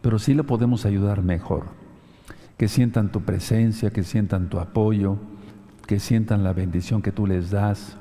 pero 0.00 0.18
sí 0.18 0.34
le 0.34 0.44
podemos 0.44 0.86
ayudar 0.86 1.22
mejor. 1.22 1.64
Que 2.56 2.68
sientan 2.68 3.10
tu 3.10 3.22
presencia, 3.22 3.90
que 3.90 4.04
sientan 4.04 4.48
tu 4.48 4.58
apoyo, 4.58 5.16
que 5.86 5.98
sientan 5.98 6.44
la 6.44 6.52
bendición 6.52 7.02
que 7.02 7.12
tú 7.12 7.26
les 7.26 7.50
das. 7.50 7.96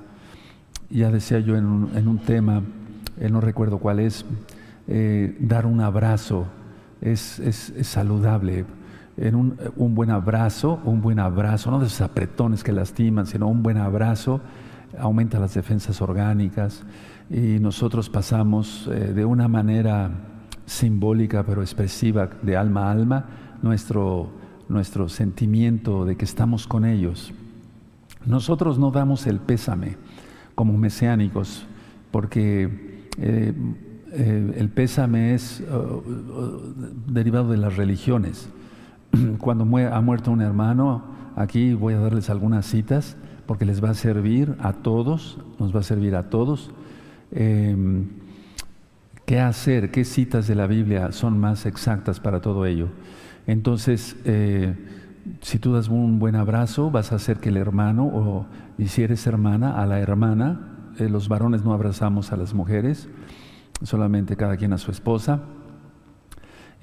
Ya 0.89 1.09
decía 1.11 1.39
yo 1.39 1.55
en 1.55 1.65
un, 1.65 2.19
tema, 2.19 2.61
eh, 3.19 3.29
no 3.29 3.41
recuerdo 3.41 3.79
cuál 3.79 3.99
es, 3.99 4.25
eh, 4.87 5.35
dar 5.39 5.65
un 5.65 5.81
abrazo 5.81 6.45
es, 7.03 7.73
saludable. 7.81 8.65
En 9.15 9.35
un, 9.35 9.57
un, 9.75 9.93
buen 9.93 10.09
abrazo, 10.09 10.79
un 10.85 11.01
buen 11.01 11.19
abrazo, 11.19 11.69
no 11.69 11.79
de 11.79 11.85
esos 11.85 12.01
apretones 12.01 12.63
que 12.63 12.71
lastiman, 12.71 13.27
sino 13.27 13.47
un 13.47 13.61
buen 13.61 13.77
abrazo 13.77 14.41
aumenta 14.97 15.39
las 15.39 15.53
defensas 15.53 16.01
orgánicas 16.01 16.83
y 17.29 17.59
nosotros 17.59 18.09
pasamos 18.09 18.89
eh, 18.91 19.13
de 19.13 19.25
una 19.25 19.47
manera 19.47 20.11
simbólica 20.65 21.43
pero 21.45 21.61
expresiva 21.61 22.29
de 22.41 22.55
alma 22.55 22.87
a 22.87 22.91
alma 22.91 23.25
nuestro, 23.61 24.31
nuestro 24.69 25.09
sentimiento 25.09 26.05
de 26.05 26.15
que 26.15 26.25
estamos 26.25 26.67
con 26.67 26.85
ellos. 26.85 27.33
Nosotros 28.25 28.77
no 28.79 28.91
damos 28.91 29.27
el 29.27 29.39
pésame 29.39 29.97
como 30.55 30.77
mesiánicos 30.77 31.65
porque 32.11 33.01
eh, 33.17 33.53
eh, 34.11 34.53
el 34.57 34.69
pésame 34.69 35.33
es 35.33 35.63
derivado 37.07 37.49
de 37.49 37.57
las 37.57 37.75
religiones. 37.75 38.49
Cuando 39.39 39.63
ha 39.63 40.01
muerto 40.01 40.31
un 40.31 40.41
hermano, 40.41 41.03
aquí 41.35 41.73
voy 41.73 41.93
a 41.93 41.99
darles 41.99 42.29
algunas 42.29 42.65
citas, 42.65 43.17
porque 43.45 43.65
les 43.65 43.83
va 43.83 43.91
a 43.91 43.93
servir 43.93 44.55
a 44.59 44.73
todos, 44.73 45.37
nos 45.59 45.75
va 45.75 45.81
a 45.81 45.83
servir 45.83 46.15
a 46.15 46.29
todos. 46.29 46.71
Em, 47.31 48.07
¿Qué 49.25 49.39
hacer? 49.39 49.91
¿Qué 49.91 50.03
citas 50.03 50.47
de 50.47 50.55
la 50.55 50.67
Biblia 50.67 51.11
son 51.11 51.39
más 51.39 51.65
exactas 51.65 52.19
para 52.19 52.41
todo 52.41 52.65
ello? 52.65 52.89
Entonces, 53.47 54.17
eh, 54.25 54.75
si 55.41 55.59
tú 55.59 55.73
das 55.73 55.87
un 55.87 56.19
buen 56.19 56.35
abrazo, 56.35 56.91
vas 56.91 57.13
a 57.13 57.15
hacer 57.15 57.37
que 57.37 57.49
el 57.49 57.57
hermano, 57.57 58.05
o 58.05 58.45
si 58.85 59.03
eres 59.03 59.25
hermana, 59.25 59.81
a 59.81 59.85
la 59.85 59.99
hermana, 59.99 60.91
eh, 60.99 61.07
los 61.07 61.29
varones 61.29 61.63
no 61.63 61.73
abrazamos 61.73 62.33
a 62.33 62.37
las 62.37 62.53
mujeres, 62.53 63.07
solamente 63.81 64.35
cada 64.35 64.57
quien 64.57 64.73
a 64.73 64.77
su 64.77 64.91
esposa, 64.91 65.41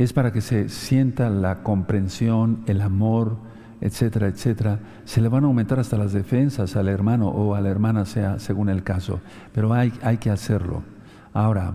es 0.05 0.15
para 0.15 0.33
que 0.33 0.41
se 0.41 0.71
sienta 0.71 1.29
la 1.29 1.63
comprensión, 1.63 2.63
el 2.67 2.81
amor, 2.81 3.37
etcétera, 3.83 4.29
etcétera, 4.29 4.79
se 5.05 5.21
le 5.21 5.29
van 5.29 5.45
a 5.45 5.49
aumentar 5.49 5.79
hasta 5.79 5.99
las 5.99 6.15
defensas 6.15 6.75
al 6.75 6.89
hermano 6.89 7.29
o 7.29 7.55
a 7.55 7.61
la 7.61 7.69
hermana, 7.69 8.07
sea 8.07 8.39
según 8.39 8.71
el 8.71 8.83
caso, 8.83 9.21
pero 9.53 9.75
hay, 9.75 9.93
hay 10.03 10.17
que 10.17 10.31
hacerlo. 10.31 10.83
Ahora, 11.35 11.75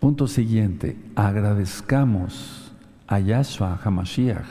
punto 0.00 0.26
siguiente, 0.26 0.96
agradezcamos 1.14 2.72
a 3.06 3.20
Yahshua 3.20 3.78
Hamashiach, 3.84 4.46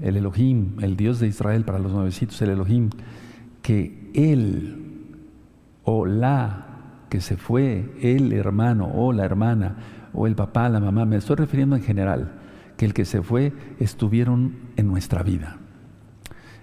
el 0.00 0.16
Elohim, 0.18 0.76
el 0.80 0.96
Dios 0.96 1.18
de 1.18 1.26
Israel 1.26 1.64
para 1.64 1.80
los 1.80 1.90
nuevecitos, 1.90 2.40
el 2.42 2.50
Elohim, 2.50 2.90
que 3.62 4.12
él 4.14 5.14
o 5.82 6.06
la 6.06 6.66
que 7.08 7.20
se 7.20 7.36
fue, 7.36 7.92
el 8.00 8.32
hermano 8.32 8.88
o 8.94 9.12
la 9.12 9.24
hermana 9.24 9.76
o 10.16 10.26
el 10.26 10.34
papá, 10.34 10.68
la 10.68 10.80
mamá, 10.80 11.04
me 11.04 11.16
estoy 11.16 11.36
refiriendo 11.36 11.76
en 11.76 11.82
general, 11.82 12.32
que 12.76 12.86
el 12.86 12.94
que 12.94 13.04
se 13.04 13.22
fue 13.22 13.52
estuvieron 13.78 14.54
en 14.76 14.88
nuestra 14.88 15.22
vida. 15.22 15.58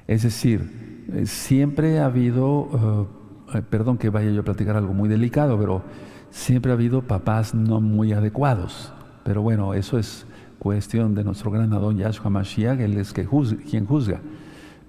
Es 0.07 0.23
decir, 0.23 1.05
eh, 1.13 1.25
siempre 1.27 1.99
ha 1.99 2.05
habido, 2.05 3.09
eh, 3.53 3.61
perdón 3.69 3.97
que 3.97 4.09
vaya 4.09 4.31
yo 4.31 4.41
a 4.41 4.43
platicar 4.43 4.75
algo 4.75 4.93
muy 4.93 5.07
delicado, 5.07 5.57
pero 5.59 5.83
siempre 6.31 6.71
ha 6.71 6.75
habido 6.75 7.03
papás 7.03 7.53
no 7.53 7.79
muy 7.79 8.11
adecuados. 8.11 8.91
Pero 9.23 9.41
bueno, 9.43 9.75
eso 9.75 9.97
es 9.99 10.25
cuestión 10.57 11.13
de 11.13 11.23
nuestro 11.23 11.51
gran 11.51 11.71
Adón 11.73 11.97
Yahshua 11.97 12.31
Mashiach, 12.31 12.79
Él 12.79 12.97
es 12.97 13.13
que 13.13 13.27
quien 13.69 13.85
juzga. 13.85 14.19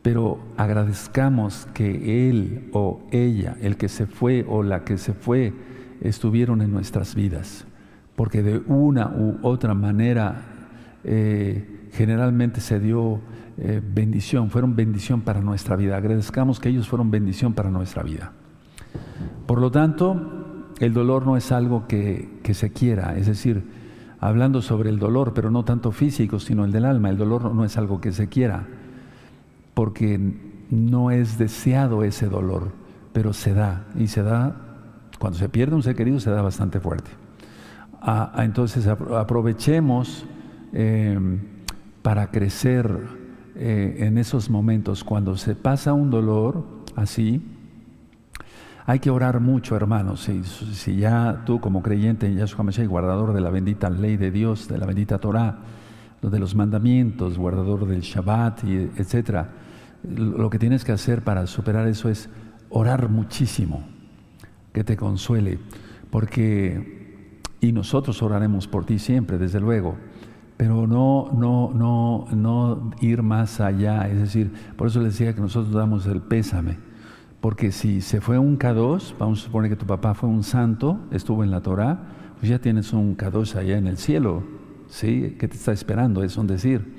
Pero 0.02 0.38
agradezcamos 0.56 1.66
que 1.74 2.28
Él 2.28 2.70
o 2.72 3.02
ella, 3.10 3.56
el 3.60 3.76
que 3.76 3.88
se 3.88 4.06
fue 4.06 4.44
o 4.48 4.62
la 4.62 4.84
que 4.84 4.98
se 4.98 5.12
fue, 5.12 5.52
estuvieron 6.00 6.62
en 6.62 6.72
nuestras 6.72 7.14
vidas. 7.14 7.66
Porque 8.16 8.42
de 8.42 8.58
una 8.66 9.08
u 9.08 9.38
otra 9.42 9.74
manera 9.74 10.42
eh, 11.04 11.88
generalmente 11.92 12.60
se 12.60 12.80
dio 12.80 13.20
eh, 13.56 13.80
bendición, 13.84 14.50
fueron 14.50 14.74
bendición 14.74 15.20
para 15.20 15.40
nuestra 15.40 15.76
vida. 15.76 15.96
Agradezcamos 15.96 16.58
que 16.58 16.68
ellos 16.68 16.88
fueron 16.88 17.10
bendición 17.10 17.54
para 17.54 17.70
nuestra 17.70 18.02
vida. 18.02 18.32
Por 19.46 19.60
lo 19.60 19.70
tanto, 19.70 20.70
el 20.80 20.92
dolor 20.92 21.26
no 21.26 21.36
es 21.36 21.52
algo 21.52 21.86
que, 21.86 22.38
que 22.42 22.54
se 22.54 22.72
quiera, 22.72 23.16
es 23.16 23.26
decir, 23.26 23.62
hablando 24.20 24.62
sobre 24.62 24.90
el 24.90 24.98
dolor, 24.98 25.34
pero 25.34 25.50
no 25.50 25.64
tanto 25.64 25.92
físico, 25.92 26.40
sino 26.40 26.64
el 26.64 26.72
del 26.72 26.84
alma, 26.84 27.10
el 27.10 27.16
dolor 27.16 27.54
no 27.54 27.64
es 27.64 27.76
algo 27.76 28.00
que 28.00 28.10
se 28.10 28.28
quiera, 28.28 28.66
porque 29.74 30.18
no 30.70 31.10
es 31.10 31.38
deseado 31.38 32.02
ese 32.02 32.28
dolor, 32.28 32.72
pero 33.12 33.32
se 33.32 33.54
da, 33.54 33.84
y 33.96 34.08
se 34.08 34.22
da, 34.22 34.56
cuando 35.18 35.38
se 35.38 35.48
pierde 35.48 35.76
un 35.76 35.82
ser 35.82 35.94
querido, 35.94 36.18
se 36.20 36.30
da 36.30 36.42
bastante 36.42 36.80
fuerte. 36.80 37.10
Entonces 38.36 38.86
aprovechemos 38.86 40.26
Em, 40.76 41.38
para 42.02 42.32
crecer 42.32 42.90
eh, 43.54 43.98
en 44.00 44.18
esos 44.18 44.50
momentos, 44.50 45.04
cuando 45.04 45.36
se 45.36 45.54
pasa 45.54 45.92
un 45.92 46.10
dolor 46.10 46.64
así, 46.96 47.40
hay 48.84 48.98
que 48.98 49.08
orar 49.08 49.38
mucho, 49.38 49.76
hermanos. 49.76 50.28
Si, 50.72 50.96
ya 50.96 51.44
tú 51.46 51.60
como 51.60 51.80
creyente 51.80 52.26
en 52.26 52.36
Yahshua 52.36 52.64
Mashiach, 52.64 52.88
guardador 52.88 53.32
de 53.32 53.40
la 53.40 53.50
bendita 53.50 53.88
ley 53.88 54.16
de 54.16 54.32
Dios, 54.32 54.66
de 54.66 54.76
la 54.78 54.86
bendita 54.86 55.18
Torah, 55.18 55.60
de 56.20 56.38
los 56.40 56.56
mandamientos, 56.56 57.38
guardador 57.38 57.86
del 57.86 58.00
Shabbat, 58.00 58.64
y 58.64 58.90
lo 60.02 60.50
que 60.50 60.58
tienes 60.58 60.84
que 60.84 60.90
hacer 60.90 61.22
para 61.22 61.46
superar 61.46 61.86
eso 61.86 62.08
es 62.08 62.28
orar 62.68 63.08
muchísimo, 63.08 63.84
que 64.72 64.82
te 64.82 64.96
consuele, 64.96 65.60
porque 66.10 67.03
y 67.64 67.72
nosotros 67.72 68.22
oraremos 68.22 68.66
por 68.66 68.84
ti 68.84 68.98
siempre, 68.98 69.38
desde 69.38 69.60
luego 69.60 69.96
pero 70.56 70.86
no, 70.86 71.30
no, 71.32 71.72
no, 71.74 72.26
no 72.34 72.90
ir 73.00 73.22
más 73.22 73.60
allá. 73.60 74.08
Es 74.08 74.18
decir, 74.18 74.52
por 74.76 74.86
eso 74.86 75.00
les 75.00 75.18
decía 75.18 75.34
que 75.34 75.40
nosotros 75.40 75.74
damos 75.74 76.06
el 76.06 76.20
pésame. 76.20 76.78
Porque 77.40 77.72
si 77.72 78.00
se 78.00 78.20
fue 78.20 78.38
un 78.38 78.58
K2, 78.58 79.14
vamos 79.18 79.40
a 79.40 79.44
suponer 79.44 79.70
que 79.70 79.76
tu 79.76 79.86
papá 79.86 80.14
fue 80.14 80.28
un 80.28 80.42
santo, 80.42 80.98
estuvo 81.10 81.44
en 81.44 81.50
la 81.50 81.60
Torah, 81.60 82.00
pues 82.38 82.48
ya 82.48 82.58
tienes 82.58 82.92
un 82.92 83.16
K2 83.16 83.56
allá 83.56 83.76
en 83.76 83.86
el 83.86 83.98
cielo, 83.98 84.42
¿sí? 84.88 85.36
¿Qué 85.38 85.48
te 85.48 85.56
está 85.56 85.72
esperando? 85.72 86.22
Es 86.22 86.36
un 86.38 86.46
decir, 86.46 86.94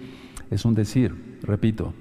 es 0.52 0.66
un 0.66 0.76
decir, 0.76 1.40
repito. 1.42 1.94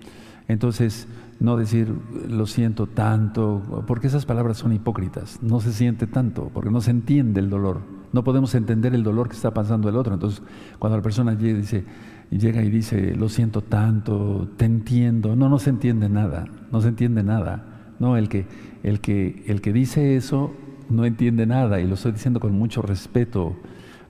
Entonces, 0.46 1.08
no 1.40 1.56
decir 1.56 1.92
lo 2.28 2.46
siento 2.46 2.86
tanto, 2.86 3.84
porque 3.86 4.06
esas 4.06 4.26
palabras 4.26 4.58
son 4.58 4.72
hipócritas, 4.72 5.38
no 5.42 5.60
se 5.60 5.72
siente 5.72 6.06
tanto, 6.06 6.50
porque 6.52 6.70
no 6.70 6.80
se 6.80 6.90
entiende 6.90 7.40
el 7.40 7.50
dolor, 7.50 7.80
no 8.12 8.22
podemos 8.22 8.54
entender 8.54 8.94
el 8.94 9.02
dolor 9.02 9.28
que 9.28 9.34
está 9.34 9.52
pasando 9.52 9.88
el 9.88 9.96
otro. 9.96 10.14
Entonces, 10.14 10.40
cuando 10.78 10.96
la 10.96 11.02
persona 11.02 11.34
llega 11.34 12.62
y 12.62 12.70
dice, 12.70 13.16
lo 13.16 13.28
siento 13.28 13.60
tanto, 13.60 14.48
te 14.56 14.64
entiendo, 14.64 15.34
no, 15.34 15.48
no 15.48 15.58
se 15.58 15.70
entiende 15.70 16.08
nada, 16.08 16.44
no 16.70 16.80
se 16.80 16.88
entiende 16.88 17.24
nada. 17.24 17.92
No, 17.98 18.16
el 18.16 18.28
que, 18.28 18.46
el 18.82 19.00
que, 19.00 19.44
el 19.48 19.60
que 19.60 19.72
dice 19.72 20.16
eso 20.16 20.52
no 20.88 21.04
entiende 21.04 21.46
nada, 21.46 21.80
y 21.80 21.88
lo 21.88 21.94
estoy 21.94 22.12
diciendo 22.12 22.38
con 22.38 22.52
mucho 22.52 22.82
respeto, 22.82 23.56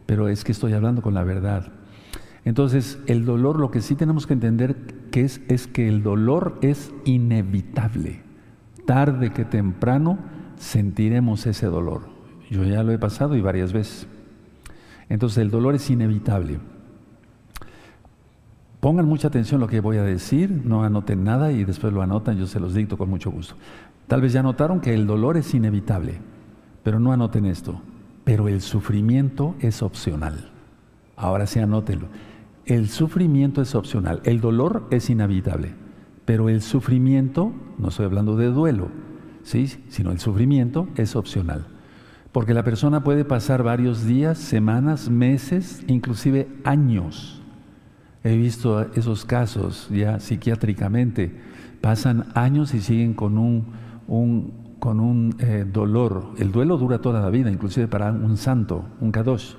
pero 0.06 0.28
es 0.28 0.44
que 0.44 0.52
estoy 0.52 0.74
hablando 0.74 1.00
con 1.00 1.14
la 1.14 1.24
verdad. 1.24 1.72
Entonces, 2.44 2.98
el 3.06 3.24
dolor, 3.24 3.58
lo 3.58 3.70
que 3.70 3.80
sí 3.80 3.94
tenemos 3.94 4.26
que 4.26 4.34
entender 4.34 4.76
que 5.10 5.22
es, 5.22 5.40
es 5.48 5.66
que 5.66 5.88
el 5.88 6.02
dolor 6.02 6.58
es 6.60 6.92
inevitable. 7.04 8.20
Tarde 8.86 9.32
que 9.32 9.44
temprano 9.44 10.18
sentiremos 10.56 11.46
ese 11.46 11.66
dolor. 11.66 12.02
Yo 12.50 12.64
ya 12.64 12.82
lo 12.82 12.92
he 12.92 12.98
pasado 12.98 13.34
y 13.34 13.40
varias 13.40 13.72
veces. 13.72 14.06
Entonces, 15.08 15.38
el 15.38 15.50
dolor 15.50 15.74
es 15.74 15.88
inevitable. 15.88 16.58
Pongan 18.80 19.06
mucha 19.06 19.28
atención 19.28 19.62
a 19.62 19.64
lo 19.64 19.70
que 19.70 19.80
voy 19.80 19.96
a 19.96 20.02
decir, 20.02 20.60
no 20.64 20.84
anoten 20.84 21.24
nada 21.24 21.50
y 21.50 21.64
después 21.64 21.94
lo 21.94 22.02
anotan, 22.02 22.36
yo 22.36 22.46
se 22.46 22.60
los 22.60 22.74
dicto 22.74 22.98
con 22.98 23.08
mucho 23.08 23.30
gusto. 23.30 23.54
Tal 24.06 24.20
vez 24.20 24.34
ya 24.34 24.42
notaron 24.42 24.80
que 24.80 24.92
el 24.92 25.06
dolor 25.06 25.38
es 25.38 25.54
inevitable, 25.54 26.18
pero 26.82 27.00
no 27.00 27.10
anoten 27.10 27.46
esto. 27.46 27.80
Pero 28.24 28.46
el 28.48 28.60
sufrimiento 28.60 29.54
es 29.60 29.82
opcional. 29.82 30.50
Ahora 31.16 31.46
sí 31.46 31.60
anótenlo. 31.60 32.08
El 32.66 32.88
sufrimiento 32.88 33.60
es 33.60 33.74
opcional, 33.74 34.20
el 34.24 34.40
dolor 34.40 34.86
es 34.90 35.10
inevitable, 35.10 35.74
pero 36.24 36.48
el 36.48 36.62
sufrimiento, 36.62 37.52
no 37.78 37.88
estoy 37.88 38.06
hablando 38.06 38.36
de 38.36 38.46
duelo, 38.46 38.88
¿sí? 39.42 39.66
sino 39.88 40.12
el 40.12 40.18
sufrimiento 40.18 40.88
es 40.96 41.14
opcional. 41.14 41.66
Porque 42.32 42.54
la 42.54 42.64
persona 42.64 43.04
puede 43.04 43.26
pasar 43.26 43.62
varios 43.62 44.06
días, 44.06 44.38
semanas, 44.38 45.10
meses, 45.10 45.84
inclusive 45.88 46.48
años. 46.64 47.42
He 48.24 48.36
visto 48.36 48.80
esos 48.94 49.26
casos 49.26 49.88
ya 49.90 50.18
psiquiátricamente. 50.18 51.38
Pasan 51.82 52.26
años 52.34 52.72
y 52.72 52.80
siguen 52.80 53.12
con 53.12 53.36
un, 53.36 53.66
con 54.80 55.00
un 55.00 55.36
eh, 55.38 55.66
dolor. 55.70 56.32
El 56.38 56.50
duelo 56.50 56.78
dura 56.78 57.00
toda 57.00 57.20
la 57.20 57.28
vida, 57.28 57.50
inclusive 57.50 57.86
para 57.88 58.10
un 58.10 58.38
santo, 58.38 58.86
un 59.00 59.12
kadosh. 59.12 59.54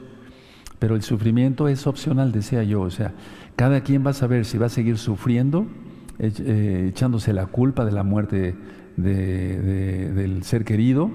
Pero 0.80 0.96
el 0.96 1.02
sufrimiento 1.02 1.68
es 1.68 1.88
opcional, 1.88 2.32
decía 2.32 2.64
yo. 2.64 2.82
O 2.82 2.90
sea, 2.90 3.14
cada 3.56 3.82
quien 3.82 4.06
va 4.06 4.12
a 4.12 4.14
saber 4.14 4.46
si 4.46 4.58
va 4.58 4.68
a 4.68 4.70
seguir 4.70 4.98
sufriendo, 4.98 5.66
eh, 6.20 6.88
echándose 6.90 7.34
la 7.34 7.48
culpa 7.48 7.86
de 7.86 7.92
la 7.92 8.04
muerte 8.04 8.56
del 8.98 10.44
ser 10.44 10.64
querido, 10.64 11.12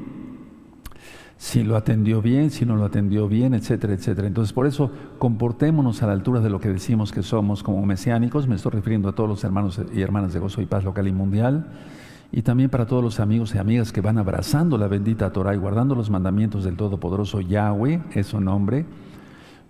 si 1.41 1.63
lo 1.63 1.77
atendió 1.77 2.21
bien, 2.21 2.51
si 2.51 2.67
no 2.67 2.77
lo 2.77 2.85
atendió 2.85 3.27
bien, 3.27 3.55
etcétera, 3.55 3.95
etcétera. 3.95 4.29
Entonces, 4.29 4.53
por 4.53 4.67
eso 4.67 4.91
comportémonos 5.19 6.03
a 6.03 6.07
la 6.07 6.13
altura 6.13 6.41
de 6.41 6.51
lo 6.51 6.61
que 6.61 6.69
decimos 6.69 7.13
que 7.13 7.23
somos 7.23 7.63
como 7.63 7.85
mesiánicos. 7.87 8.47
Me 8.47 8.57
estoy 8.57 8.73
refiriendo 8.73 9.09
a 9.09 9.15
todos 9.15 9.31
los 9.31 9.43
hermanos 9.43 9.81
y 9.95 10.03
hermanas 10.03 10.35
de 10.35 10.39
Gozo 10.39 10.61
y 10.61 10.67
Paz 10.67 10.85
local 10.85 11.09
y 11.09 11.13
mundial. 11.13 11.73
Y 12.31 12.43
también 12.43 12.69
para 12.69 12.85
todos 12.87 13.03
los 13.03 13.21
amigos 13.21 13.55
y 13.55 13.59
amigas 13.59 13.91
que 13.91 14.03
van 14.03 14.19
abrazando 14.19 14.77
la 14.77 14.87
bendita 14.87 15.33
Torah 15.33 15.55
y 15.55 15.57
guardando 15.57 15.95
los 15.95 16.11
mandamientos 16.11 16.63
del 16.63 16.77
Todopoderoso 16.77 17.41
Yahweh, 17.41 18.03
es 18.13 18.27
su 18.27 18.41
nombre. 18.41 18.85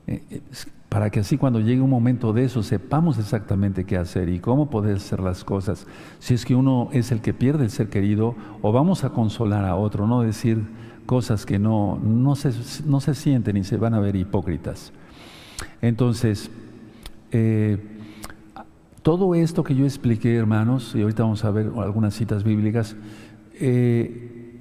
Eh, 0.07 0.23
eh, 0.31 0.41
para 0.89 1.11
que 1.11 1.21
así 1.21 1.39
cuando 1.39 1.61
llegue 1.61 1.81
un 1.81 1.91
momento 1.91 2.33
de 2.33 2.45
eso 2.45 2.65
sepamos 2.65 3.17
exactamente 3.19 3.85
qué 3.85 3.97
hacer 3.97 4.29
y 4.29 4.41
cómo 4.41 4.71
poder 4.71 4.97
hacer 4.97 5.21
las 5.21 5.45
cosas. 5.45 5.87
Si 6.19 6.35
es 6.35 6.45
que 6.45 6.57
uno 6.57 6.89
es 6.93 7.13
el 7.13 7.21
que 7.21 7.33
pierde 7.33 7.65
el 7.65 7.71
ser 7.71 7.89
querido, 7.89 8.35
o 8.61 8.73
vamos 8.73 9.05
a 9.05 9.11
consolar 9.11 9.65
a 9.65 9.77
otro, 9.77 10.09
no 10.09 10.23
decir 10.23 10.65
cosas 11.07 11.47
que 11.47 11.61
no, 11.61 11.99
no, 12.03 12.35
se, 12.35 12.51
no 12.87 13.01
se 13.01 13.15
sienten 13.15 13.57
y 13.57 13.65
se 13.65 13.77
van 13.77 13.95
a 13.95 14.01
ver 14.01 14.17
hipócritas. 14.17 14.93
Entonces, 15.81 16.51
eh, 17.31 17.79
todo 19.03 19.37
esto 19.37 19.63
que 19.63 19.77
yo 19.77 19.85
expliqué, 19.85 20.35
hermanos, 20.35 20.95
y 20.97 21.03
ahorita 21.03 21.23
vamos 21.23 21.45
a 21.45 21.53
ver 21.53 21.71
algunas 21.77 22.15
citas 22.15 22.43
bíblicas, 22.43 22.97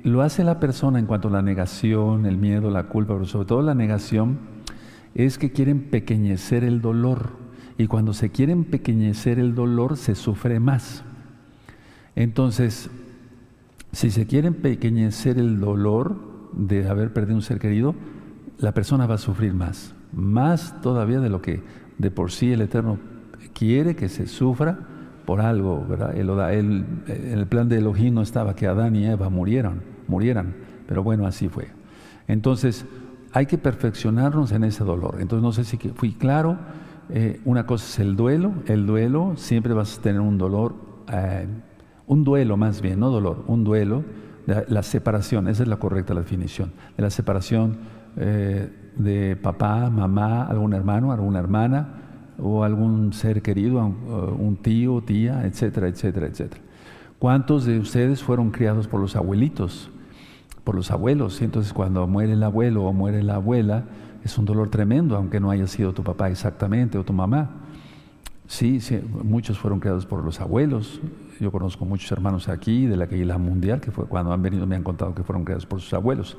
lo 0.03 0.21
hace 0.21 0.43
la 0.43 0.59
persona 0.59 0.99
en 0.99 1.05
cuanto 1.05 1.27
a 1.27 1.31
la 1.31 1.41
negación, 1.41 2.25
el 2.25 2.37
miedo, 2.37 2.69
la 2.69 2.83
culpa, 2.83 3.13
pero 3.13 3.25
sobre 3.25 3.47
todo 3.47 3.61
la 3.61 3.75
negación, 3.75 4.39
es 5.15 5.37
que 5.37 5.51
quieren 5.51 5.89
pequeñecer 5.89 6.63
el 6.63 6.81
dolor. 6.81 7.31
Y 7.77 7.87
cuando 7.87 8.13
se 8.13 8.29
quieren 8.29 8.65
pequeñecer 8.65 9.39
el 9.39 9.55
dolor, 9.55 9.97
se 9.97 10.15
sufre 10.15 10.59
más. 10.59 11.03
Entonces, 12.15 12.89
si 13.91 14.11
se 14.11 14.27
quieren 14.27 14.55
pequeñecer 14.55 15.37
el 15.37 15.59
dolor, 15.59 16.29
de 16.53 16.87
haber 16.87 17.13
perdido 17.13 17.35
un 17.35 17.41
ser 17.41 17.59
querido, 17.59 17.95
la 18.57 18.73
persona 18.73 19.07
va 19.07 19.15
a 19.15 19.19
sufrir 19.19 19.53
más, 19.53 19.93
más 20.11 20.81
todavía 20.81 21.19
de 21.19 21.29
lo 21.29 21.41
que 21.41 21.61
de 21.97 22.11
por 22.11 22.31
sí 22.31 22.51
el 22.51 22.61
Eterno 22.61 22.97
quiere 23.53 23.95
que 23.95 24.09
se 24.09 24.27
sufra 24.27 24.79
por 25.25 25.41
algo, 25.41 25.85
¿verdad? 25.87 26.15
El, 26.15 26.85
el, 27.07 27.47
plan 27.47 27.69
de 27.69 27.77
Elohim 27.77 28.15
no 28.15 28.21
estaba 28.21 28.55
que 28.55 28.67
Adán 28.67 28.95
y 28.95 29.05
Eva 29.05 29.29
murieran, 29.29 29.81
murieran, 30.07 30.55
pero 30.87 31.03
bueno, 31.03 31.27
así 31.27 31.49
fue. 31.49 31.67
Entonces, 32.27 32.85
hay 33.33 33.45
que 33.45 33.57
perfeccionarnos 33.57 34.51
en 34.51 34.63
ese 34.63 34.83
dolor. 34.83 35.17
Entonces, 35.19 35.43
no 35.43 35.51
sé 35.51 35.63
si 35.63 35.77
fui 35.77 36.13
claro, 36.13 36.57
eh, 37.09 37.41
una 37.45 37.65
cosa 37.65 37.85
es 37.85 37.99
el 37.99 38.15
duelo, 38.15 38.53
el 38.67 38.85
duelo, 38.85 39.33
siempre 39.35 39.73
vas 39.73 39.97
a 39.97 40.01
tener 40.01 40.21
un 40.21 40.37
dolor, 40.37 40.75
eh, 41.11 41.47
un 42.07 42.23
duelo 42.23 42.57
más 42.57 42.81
bien, 42.81 42.99
no 42.99 43.09
dolor, 43.09 43.43
un 43.47 43.63
duelo, 43.63 44.03
la 44.45 44.81
separación, 44.81 45.47
esa 45.47 45.61
es 45.61 45.69
la 45.69 45.77
correcta 45.77 46.15
definición, 46.15 46.71
de 46.97 47.03
la 47.03 47.11
separación 47.11 47.77
eh, 48.17 48.67
de 48.95 49.35
papá, 49.35 49.91
mamá, 49.91 50.43
algún 50.43 50.73
hermano, 50.73 51.11
alguna 51.11 51.37
hermana 51.37 52.33
o 52.39 52.63
algún 52.63 53.13
ser 53.13 53.43
querido, 53.43 53.79
un 53.79 54.57
tío, 54.57 55.01
tía, 55.01 55.45
etcétera, 55.45 55.87
etcétera, 55.87 56.25
etcétera. 56.25 56.61
¿Cuántos 57.19 57.65
de 57.65 57.77
ustedes 57.77 58.23
fueron 58.23 58.49
criados 58.49 58.87
por 58.87 58.99
los 58.99 59.15
abuelitos, 59.15 59.91
por 60.69 60.75
los 60.75 60.91
abuelos? 60.91 61.41
Y 61.41 61.45
entonces 61.45 61.73
cuando 61.73 62.05
muere 62.05 62.33
el 62.33 62.43
abuelo 62.43 62.83
o 62.83 62.93
muere 62.93 63.23
la 63.23 63.37
abuela, 63.37 63.85
es 64.23 64.37
un 64.37 64.45
dolor 64.45 64.69
tremendo, 64.69 65.15
aunque 65.15 65.39
no 65.39 65.49
haya 65.49 65.65
sido 65.65 65.93
tu 65.93 66.03
papá 66.03 66.29
exactamente 66.29 66.99
o 66.99 67.03
tu 67.03 67.11
mamá. 67.11 67.49
Sí, 68.45 68.79
muchos 69.23 69.57
fueron 69.57 69.79
criados 69.79 70.05
por 70.05 70.23
los 70.23 70.39
abuelos. 70.39 71.01
Yo 71.39 71.51
conozco 71.51 71.85
muchos 71.85 72.11
hermanos 72.11 72.49
aquí 72.49 72.85
de 72.85 72.97
la 72.97 73.07
Caída 73.07 73.39
Mundial 73.39 73.81
que 73.81 73.89
fue 73.89 74.05
cuando 74.05 74.31
han 74.31 74.43
venido 74.43 74.67
me 74.67 74.75
han 74.75 74.83
contado 74.83 75.15
que 75.15 75.23
fueron 75.23 75.43
criados 75.43 75.65
por 75.65 75.81
sus 75.81 75.91
abuelos. 75.95 76.37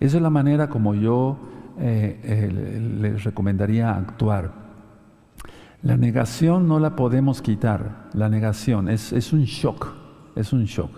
Esa 0.00 0.16
es 0.16 0.22
la 0.24 0.30
manera 0.30 0.68
como 0.68 0.96
yo 0.96 1.38
eh, 1.78 2.18
eh, 2.24 2.80
les 3.00 3.22
recomendaría 3.22 3.92
actuar. 3.92 4.50
La 5.84 5.96
negación 5.96 6.66
no 6.66 6.80
la 6.80 6.96
podemos 6.96 7.40
quitar. 7.40 8.08
La 8.14 8.28
negación 8.28 8.88
es 8.88 9.32
un 9.32 9.44
shock, 9.44 9.92
es 10.34 10.52
un 10.52 10.64
shock. 10.64 10.90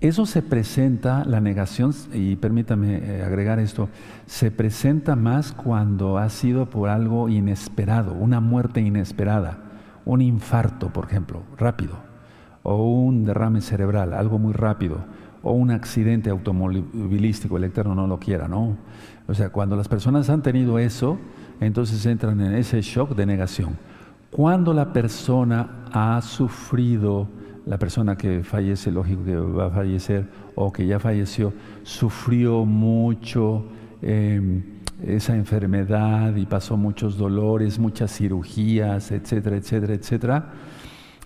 Eso 0.00 0.24
se 0.24 0.42
presenta, 0.42 1.24
la 1.24 1.40
negación, 1.40 1.92
y 2.12 2.36
permítame 2.36 2.96
eh, 2.96 3.22
agregar 3.22 3.58
esto, 3.58 3.88
se 4.26 4.50
presenta 4.50 5.14
más 5.14 5.52
cuando 5.52 6.16
ha 6.16 6.28
sido 6.30 6.70
por 6.70 6.88
algo 6.88 7.28
inesperado, 7.28 8.14
una 8.14 8.40
muerte 8.40 8.80
inesperada 8.80 9.70
un 10.04 10.22
infarto, 10.22 10.88
por 10.88 11.06
ejemplo, 11.06 11.42
rápido, 11.56 11.94
o 12.62 12.84
un 12.84 13.24
derrame 13.24 13.60
cerebral, 13.60 14.12
algo 14.12 14.38
muy 14.38 14.52
rápido, 14.52 14.98
o 15.42 15.52
un 15.52 15.70
accidente 15.70 16.30
automovilístico, 16.30 17.56
el 17.56 17.64
Eterno 17.64 17.94
no 17.94 18.06
lo 18.06 18.18
quiera, 18.18 18.48
¿no? 18.48 18.76
O 19.26 19.34
sea, 19.34 19.50
cuando 19.50 19.76
las 19.76 19.88
personas 19.88 20.28
han 20.28 20.42
tenido 20.42 20.78
eso, 20.78 21.18
entonces 21.60 22.04
entran 22.06 22.40
en 22.40 22.54
ese 22.54 22.80
shock 22.82 23.14
de 23.14 23.26
negación. 23.26 23.78
Cuando 24.30 24.74
la 24.74 24.92
persona 24.92 25.84
ha 25.92 26.20
sufrido, 26.22 27.28
la 27.66 27.78
persona 27.78 28.16
que 28.16 28.42
fallece, 28.42 28.90
lógico 28.90 29.24
que 29.24 29.36
va 29.36 29.66
a 29.66 29.70
fallecer, 29.70 30.28
o 30.54 30.72
que 30.72 30.86
ya 30.86 30.98
falleció, 30.98 31.52
sufrió 31.82 32.64
mucho, 32.64 33.66
eh, 34.02 34.62
esa 35.06 35.34
enfermedad 35.34 36.36
y 36.36 36.46
pasó 36.46 36.76
muchos 36.76 37.16
dolores, 37.16 37.78
muchas 37.78 38.14
cirugías, 38.14 39.10
etcétera, 39.10 39.56
etcétera, 39.56 39.94
etcétera, 39.94 40.52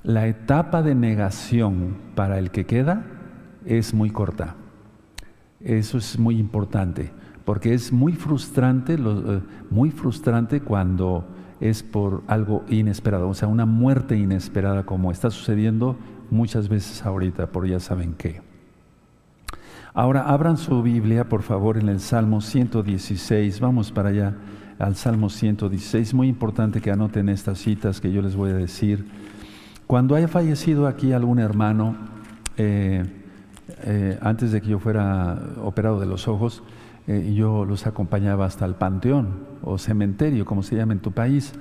la 0.03 0.26
etapa 0.26 0.82
de 0.82 0.95
negación 0.95 1.97
para 2.14 2.39
el 2.39 2.51
que 2.51 2.66
queda 2.66 3.05
es 3.64 3.95
muy 3.95 4.11
corta. 4.11 4.57
Eso 5.61 5.99
es 5.99 6.18
muy 6.18 6.39
importante, 6.39 7.11
porque 7.45 7.74
es 7.74 7.93
muy 7.93 8.12
frustrante, 8.12 8.95
eh, 8.95 9.41
muy 9.70 9.91
frustrante 9.91 10.61
cuando 10.61 11.26
es 11.61 11.82
por 11.82 12.22
algo 12.26 12.64
inesperado, 12.68 13.28
o 13.28 13.35
sea, 13.35 13.49
una 13.49 13.64
muerte 13.64 14.16
inesperada 14.16 14.85
como 14.85 15.11
está 15.11 15.30
sucediendo 15.30 15.97
muchas 16.31 16.68
veces 16.68 17.05
ahorita, 17.05 17.47
por 17.47 17.66
ya 17.66 17.81
saben 17.81 18.14
qué. 18.14 18.43
Ahora 19.93 20.22
abran 20.22 20.57
su 20.57 20.83
Biblia, 20.83 21.29
por 21.29 21.43
favor, 21.43 21.79
en 21.79 21.89
el 21.89 22.01
Salmo 22.01 22.41
116. 22.41 23.61
Vamos 23.61 23.93
para 23.93 24.09
allá 24.09 24.35
al 24.79 24.97
Salmo 24.97 25.31
116. 25.31 26.14
Muy 26.14 26.29
importante 26.29 26.81
que 26.81 26.91
anoten 26.91 27.29
estas 27.29 27.59
citas 27.59 28.01
que 28.01 28.11
yo 28.11 28.20
les 28.20 28.35
voy 28.35 28.51
a 28.51 28.55
decir. 28.55 29.07
Cuando 29.87 30.16
haya 30.16 30.27
fallecido 30.27 30.89
aquí 30.89 31.12
algún 31.12 31.39
hermano, 31.39 31.97
eh, 32.57 33.05
eh, 33.85 34.18
antes 34.20 34.51
de 34.51 34.61
que 34.61 34.68
yo 34.68 34.79
fuera 34.79 35.39
operado 35.62 36.01
de 36.01 36.07
los 36.07 36.27
ojos, 36.27 36.62
eh, 37.07 37.35
yo 37.37 37.64
los 37.64 37.87
acompañaba 37.87 38.47
hasta 38.47 38.64
el 38.64 38.75
panteón 38.75 39.45
o 39.62 39.79
cementerio, 39.79 40.45
como 40.45 40.62
se 40.62 40.75
llama 40.77 40.95
en 40.95 41.01
tu 41.01 41.12
país. 41.12 41.53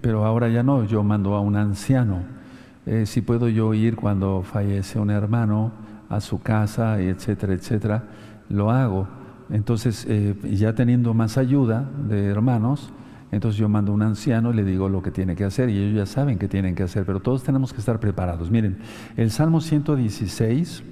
Pero 0.00 0.24
ahora 0.24 0.48
ya 0.48 0.62
no, 0.62 0.84
yo 0.84 1.02
mando 1.02 1.34
a 1.34 1.40
un 1.40 1.56
anciano 1.56 2.36
eh, 2.86 3.04
si 3.04 3.20
puedo 3.20 3.48
yo 3.48 3.74
ir 3.74 3.96
cuando 3.96 4.42
fallece 4.42 5.00
un 5.00 5.10
hermano 5.10 5.72
a 6.08 6.20
su 6.20 6.40
casa, 6.40 7.00
etcétera, 7.00 7.52
etcétera, 7.52 8.04
lo 8.48 8.70
hago. 8.70 9.08
Entonces, 9.50 10.06
eh, 10.08 10.36
ya 10.52 10.72
teniendo 10.76 11.12
más 11.12 11.36
ayuda 11.36 11.90
de 12.08 12.26
hermanos, 12.26 12.92
entonces 13.32 13.58
yo 13.58 13.68
mando 13.68 13.90
a 13.90 13.94
un 13.96 14.02
anciano 14.02 14.52
y 14.52 14.56
le 14.56 14.64
digo 14.64 14.88
lo 14.88 15.02
que 15.02 15.10
tiene 15.10 15.34
que 15.34 15.42
hacer 15.42 15.68
y 15.68 15.78
ellos 15.78 15.96
ya 15.96 16.06
saben 16.06 16.38
qué 16.38 16.46
tienen 16.46 16.76
que 16.76 16.84
hacer, 16.84 17.04
pero 17.04 17.18
todos 17.18 17.42
tenemos 17.42 17.72
que 17.72 17.80
estar 17.80 17.98
preparados. 17.98 18.52
Miren, 18.52 18.78
el 19.16 19.32
Salmo 19.32 19.60
116, 19.60 20.84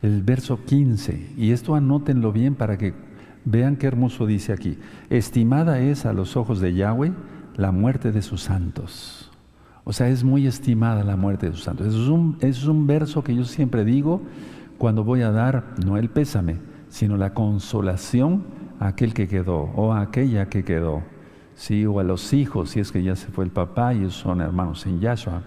el 0.00 0.22
verso 0.22 0.64
15, 0.64 1.34
y 1.36 1.50
esto 1.50 1.74
anótenlo 1.74 2.32
bien 2.32 2.54
para 2.54 2.78
que 2.78 2.94
vean 3.44 3.76
qué 3.76 3.86
hermoso 3.86 4.26
dice 4.26 4.52
aquí. 4.52 4.78
Estimada 5.08 5.80
es 5.80 6.06
a 6.06 6.12
los 6.12 6.36
ojos 6.36 6.60
de 6.60 6.74
Yahweh 6.74 7.12
la 7.56 7.72
muerte 7.72 8.12
de 8.12 8.22
sus 8.22 8.42
santos. 8.42 9.30
O 9.84 9.92
sea, 9.92 10.08
es 10.08 10.24
muy 10.24 10.46
estimada 10.46 11.04
la 11.04 11.16
muerte 11.16 11.46
de 11.46 11.52
sus 11.52 11.64
santos. 11.64 11.86
Es 11.88 12.08
un, 12.08 12.36
es 12.40 12.64
un 12.66 12.86
verso 12.86 13.24
que 13.24 13.34
yo 13.34 13.44
siempre 13.44 13.84
digo 13.84 14.22
cuando 14.78 15.04
voy 15.04 15.22
a 15.22 15.30
dar, 15.30 15.74
no 15.84 15.96
el 15.96 16.08
pésame, 16.08 16.56
sino 16.88 17.16
la 17.16 17.34
consolación 17.34 18.44
a 18.78 18.88
aquel 18.88 19.14
que 19.14 19.28
quedó 19.28 19.70
o 19.74 19.92
a 19.92 20.00
aquella 20.00 20.48
que 20.48 20.64
quedó. 20.64 21.02
¿sí? 21.54 21.84
O 21.84 22.00
a 22.00 22.04
los 22.04 22.32
hijos, 22.32 22.70
si 22.70 22.80
es 22.80 22.90
que 22.90 23.02
ya 23.02 23.14
se 23.14 23.28
fue 23.28 23.44
el 23.44 23.50
papá 23.50 23.92
y 23.92 24.10
son 24.10 24.40
hermanos 24.40 24.86
en 24.86 25.00
Yahshua. 25.00 25.42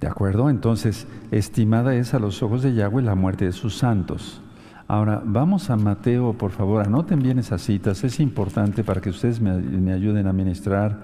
¿De 0.00 0.06
acuerdo? 0.06 0.50
Entonces, 0.50 1.06
estimada 1.30 1.94
es 1.94 2.12
a 2.12 2.18
los 2.18 2.42
ojos 2.42 2.62
de 2.62 2.74
Yahweh 2.74 3.02
la 3.02 3.14
muerte 3.14 3.46
de 3.46 3.52
sus 3.52 3.76
santos. 3.76 4.42
Ahora, 4.90 5.20
vamos 5.22 5.68
a 5.68 5.76
Mateo, 5.76 6.32
por 6.32 6.50
favor, 6.50 6.80
anoten 6.80 7.18
bien 7.18 7.38
esas 7.38 7.60
citas, 7.60 8.04
es 8.04 8.20
importante 8.20 8.82
para 8.82 9.02
que 9.02 9.10
ustedes 9.10 9.38
me, 9.38 9.92
ayuden 9.92 10.26
a 10.26 10.32
ministrar 10.32 10.98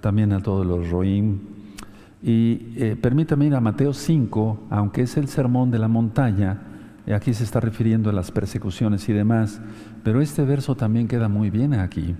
también 0.00 0.32
a 0.32 0.40
todos 0.40 0.64
los 0.64 0.88
Roim. 0.88 1.40
Y 2.22 2.72
eh, 2.76 2.96
permítanme 2.98 3.44
ir 3.44 3.54
a 3.54 3.60
Mateo 3.60 3.92
5, 3.92 4.68
aunque 4.70 5.02
es 5.02 5.18
el 5.18 5.28
sermón 5.28 5.70
de 5.70 5.78
la 5.78 5.86
montaña, 5.86 6.62
aquí 7.14 7.34
se 7.34 7.44
está 7.44 7.60
refiriendo 7.60 8.08
a 8.08 8.14
las 8.14 8.30
persecuciones 8.30 9.06
y 9.10 9.12
demás, 9.12 9.60
pero 10.02 10.22
este 10.22 10.42
verso 10.42 10.74
también 10.74 11.06
queda 11.06 11.28
muy 11.28 11.50
bien 11.50 11.74
aquí. 11.74 12.16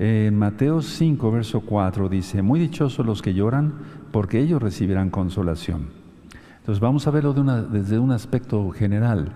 En 0.00 0.36
Mateo 0.36 0.82
5, 0.82 1.30
verso 1.30 1.60
4 1.60 2.08
dice, 2.08 2.42
muy 2.42 2.58
dichosos 2.58 3.06
los 3.06 3.22
que 3.22 3.32
lloran, 3.32 3.74
porque 4.10 4.40
ellos 4.40 4.60
recibirán 4.60 5.08
consolación. 5.08 5.90
Entonces 6.58 6.80
vamos 6.80 7.06
a 7.06 7.12
verlo 7.12 7.32
desde 7.32 8.00
un 8.00 8.10
aspecto 8.10 8.70
general. 8.70 9.30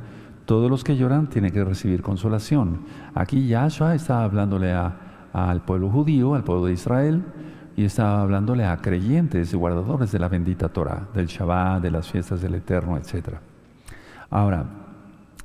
Todos 0.46 0.70
los 0.70 0.84
que 0.84 0.96
lloran 0.96 1.28
tienen 1.28 1.52
que 1.52 1.64
recibir 1.64 2.02
consolación. 2.02 2.82
Aquí 3.14 3.48
Yahshua 3.48 3.96
estaba 3.96 4.22
hablándole 4.22 4.72
al 4.72 5.62
pueblo 5.62 5.90
judío, 5.90 6.36
al 6.36 6.44
pueblo 6.44 6.66
de 6.66 6.72
Israel, 6.72 7.24
y 7.76 7.84
estaba 7.84 8.22
hablándole 8.22 8.64
a 8.64 8.76
creyentes 8.78 9.52
y 9.52 9.56
guardadores 9.56 10.12
de 10.12 10.20
la 10.20 10.28
bendita 10.28 10.68
Torah, 10.68 11.08
del 11.12 11.26
Shabbat, 11.26 11.82
de 11.82 11.90
las 11.90 12.10
fiestas 12.10 12.40
del 12.40 12.54
Eterno, 12.54 12.96
etc. 12.96 13.38
Ahora, 14.30 14.64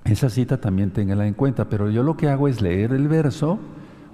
esa 0.05 0.29
cita 0.29 0.61
también 0.61 0.91
téngala 0.91 1.25
en 1.25 1.33
cuenta, 1.33 1.67
pero 1.67 1.89
yo 1.89 2.03
lo 2.03 2.15
que 2.15 2.29
hago 2.29 2.47
es 2.47 2.61
leer 2.61 2.93
el 2.93 3.07
verso, 3.07 3.59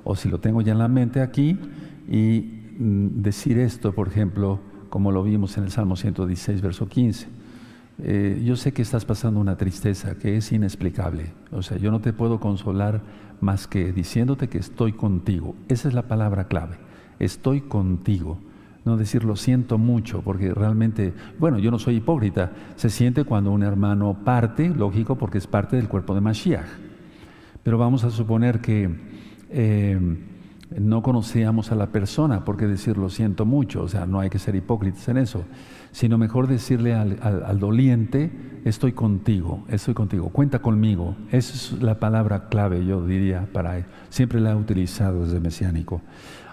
o 0.06 0.16
si 0.16 0.30
lo 0.30 0.40
tengo 0.40 0.62
ya 0.62 0.72
en 0.72 0.80
la 0.80 0.88
mente 0.88 1.20
aquí, 1.20 1.60
y 2.08 2.76
mm, 2.80 3.22
decir 3.22 3.60
esto, 3.60 3.94
por 3.94 4.08
ejemplo, 4.08 4.62
como 4.90 5.12
lo 5.12 5.22
vimos 5.22 5.58
en 5.58 5.66
el 5.66 5.72
Salmo 5.72 5.98
116, 5.98 6.62
verso 6.62 6.88
15. 6.88 7.37
Eh, 8.00 8.44
yo 8.46 8.56
sé 8.56 8.74
que 8.74 8.84
estás 8.84 9.06
pasando 9.06 9.40
una 9.40 9.58
tristeza 9.58 10.16
que 10.16 10.38
es 10.38 10.52
inexplicable. 10.52 11.32
O 11.52 11.64
sea, 11.64 11.78
yo 11.78 11.92
no 11.92 12.00
te 12.00 12.14
puedo 12.14 12.40
consolar 12.40 13.02
más 13.42 13.68
que 13.68 13.92
diciéndote 13.92 14.50
que 14.50 14.60
estoy 14.60 14.94
contigo. 14.94 15.56
Esa 15.68 15.88
es 15.88 15.94
la 15.94 16.08
palabra 16.08 16.48
clave. 16.48 16.78
Estoy 17.20 17.62
contigo. 17.62 18.40
No 18.86 18.98
decir 18.98 19.26
lo 19.26 19.36
siento 19.36 19.78
mucho, 19.78 20.22
porque 20.22 20.54
realmente, 20.54 21.14
bueno, 21.40 21.58
yo 21.60 21.72
no 21.72 21.80
soy 21.80 21.96
hipócrita. 21.96 22.52
Se 22.76 22.90
siente 22.90 23.24
cuando 23.24 23.52
un 23.52 23.64
hermano 23.64 24.18
parte, 24.24 24.70
lógico, 24.70 25.18
porque 25.18 25.40
es 25.40 25.48
parte 25.48 25.76
del 25.76 25.90
cuerpo 25.90 26.14
de 26.14 26.22
Mashiach. 26.22 26.68
Pero 27.64 27.78
vamos 27.78 28.04
a 28.04 28.12
suponer 28.12 28.62
que 28.62 28.90
eh, 29.50 30.00
no 30.80 31.02
conocíamos 31.02 31.72
a 31.72 31.76
la 31.76 31.88
persona, 31.88 32.46
porque 32.46 32.68
decir 32.68 32.98
lo 32.98 33.10
siento 33.10 33.46
mucho, 33.46 33.82
o 33.82 33.88
sea, 33.90 34.06
no 34.06 34.20
hay 34.22 34.30
que 34.30 34.40
ser 34.40 34.56
hipócritas 34.56 35.08
en 35.10 35.18
eso 35.18 35.44
sino 35.92 36.18
mejor 36.18 36.48
decirle 36.48 36.94
al, 36.94 37.60
doliente, 37.60 38.32
estoy 38.66 38.92
contigo, 38.92 39.66
estoy 39.70 39.94
contigo, 39.94 40.30
cuenta 40.30 40.60
conmigo. 40.60 41.16
Esa 41.32 41.54
es 41.54 41.82
la 41.82 42.00
palabra 42.00 42.50
clave, 42.50 42.86
yo 42.86 43.06
diría, 43.06 43.48
para 43.52 43.78
él. 43.78 43.86
Siempre 44.10 44.40
la 44.40 44.52
he 44.52 44.56
utilizado 44.56 45.24
desde 45.24 45.40
mesiánico. 45.40 46.02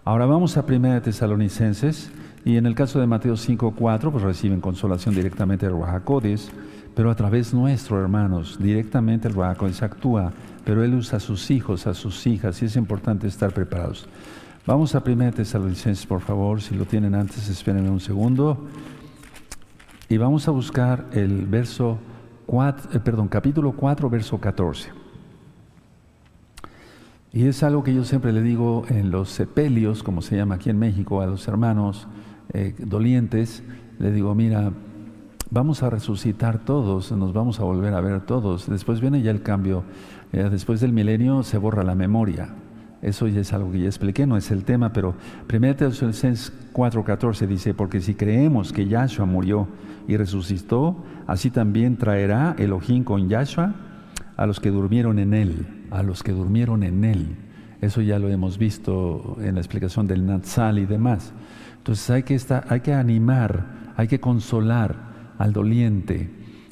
Ahora 0.05 0.27
vamos 0.27 0.57
a 0.57 0.65
1 0.69 1.03
Tesalonicenses, 1.03 2.11
y 2.45 2.59
en 2.59 2.67
el 2.67 2.75
caso 2.75 3.01
de 3.01 3.07
Mateo 3.07 3.35
5.4, 3.35 4.13
pues 4.13 4.23
reciben 4.23 4.61
consolación 4.61 5.15
directamente 5.15 5.65
del 5.67 5.75
Ruajacodes, 5.75 6.51
pero 6.95 7.11
a 7.11 7.15
través 7.15 7.55
nuestro, 7.55 8.01
hermanos, 8.01 8.59
directamente 8.61 9.29
el 9.29 9.35
Ruajacodes 9.35 9.83
actúa, 9.83 10.33
pero 10.65 10.85
él 10.85 10.95
usa 10.95 11.17
a 11.17 11.21
sus 11.21 11.51
hijos, 11.51 11.87
a 11.87 11.95
sus 11.95 12.27
hijas, 12.27 12.61
y 12.63 12.67
es 12.67 12.77
importante 12.77 13.27
estar 13.27 13.53
preparados. 13.53 14.07
Vamos 14.67 14.95
a 14.95 15.03
1 15.05 15.33
Tesalonicenses, 15.33 16.07
por 16.07 16.21
favor, 16.21 16.61
si 16.61 16.75
lo 16.75 16.85
tienen 16.85 17.15
antes, 17.15 17.49
espérenme 17.49 17.91
un 17.91 18.01
segundo. 18.01 18.67
Y 20.09 20.19
vamos 20.19 20.47
a 20.49 20.51
buscar 20.51 21.07
el 21.13 21.47
verso 21.47 21.99
4, 22.47 22.91
eh, 22.93 23.01
perdón, 23.01 23.29
capítulo 23.29 23.73
4, 23.73 24.11
verso 24.11 24.39
14. 24.39 24.91
Y 27.33 27.47
es 27.47 27.63
algo 27.63 27.83
que 27.83 27.95
yo 27.95 28.05
siempre 28.05 28.33
le 28.33 28.43
digo 28.43 28.85
en 28.91 29.11
los 29.11 29.31
sepelios, 29.31 30.03
como 30.03 30.21
se 30.21 30.37
llama 30.37 30.57
aquí 30.57 30.69
en 30.69 30.79
México, 30.79 31.23
a 31.23 31.27
los 31.27 31.49
hermanos 31.49 32.07
eh, 32.53 32.75
dolientes, 32.79 33.63
le 33.99 34.13
digo, 34.13 34.35
mira, 34.35 34.73
vamos 35.51 35.83
a 35.83 35.89
resucitar 35.89 36.59
todos, 36.67 37.11
nos 37.13 37.33
vamos 37.33 37.59
a 37.59 37.65
volver 37.65 37.95
a 37.95 38.03
ver 38.03 38.21
todos. 38.27 38.69
Después 38.69 39.01
viene 39.01 39.23
ya 39.23 39.31
el 39.31 39.43
cambio, 39.43 39.85
después 40.33 40.81
del 40.81 40.93
milenio 40.93 41.43
se 41.45 41.57
borra 41.57 41.83
la 41.83 41.95
memoria. 41.95 42.51
Eso 43.05 43.29
ya 43.29 43.43
es 43.43 43.53
algo 43.53 43.71
que 43.71 43.81
ya 43.81 43.87
expliqué, 43.87 44.27
no 44.27 44.39
es 44.39 44.51
el 44.51 44.65
tema, 44.65 44.95
pero 44.95 45.15
1 45.53 45.77
Tesalonicenses 45.77 46.55
4:14 46.73 47.47
dice, 47.47 47.75
porque 47.75 48.01
si 48.01 48.15
creemos 48.15 48.73
que 48.73 48.89
Yahshua 48.89 49.27
murió 49.27 49.69
y 50.09 50.17
resucitó, 50.17 51.05
así 51.27 51.51
también 51.51 51.99
traerá 51.99 52.57
Elohim 52.59 53.05
con 53.05 53.29
Yahshua 53.29 53.75
a 54.39 54.47
los 54.47 54.59
que 54.59 54.71
durmieron 54.71 55.19
en 55.19 55.35
él, 55.35 55.67
a 55.91 56.03
los 56.03 56.23
que 56.23 56.33
durmieron 56.33 56.83
en 56.83 57.05
él. 57.05 57.37
Eso 57.83 58.01
ya 58.01 58.19
lo 58.19 58.31
hemos 58.31 58.57
visto 58.57 59.37
en 59.43 59.57
la 59.57 59.61
explicación 59.61 60.07
del 60.07 60.25
Natsal 60.25 60.79
y 60.79 60.87
demás. 60.87 61.35
Entonces 61.77 62.09
hay 62.09 62.23
que, 62.23 62.35
estar, 62.35 62.65
hay 62.71 62.81
que 62.81 62.95
animar, 62.95 63.67
hay 63.97 64.09
que 64.09 64.19
consolar 64.19 64.97
al 65.37 65.53
doliente 65.53 66.31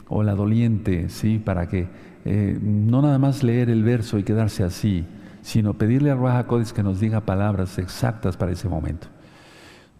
o 0.09 0.23
la 0.23 0.35
doliente, 0.35 1.11
¿sí? 1.11 1.39
Para 1.39 1.69
que 1.69 1.89
eh, 2.25 2.59
no 2.63 3.03
nada 3.03 3.19
más 3.19 3.43
leer 3.43 3.69
el 3.69 3.83
verso 3.83 4.19
y 4.19 4.23
quedarse 4.23 4.65
así, 4.65 5.05
sino 5.43 5.75
pedirle 5.75 6.11
a 6.11 6.15
Ruach 6.15 6.73
que 6.73 6.83
nos 6.83 7.01
diga 7.01 7.21
palabras 7.21 7.79
exactas 7.79 8.37
para 8.37 8.53
ese 8.53 8.69
momento. 8.69 9.09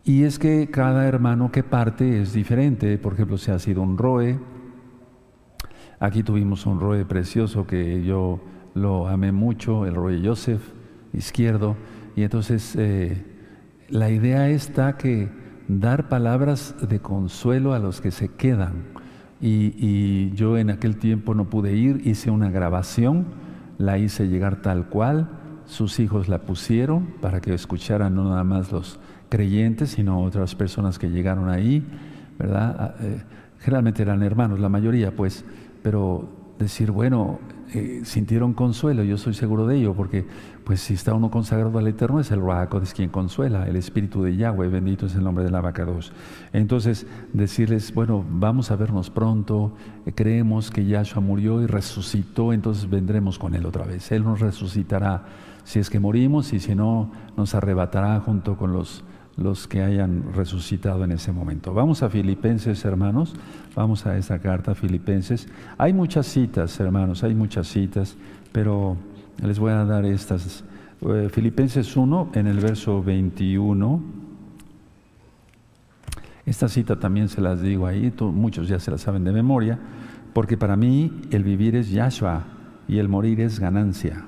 Y 0.05 0.23
es 0.23 0.39
que 0.39 0.69
cada 0.71 1.07
hermano 1.07 1.53
que 1.53 1.63
parte 1.63 2.23
es 2.23 2.33
diferente. 2.33 2.97
Por 2.99 3.15
ejemplo, 3.15 3.39
si 3.39 3.51
ha 3.51 3.59
sido 3.59 3.83
un 3.83 3.99
roe, 3.99 4.39
aquí 6.01 6.23
tuvimos 6.23 6.65
un 6.67 6.81
roe 6.81 7.05
precioso 7.05 7.67
que 7.67 8.05
yo 8.05 8.41
lo 8.75 9.09
amé 9.09 9.33
mucho, 9.33 9.85
el 9.85 9.95
roe 9.95 10.21
Joseph, 10.25 10.63
izquierdo. 11.13 11.77
Y 12.17 12.23
entonces 12.23 12.75
eh, 12.77 13.25
la 13.89 14.11
idea 14.11 14.49
está 14.49 14.97
que 14.97 15.29
dar 15.69 16.09
palabras 16.09 16.75
de 16.89 17.01
consuelo 17.01 17.75
a 17.75 17.79
los 17.79 18.01
que 18.01 18.11
se 18.11 18.29
quedan. 18.29 18.93
y 19.41 20.31
yo 20.35 20.57
en 20.57 20.71
aquel 20.71 20.99
tiempo 20.99 21.35
no 21.35 21.51
pude 21.51 21.75
ir, 21.75 22.07
hice 22.07 22.31
una 22.31 22.49
grabación 22.49 23.27
la 23.79 23.99
hice 23.99 24.29
llegar 24.29 24.63
tal 24.63 24.89
cual, 24.89 25.29
sus 25.67 26.01
hijos 26.01 26.29
la 26.29 26.43
pusieron 26.43 27.15
para 27.21 27.41
que 27.41 27.55
escucharan 27.55 28.15
no 28.15 28.29
nada 28.29 28.45
más 28.45 28.73
los 28.73 28.99
creyentes, 29.29 29.91
sino 29.91 30.23
otras 30.23 30.55
personas 30.55 30.99
que 30.99 31.09
llegaron 31.09 31.49
ahí, 31.49 31.85
¿verdad? 32.39 32.77
Ah, 32.79 32.95
eh, 33.01 33.23
generalmente 33.61 34.03
eran 34.03 34.23
hermanos, 34.23 34.61
la 34.61 34.69
mayoría, 34.69 35.15
pues, 35.15 35.45
pero 35.83 36.29
decir, 36.59 36.91
bueno, 36.91 37.39
eh, 37.75 38.03
sintieron 38.05 38.53
consuelo, 38.53 39.03
yo 39.03 39.15
estoy 39.15 39.35
seguro 39.35 39.67
de 39.67 39.77
ello, 39.77 39.95
porque 39.95 40.27
pues 40.65 40.81
si 40.81 40.95
está 40.95 41.15
uno 41.15 41.31
consagrado 41.31 41.79
al 41.79 41.87
Eterno 41.87 42.21
es 42.21 42.31
el 42.31 42.41
es 42.83 42.95
quien 42.95 43.09
consuela, 43.09 43.67
el 43.67 43.77
Espíritu 43.77 44.23
de 44.23 44.37
Yahweh, 44.37 44.69
bendito 44.69 45.07
es 45.07 45.15
el 45.15 45.25
nombre 45.25 45.45
del 45.45 45.55
abacados. 45.55 46.13
Entonces, 46.53 47.07
decirles, 47.33 47.93
bueno, 47.95 48.25
vamos 48.29 48.71
a 48.71 48.77
vernos 48.77 49.11
pronto, 49.11 49.73
creemos 50.15 50.71
que 50.71 50.87
Yahshua 50.87 51.21
murió 51.21 51.61
y 51.63 51.67
resucitó, 51.67 52.53
entonces 52.53 52.89
vendremos 52.89 53.39
con 53.39 53.55
Él 53.55 53.67
otra 53.67 53.85
vez. 53.85 54.13
Él 54.13 54.25
nos 54.25 54.41
resucitará 54.41 55.25
si 55.65 55.79
es 55.79 55.91
que 55.91 56.01
morimos 56.01 56.53
y 56.53 56.61
si 56.61 56.75
no, 56.75 57.11
nos 57.37 57.55
arrebatará 57.55 58.21
junto 58.21 58.57
con 58.57 58.73
los 58.73 59.05
los 59.37 59.67
que 59.67 59.83
hayan 59.83 60.33
resucitado 60.35 61.05
en 61.05 61.13
ese 61.13 61.33
momento. 61.33 61.73
Vamos 61.73 62.03
a 62.03 62.11
Filipenses, 62.11 62.85
hermanos, 62.85 63.35
vamos 63.75 64.07
a 64.07 64.17
esta 64.17 64.39
carta, 64.39 64.75
Filipenses. 64.75 65.49
Hay 65.79 65.93
muchas 65.93 66.27
citas, 66.27 66.79
hermanos, 66.81 67.23
hay 67.25 67.35
muchas 67.35 67.67
citas, 67.69 68.17
pero 68.53 68.97
les 69.41 69.59
voy 69.59 69.73
a 69.73 69.85
dar 69.85 70.05
estas. 70.05 70.65
Eh, 71.01 71.29
Filipenses 71.33 71.97
1, 71.97 72.31
en 72.35 72.47
el 72.47 72.61
verso 72.61 73.03
21. 73.03 74.03
Esta 76.45 76.69
cita 76.69 76.99
también 76.99 77.29
se 77.29 77.41
las 77.41 77.63
digo 77.63 77.87
ahí, 77.87 78.13
muchos 78.21 78.69
ya 78.69 78.81
se 78.81 78.91
la 78.91 78.99
saben 78.99 79.25
de 79.25 79.33
memoria, 79.33 79.79
porque 80.33 80.57
para 80.57 80.77
mí 80.77 81.13
el 81.31 81.45
vivir 81.45 81.77
es 81.77 81.91
Yahshua 81.91 82.45
y 82.89 82.99
el 82.99 83.09
morir 83.09 83.41
es 83.41 83.61
ganancia. 83.61 84.25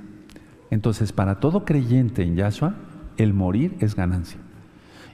Entonces, 0.71 1.13
para 1.13 1.41
todo 1.41 1.65
creyente 1.65 2.23
en 2.23 2.37
Yahshua, 2.37 2.75
el 3.17 3.35
morir 3.35 3.77
es 3.81 3.95
ganancia. 3.95 4.39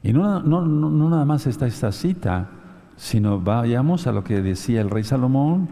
Y 0.03 0.13
no, 0.13 0.41
no, 0.41 0.65
no, 0.67 1.11
nada 1.11 1.25
más 1.25 1.47
está 1.47 1.67
esta 1.67 1.93
cita, 1.93 2.51
sino 2.97 3.41
vayamos 3.41 4.07
a 4.07 4.13
lo 4.13 4.25
que 4.25 4.41
decía 4.41 4.81
el 4.81 4.91
rey 4.91 5.05
Salomón, 5.05 5.69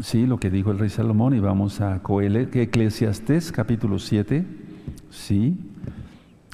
sí, 0.00 0.26
lo 0.26 0.38
que 0.38 0.50
dijo 0.50 0.70
el 0.70 0.78
rey 0.78 0.88
Salomón, 0.88 1.34
y 1.34 1.40
vamos 1.40 1.80
a 1.80 2.00
Eclesiastés 2.02 3.52
capítulo 3.52 3.98
7, 3.98 4.44
sí, 5.10 5.56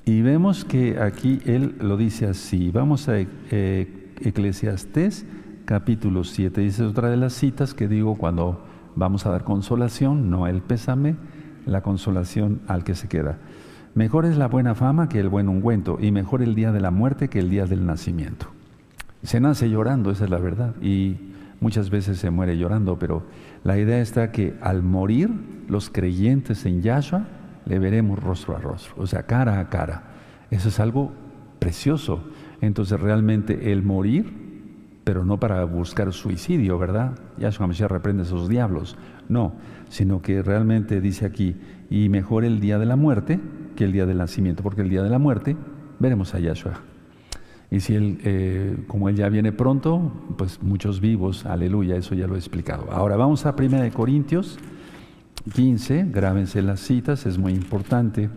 y 0.05 0.23
vemos 0.23 0.65
que 0.65 1.01
aquí 1.01 1.41
él 1.47 1.77
lo 1.81 1.97
dice 1.97 2.27
así. 2.27 2.71
Vamos 2.71 3.09
a 3.09 3.15
eh, 3.19 4.13
Eclesiastés 4.21 5.25
capítulo 5.65 6.25
7, 6.25 6.61
dice 6.61 6.85
otra 6.85 7.09
de 7.09 7.17
las 7.17 7.33
citas 7.33 7.75
que 7.75 7.89
digo 7.89 8.17
cuando 8.17 8.65
vamos 8.97 9.27
a 9.27 9.31
dar 9.31 9.45
consolación, 9.45 10.31
no 10.31 10.47
el 10.47 10.61
pésame, 10.61 11.17
la 11.67 11.83
consolación 11.83 12.61
al 12.69 12.85
que 12.85 12.95
se 12.95 13.09
queda. 13.09 13.39
Mejor 13.95 14.27
es 14.27 14.37
la 14.37 14.49
buena 14.49 14.75
fama 14.75 15.09
que 15.09 15.21
el 15.21 15.29
buen 15.29 15.49
ungüento, 15.49 15.99
y 16.01 16.11
mejor 16.11 16.43
el 16.43 16.55
día 16.55 16.73
de 16.73 16.81
la 16.81 16.91
muerte 16.91 17.29
que 17.29 17.39
el 17.39 17.49
día 17.49 17.67
del 17.67 17.87
nacimiento. 17.87 18.49
Se 19.23 19.41
nace 19.41 19.71
llorando, 19.71 20.11
esa 20.11 20.25
es 20.25 20.31
la 20.31 20.39
verdad, 20.39 20.75
y 20.83 21.17
muchas 21.65 21.89
veces 21.89 22.19
se 22.19 22.29
muere 22.29 22.59
llorando, 22.59 22.99
pero 22.99 23.23
la 23.63 23.79
idea 23.79 23.99
está 23.99 24.31
que 24.31 24.53
al 24.61 24.83
morir 24.83 25.31
los 25.67 25.89
creyentes 25.89 26.67
en 26.67 26.83
Yahshua 26.83 27.27
le 27.65 27.79
veremos 27.79 28.23
rostro 28.23 28.55
a 28.55 28.59
rostro, 28.61 28.93
o 28.99 29.07
sea, 29.07 29.23
cara 29.23 29.59
a 29.59 29.71
cara. 29.71 30.03
Eso 30.51 30.69
es 30.69 30.79
algo 30.79 31.11
precioso. 31.61 32.23
Entonces 32.61 33.01
realmente 33.01 33.73
el 33.73 33.83
morir, 33.83 34.31
pero 35.05 35.25
no 35.25 35.41
para 35.41 35.65
buscar 35.65 36.13
suicidio, 36.13 36.79
¿verdad? 36.79 37.19
Yahshua 37.39 37.67
Mashiach 37.67 37.91
reprende 37.91 38.25
a 38.25 38.27
esos 38.27 38.47
diablos, 38.47 38.99
no, 39.31 39.55
sino 39.89 40.21
que 40.21 40.43
realmente 40.43 41.01
dice 41.01 41.25
aquí, 41.25 41.57
y 41.89 42.11
mejor 42.11 42.45
el 42.45 42.61
día 42.61 42.79
de 42.79 42.85
la 42.85 42.97
muerte 42.97 43.41
que 43.75 43.85
el 43.85 43.93
día 43.93 44.05
del 44.05 44.19
nacimiento, 44.19 44.63
porque 44.63 44.83
el 44.83 44.91
día 44.91 45.03
de 45.03 45.09
la 45.09 45.19
muerte 45.19 45.57
veremos 45.99 46.35
a 46.35 46.41
Yahshua. 46.41 46.94
Y 47.71 47.81
si 47.81 47.95
él, 47.95 48.19
eh, 48.25 48.77
como 48.87 49.09
él 49.09 49.17
ya 49.17 49.29
viene 49.29 49.53
pronto, 49.53 50.13
pues 50.37 50.63
muchos 50.63 51.01
vivos, 51.01 51.47
aleluya, 51.47 51.97
eso 51.97 52.15
ya 52.15 52.27
lo 52.27 52.35
he 52.35 52.39
explicado. 52.39 52.91
Ahora 52.93 53.17
vamos 53.17 53.47
a 53.47 53.55
1 53.59 53.91
Corintios 53.93 54.59
15, 55.53 56.07
grábense 56.11 56.63
las 56.63 56.81
citas, 56.81 57.27
es 57.27 57.37
muy 57.37 57.53
importante, 57.53 58.31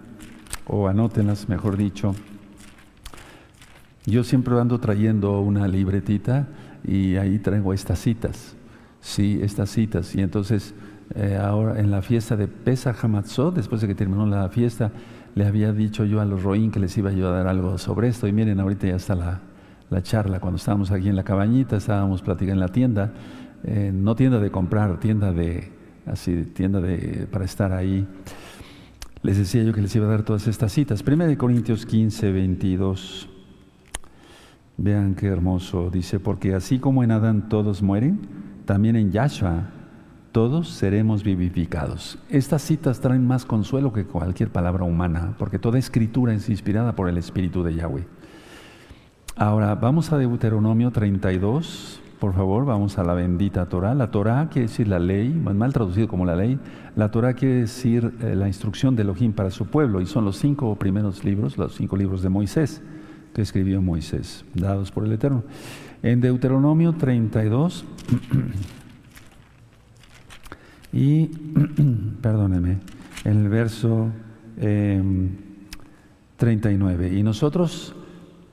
o 0.66 0.88
anótenlas, 0.88 1.48
mejor 1.48 1.78
dicho. 1.78 2.14
Yo 4.06 4.24
siempre 4.24 4.60
ando 4.60 4.80
trayendo 4.80 5.40
una 5.42 5.68
libretita 5.68 6.48
y 6.86 7.16
ahí 7.16 7.40
traigo 7.40 7.74
estas 7.74 8.00
citas, 8.00 8.56
sí, 9.00 9.40
estas 9.42 9.70
citas. 9.70 10.16
Y 10.16 10.22
entonces, 10.22 10.74
eh, 11.16 11.38
ahora 11.42 11.80
en 11.80 11.92
la 11.92 12.02
fiesta 12.02 12.36
de 12.36 12.48
Pesach 12.48 12.98
después 13.54 13.82
de 13.82 13.88
que 13.88 13.96
terminó 13.96 14.26
la 14.26 14.50
fiesta, 14.50 14.92
le 15.38 15.46
había 15.46 15.72
dicho 15.72 16.04
yo 16.04 16.20
a 16.20 16.26
los 16.26 16.42
Roín 16.42 16.72
que 16.72 16.80
les 16.80 16.98
iba 16.98 17.12
yo 17.12 17.30
a 17.30 17.32
dar 17.32 17.48
algo 17.48 17.78
sobre 17.78 18.08
esto. 18.08 18.28
Y 18.28 18.34
miren, 18.34 18.60
ahorita 18.60 18.88
ya 18.88 18.96
está 18.96 19.16
la, 19.16 20.02
charla. 20.02 20.40
Cuando 20.40 20.58
estábamos 20.58 20.90
aquí 20.92 21.10
en 21.10 21.16
la 21.16 21.24
cabañita, 21.24 21.78
estábamos 21.78 22.24
platicando 22.24 22.56
en 22.56 22.60
la 22.60 22.74
tienda, 22.74 23.14
eh, 23.64 23.92
no 23.94 24.16
tienda 24.16 24.40
de 24.40 24.50
comprar, 24.50 25.00
tienda 25.00 25.32
de, 25.32 25.72
así, 26.08 26.44
tienda 26.54 26.82
de, 26.82 27.28
para 27.32 27.46
estar 27.46 27.72
ahí. 27.72 28.08
Les 29.22 29.38
decía 29.38 29.64
yo 29.64 29.74
que 29.74 29.82
les 29.82 29.96
iba 29.96 30.08
a 30.08 30.10
dar 30.10 30.24
todas 30.24 30.48
estas 30.48 30.72
citas. 30.72 31.04
Primera 31.04 31.30
de 31.30 31.38
Corintios 31.38 31.86
15, 31.86 32.32
22. 32.32 33.30
Vean 34.78 35.14
qué 35.14 35.28
hermoso. 35.28 35.92
Dice, 35.92 36.20
porque 36.20 36.56
así 36.56 36.80
como 36.80 37.04
en 37.04 37.12
Adán 37.12 37.48
todos 37.48 37.84
mueren, 37.84 38.22
también 38.66 38.96
en 38.96 39.12
Yahshua 39.12 39.70
todos 40.38 40.70
seremos 40.70 41.24
vivificados. 41.24 42.20
Estas 42.30 42.62
citas 42.62 43.00
traen 43.00 43.26
más 43.26 43.44
consuelo 43.44 43.92
que 43.92 44.06
cualquier 44.06 44.52
palabra 44.52 44.84
humana, 44.84 45.34
porque 45.40 45.58
toda 45.58 45.80
escritura 45.80 46.32
es 46.32 46.48
inspirada 46.48 46.96
por 46.96 47.10
el 47.10 47.18
Espíritu 47.18 47.64
de 47.64 47.74
Yahweh. 47.74 48.06
Ahora, 49.36 49.74
vamos 49.74 50.12
a 50.12 50.18
Deuteronomio 50.20 50.92
32, 50.92 52.00
por 52.20 52.36
favor, 52.36 52.66
vamos 52.66 53.00
a 53.00 53.04
la 53.04 53.16
bendita 53.16 53.66
Torah. 53.66 53.96
La 53.96 54.12
Torah 54.12 54.48
quiere 54.50 54.68
decir 54.68 54.88
la 54.88 55.00
ley, 55.00 55.30
mal 55.30 55.74
traducido 55.74 56.08
como 56.08 56.24
la 56.24 56.36
ley. 56.36 56.60
La 56.96 57.10
Torah 57.10 57.34
quiere 57.34 57.62
decir 57.62 58.14
eh, 58.22 58.36
la 58.36 58.46
instrucción 58.46 58.96
de 58.96 59.02
Elohim 59.02 59.34
para 59.34 59.50
su 59.50 59.66
pueblo, 59.66 60.02
y 60.02 60.06
son 60.06 60.24
los 60.24 60.38
cinco 60.38 60.76
primeros 60.76 61.24
libros, 61.24 61.58
los 61.58 61.74
cinco 61.74 61.98
libros 61.98 62.22
de 62.22 62.30
Moisés, 62.30 62.84
que 63.34 63.42
escribió 63.42 63.82
Moisés, 63.82 64.46
dados 64.54 64.92
por 64.92 65.04
el 65.04 65.14
Eterno. 65.14 65.42
En 66.04 66.22
Deuteronomio 66.22 66.94
32, 66.94 67.86
Y, 70.94 71.28
perdóneme, 72.22 72.78
el 73.24 73.50
verso 73.50 74.10
39. 76.38 77.08
Em, 77.08 77.18
y 77.18 77.24
nosotros, 77.24 77.96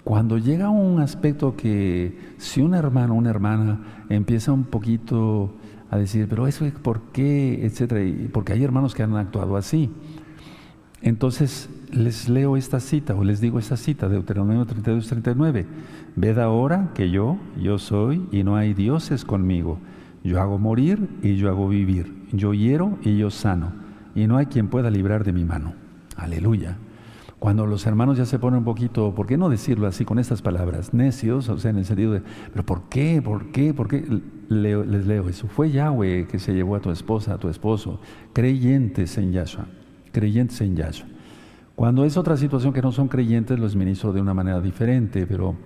cuando 0.03 0.39
llega 0.39 0.71
un 0.71 1.01
aspecto 1.01 1.57
que 1.57 2.35
si 2.39 2.61
un 2.61 2.75
hermano 2.75 3.15
una 3.15 3.31
hermana 3.31 4.05
empieza 4.09 4.53
un 4.53 4.65
poquito 4.65 5.55
a 5.91 5.97
decir, 5.97 6.27
pero 6.29 6.47
eso 6.47 6.65
es 6.65 6.73
por 6.73 7.13
qué, 7.13 7.65
etcétera, 7.65 8.01
porque 8.33 8.53
hay 8.53 8.65
hermanos 8.65 8.95
que 8.95 9.03
han 9.03 9.17
actuado 9.17 9.57
así. 9.57 9.91
Entonces 11.03 11.69
les 11.93 12.29
leo 12.29 12.57
esta 12.57 12.81
cita 12.81 13.15
o 13.15 13.25
les 13.25 13.41
digo 13.41 13.59
esta 13.59 13.77
cita, 13.77 14.09
Deuteronomio 14.09 14.65
32, 14.65 15.07
39. 15.07 15.67
Ved 16.17 16.39
ahora 16.39 16.91
que 16.95 17.11
yo, 17.11 17.37
yo 17.61 17.79
soy 17.79 18.27
y 18.33 18.43
no 18.43 18.57
hay 18.57 18.75
dioses 18.75 19.25
conmigo. 19.25 19.79
Yo 20.25 20.41
hago 20.41 20.59
morir 20.59 21.09
y 21.23 21.37
yo 21.37 21.51
hago 21.51 21.69
vivir. 21.69 22.27
Yo 22.33 22.55
hiero 22.55 22.99
y 23.03 23.17
yo 23.17 23.31
sano. 23.31 23.73
Y 24.15 24.27
no 24.27 24.39
hay 24.39 24.47
quien 24.47 24.69
pueda 24.69 24.91
librar 24.91 25.23
de 25.23 25.33
mi 25.33 25.45
mano. 25.45 25.75
Aleluya. 26.17 26.79
Cuando 27.39 27.67
los 27.67 27.87
hermanos 27.87 28.17
ya 28.17 28.25
se 28.25 28.39
ponen 28.39 28.61
un 28.61 28.65
poquito, 28.65 29.15
¿por 29.15 29.27
qué 29.27 29.37
no 29.37 29.51
decirlo 29.51 29.87
así 29.87 30.07
con 30.07 30.19
estas 30.19 30.41
palabras? 30.41 30.95
Necios, 30.95 31.51
o 31.51 31.59
sea, 31.59 31.73
en 31.73 31.77
el 31.77 31.85
sentido 31.85 32.13
de, 32.13 32.23
¿pero 32.51 32.65
por 32.65 32.89
qué? 32.89 33.21
¿Por 33.23 33.53
qué? 33.53 33.75
¿Por 33.75 33.87
qué? 33.87 34.03
les 34.49 35.07
leo 35.07 35.29
eso. 35.29 35.47
Fue 35.49 35.71
Yahweh 35.71 36.27
que 36.27 36.39
se 36.39 36.55
llevó 36.55 36.77
a 36.77 36.81
tu 36.81 36.91
esposa, 36.91 37.35
a 37.35 37.39
tu 37.39 37.49
esposo, 37.49 38.01
creyentes 38.33 39.19
en 39.19 39.33
Yahshua, 39.33 39.67
creyentes 40.11 40.61
en 40.63 40.77
Yahshua. 40.77 41.09
Cuando 41.75 42.05
es 42.05 42.17
otra 42.17 42.37
situación 42.37 42.73
que 42.73 42.83
no 42.83 42.93
son 42.93 43.09
creyentes, 43.09 43.59
los 43.59 43.77
ministro 43.77 44.13
de 44.13 44.21
una 44.21 44.33
manera 44.33 44.61
diferente, 44.61 45.27
pero 45.27 45.57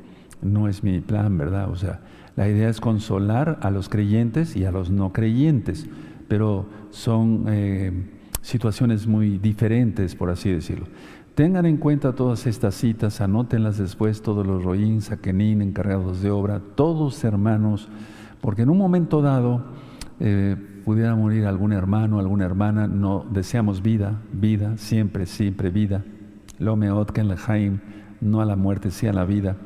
no 0.42 0.68
es 0.68 0.82
mi 0.82 1.00
plan, 1.00 1.36
¿verdad? 1.36 1.70
O 1.70 1.76
sea, 1.76 2.00
la 2.38 2.48
idea 2.48 2.68
es 2.68 2.80
consolar 2.80 3.58
a 3.62 3.70
los 3.72 3.88
creyentes 3.88 4.54
y 4.54 4.64
a 4.64 4.70
los 4.70 4.92
no 4.92 5.12
creyentes, 5.12 5.88
pero 6.28 6.66
son 6.90 7.46
eh, 7.48 7.90
situaciones 8.42 9.08
muy 9.08 9.38
diferentes, 9.38 10.14
por 10.14 10.30
así 10.30 10.48
decirlo. 10.48 10.86
Tengan 11.34 11.66
en 11.66 11.78
cuenta 11.78 12.14
todas 12.14 12.46
estas 12.46 12.76
citas, 12.76 13.20
anótenlas 13.20 13.76
después, 13.76 14.22
todos 14.22 14.46
los 14.46 14.62
roín, 14.62 15.00
saquenín, 15.00 15.62
encargados 15.62 16.22
de 16.22 16.30
obra, 16.30 16.62
todos 16.76 17.24
hermanos, 17.24 17.88
porque 18.40 18.62
en 18.62 18.70
un 18.70 18.78
momento 18.78 19.20
dado 19.20 19.64
eh, 20.20 20.54
pudiera 20.84 21.16
morir 21.16 21.44
algún 21.44 21.72
hermano, 21.72 22.20
alguna 22.20 22.44
hermana, 22.44 22.86
no 22.86 23.26
deseamos 23.32 23.82
vida, 23.82 24.20
vida, 24.32 24.76
siempre, 24.76 25.26
siempre 25.26 25.70
vida. 25.70 26.04
Lo 26.60 26.76
meotken 26.76 27.26
lejaim, 27.26 27.80
no 28.20 28.40
a 28.40 28.44
la 28.44 28.54
muerte, 28.54 28.92
sí 28.92 29.08
a 29.08 29.12
la 29.12 29.24
vida. 29.24 29.56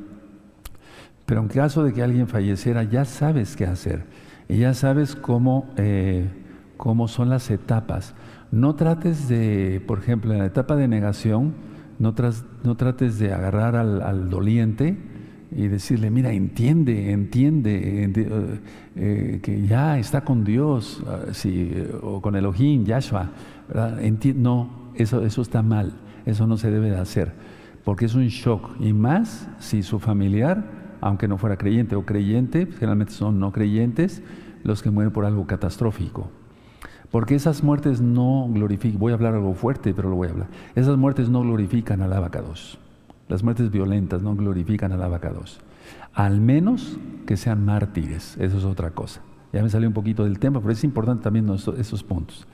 Pero 1.32 1.40
en 1.40 1.48
caso 1.48 1.82
de 1.82 1.94
que 1.94 2.02
alguien 2.02 2.28
falleciera, 2.28 2.82
ya 2.82 3.06
sabes 3.06 3.56
qué 3.56 3.64
hacer 3.64 4.04
y 4.50 4.58
ya 4.58 4.74
sabes 4.74 5.16
cómo, 5.16 5.70
eh, 5.78 6.28
cómo 6.76 7.08
son 7.08 7.30
las 7.30 7.50
etapas. 7.50 8.14
No 8.50 8.74
trates 8.74 9.28
de, 9.28 9.82
por 9.86 9.98
ejemplo, 10.00 10.34
en 10.34 10.40
la 10.40 10.44
etapa 10.44 10.76
de 10.76 10.88
negación, 10.88 11.54
no, 11.98 12.12
trates 12.12 13.18
de 13.18 13.32
agarrar 13.32 13.76
al, 13.76 14.28
doliente 14.28 14.98
y 15.50 15.68
decirle, 15.68 16.10
mira, 16.10 16.34
entiende, 16.34 17.12
entiende, 17.12 18.04
eh, 18.04 18.60
eh, 18.96 19.40
que 19.42 19.66
ya 19.66 19.98
está 19.98 20.26
con 20.26 20.44
Dios, 20.44 21.02
ah, 21.06 21.32
o 22.02 22.20
con 22.20 22.36
Elohim, 22.36 22.84
Yahshua. 22.84 23.30
no, 24.36 24.92
eso, 24.96 25.24
eso 25.24 25.40
está 25.40 25.62
mal, 25.62 25.94
eso 26.26 26.46
no 26.46 26.58
se 26.58 26.70
debe 26.70 26.90
de 26.90 26.98
hacer, 26.98 27.32
porque 27.86 28.04
es 28.04 28.14
un 28.14 28.26
shock, 28.26 28.76
y 28.80 28.92
más 28.92 29.48
si 29.60 29.82
su 29.82 29.98
familiar 29.98 30.81
aunque 31.02 31.28
no 31.28 31.36
fuera 31.36 31.58
creyente 31.58 31.96
o 31.96 32.06
creyente, 32.06 32.66
generalmente 32.66 33.12
son 33.12 33.40
no 33.40 33.52
creyentes 33.52 34.22
los 34.62 34.82
que 34.82 34.90
mueren 34.90 35.12
por 35.12 35.26
algo 35.26 35.46
catastrófico. 35.46 36.30
Porque 37.10 37.34
esas 37.34 37.62
muertes 37.62 38.00
no 38.00 38.48
glorifican, 38.48 39.00
voy 39.00 39.10
a 39.12 39.16
hablar 39.16 39.34
algo 39.34 39.52
fuerte, 39.54 39.92
pero 39.92 40.08
lo 40.08 40.16
voy 40.16 40.28
a 40.28 40.30
hablar. 40.30 40.48
Esas 40.76 40.96
muertes 40.96 41.28
no 41.28 41.42
glorifican 41.42 42.00
al 42.02 42.12
abacados. 42.12 42.78
Las 43.28 43.42
muertes 43.42 43.70
violentas 43.70 44.22
no 44.22 44.36
glorifican 44.36 44.92
al 44.92 45.02
abacados. 45.02 45.60
Al 46.14 46.40
menos 46.40 46.96
que 47.26 47.36
sean 47.36 47.64
mártires, 47.64 48.36
eso 48.38 48.58
es 48.58 48.64
otra 48.64 48.92
cosa. 48.92 49.20
Ya 49.52 49.60
me 49.60 49.68
salió 49.70 49.88
un 49.88 49.94
poquito 49.94 50.22
del 50.22 50.38
tema, 50.38 50.60
pero 50.60 50.72
es 50.72 50.84
importante 50.84 51.24
también 51.24 51.50
esos 51.50 52.04
puntos. 52.04 52.46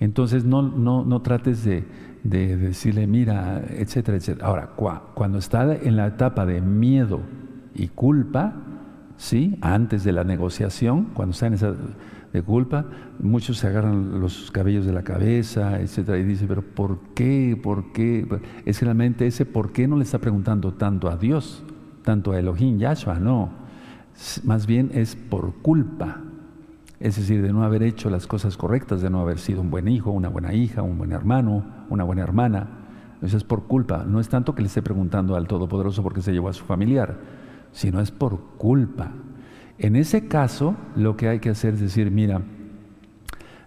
Entonces 0.00 0.44
no, 0.44 0.62
no, 0.62 1.04
no 1.04 1.22
trates 1.22 1.64
de, 1.64 1.84
de, 2.24 2.56
decirle, 2.56 3.06
mira, 3.06 3.62
etcétera, 3.70 4.16
etcétera. 4.16 4.48
Ahora, 4.48 4.70
cuando 5.14 5.38
está 5.38 5.72
en 5.76 5.96
la 5.96 6.08
etapa 6.08 6.44
de 6.44 6.60
miedo, 6.60 7.20
y 7.74 7.88
culpa, 7.88 8.54
¿sí? 9.16 9.58
Antes 9.60 10.04
de 10.04 10.12
la 10.12 10.24
negociación, 10.24 11.10
cuando 11.14 11.32
están 11.32 11.48
en 11.48 11.54
esa 11.54 11.74
de 12.34 12.42
culpa, 12.42 12.84
muchos 13.20 13.58
se 13.58 13.68
agarran 13.68 14.20
los 14.20 14.50
cabellos 14.50 14.84
de 14.84 14.92
la 14.92 15.04
cabeza, 15.04 15.80
etcétera, 15.80 16.18
y 16.18 16.24
dicen, 16.24 16.48
pero 16.48 16.62
¿por 16.62 16.98
qué? 17.14 17.58
¿Por 17.60 17.92
qué? 17.92 18.26
Es 18.64 18.82
realmente 18.82 19.28
ese 19.28 19.46
por 19.46 19.70
qué 19.70 19.86
no 19.86 19.96
le 19.96 20.02
está 20.02 20.18
preguntando 20.18 20.74
tanto 20.74 21.08
a 21.08 21.16
Dios, 21.16 21.62
tanto 22.02 22.32
a 22.32 22.38
Elohim, 22.40 22.78
Yahshua, 22.78 23.20
no. 23.20 23.50
Más 24.42 24.66
bien 24.66 24.90
es 24.94 25.14
por 25.14 25.54
culpa. 25.62 26.22
Es 26.98 27.16
decir, 27.16 27.40
de 27.40 27.52
no 27.52 27.62
haber 27.62 27.84
hecho 27.84 28.10
las 28.10 28.26
cosas 28.26 28.56
correctas, 28.56 29.00
de 29.00 29.10
no 29.10 29.20
haber 29.20 29.38
sido 29.38 29.60
un 29.60 29.70
buen 29.70 29.86
hijo, 29.86 30.10
una 30.10 30.28
buena 30.28 30.54
hija, 30.54 30.82
un 30.82 30.98
buen 30.98 31.12
hermano, 31.12 31.64
una 31.88 32.02
buena 32.02 32.22
hermana. 32.22 32.66
Eso 33.22 33.36
es 33.36 33.44
por 33.44 33.64
culpa. 33.64 34.04
No 34.08 34.18
es 34.18 34.28
tanto 34.28 34.56
que 34.56 34.62
le 34.62 34.66
esté 34.66 34.82
preguntando 34.82 35.36
al 35.36 35.46
Todopoderoso 35.46 36.02
porque 36.02 36.20
se 36.20 36.32
llevó 36.32 36.48
a 36.48 36.52
su 36.52 36.64
familiar 36.64 37.16
sino 37.74 38.00
es 38.00 38.10
por 38.10 38.40
culpa. 38.56 39.10
En 39.78 39.96
ese 39.96 40.28
caso, 40.28 40.76
lo 40.96 41.16
que 41.16 41.28
hay 41.28 41.40
que 41.40 41.50
hacer 41.50 41.74
es 41.74 41.80
decir, 41.80 42.10
mira, 42.10 42.40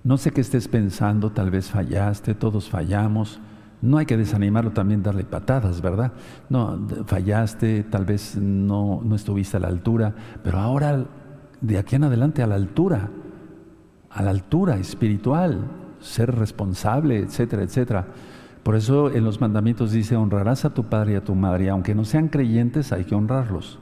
no 0.03 0.17
sé 0.17 0.31
qué 0.31 0.41
estés 0.41 0.67
pensando, 0.69 1.31
tal 1.31 1.51
vez 1.51 1.69
fallaste, 1.69 2.33
todos 2.33 2.69
fallamos, 2.69 3.39
No 3.79 3.99
hay 3.99 4.07
que 4.07 4.17
desanimarlo 4.17 4.71
también, 4.71 5.03
darle 5.03 5.23
patadas, 5.23 5.81
¿verdad? 5.81 6.11
No, 6.49 6.87
fallaste, 7.05 7.83
tal 7.83 8.05
vez 8.05 8.35
no, 8.35 9.01
no 9.03 9.15
estuviste 9.15 9.57
a 9.57 9.59
la 9.59 9.67
altura, 9.67 10.15
pero 10.43 10.57
ahora, 10.57 11.05
de 11.61 11.77
aquí 11.77 11.95
en 11.95 12.05
adelante, 12.05 12.41
a 12.41 12.47
la 12.47 12.55
altura, 12.55 13.11
a 14.09 14.23
la 14.23 14.31
altura 14.31 14.77
espiritual, 14.77 15.69
ser 15.99 16.33
responsable, 16.33 17.19
etcétera, 17.19 17.61
etcétera. 17.61 18.07
Por 18.63 18.75
eso 18.75 19.11
en 19.11 19.23
los 19.23 19.39
mandamientos 19.39 19.91
dice, 19.91 20.15
honrarás 20.15 20.65
a 20.65 20.73
tu 20.73 20.85
padre 20.85 21.13
y 21.13 21.15
a 21.15 21.23
tu 21.23 21.35
madre, 21.35 21.69
aunque 21.69 21.93
no 21.93 22.03
sean 22.03 22.29
creyentes, 22.29 22.91
hay 22.91 23.03
que 23.03 23.13
honrarlos. 23.13 23.77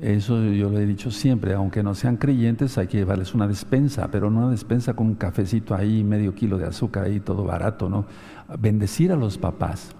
Eso 0.00 0.42
yo 0.44 0.68
lo 0.68 0.78
he 0.78 0.84
dicho 0.84 1.10
siempre, 1.10 1.54
aunque 1.54 1.82
no 1.82 1.94
sean 1.94 2.18
creyentes 2.18 2.76
hay 2.76 2.86
que 2.86 2.98
llevarles 2.98 3.34
una 3.34 3.48
despensa, 3.48 4.10
pero 4.10 4.30
no 4.30 4.40
una 4.40 4.50
despensa 4.50 4.94
con 4.94 5.06
un 5.06 5.14
cafecito 5.14 5.74
ahí, 5.74 6.04
medio 6.04 6.34
kilo 6.34 6.58
de 6.58 6.66
azúcar 6.66 7.04
ahí, 7.04 7.18
todo 7.18 7.44
barato, 7.44 7.88
¿no? 7.88 8.04
Bendecir 8.58 9.10
a 9.10 9.16
los 9.16 9.38
papás. 9.38 9.96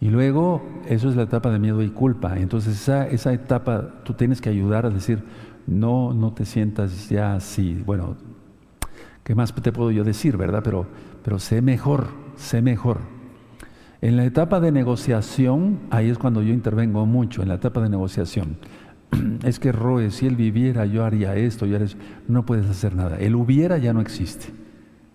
Y 0.00 0.08
luego, 0.08 0.62
eso 0.88 1.10
es 1.10 1.16
la 1.16 1.24
etapa 1.24 1.50
de 1.50 1.58
miedo 1.58 1.82
y 1.82 1.90
culpa. 1.90 2.38
Entonces, 2.38 2.74
esa, 2.74 3.06
esa 3.08 3.32
etapa 3.32 4.02
tú 4.04 4.14
tienes 4.14 4.40
que 4.40 4.48
ayudar 4.48 4.86
a 4.86 4.90
decir, 4.90 5.22
no, 5.66 6.14
no 6.14 6.32
te 6.32 6.46
sientas 6.46 7.10
ya 7.10 7.34
así. 7.34 7.82
Bueno, 7.84 8.16
¿qué 9.22 9.34
más 9.34 9.54
te 9.54 9.72
puedo 9.72 9.90
yo 9.90 10.02
decir, 10.04 10.38
verdad? 10.38 10.62
Pero, 10.64 10.86
pero 11.22 11.38
sé 11.38 11.60
mejor, 11.60 12.08
sé 12.36 12.62
mejor. 12.62 13.00
En 14.00 14.16
la 14.16 14.24
etapa 14.24 14.60
de 14.60 14.72
negociación, 14.72 15.80
ahí 15.90 16.08
es 16.08 16.18
cuando 16.18 16.42
yo 16.42 16.52
intervengo 16.52 17.04
mucho, 17.06 17.42
en 17.42 17.48
la 17.48 17.54
etapa 17.54 17.80
de 17.80 17.88
negociación. 17.88 18.58
es 19.44 19.58
que 19.58 19.72
Roe, 19.72 20.10
si 20.10 20.26
él 20.26 20.36
viviera, 20.36 20.86
yo 20.86 21.04
haría 21.04 21.34
esto, 21.36 21.66
yo 21.66 21.76
haría 21.76 21.86
eso. 21.86 21.98
No 22.28 22.46
puedes 22.46 22.66
hacer 22.66 22.94
nada. 22.94 23.18
El 23.18 23.34
hubiera 23.34 23.78
ya 23.78 23.92
no 23.92 24.00
existe. 24.00 24.52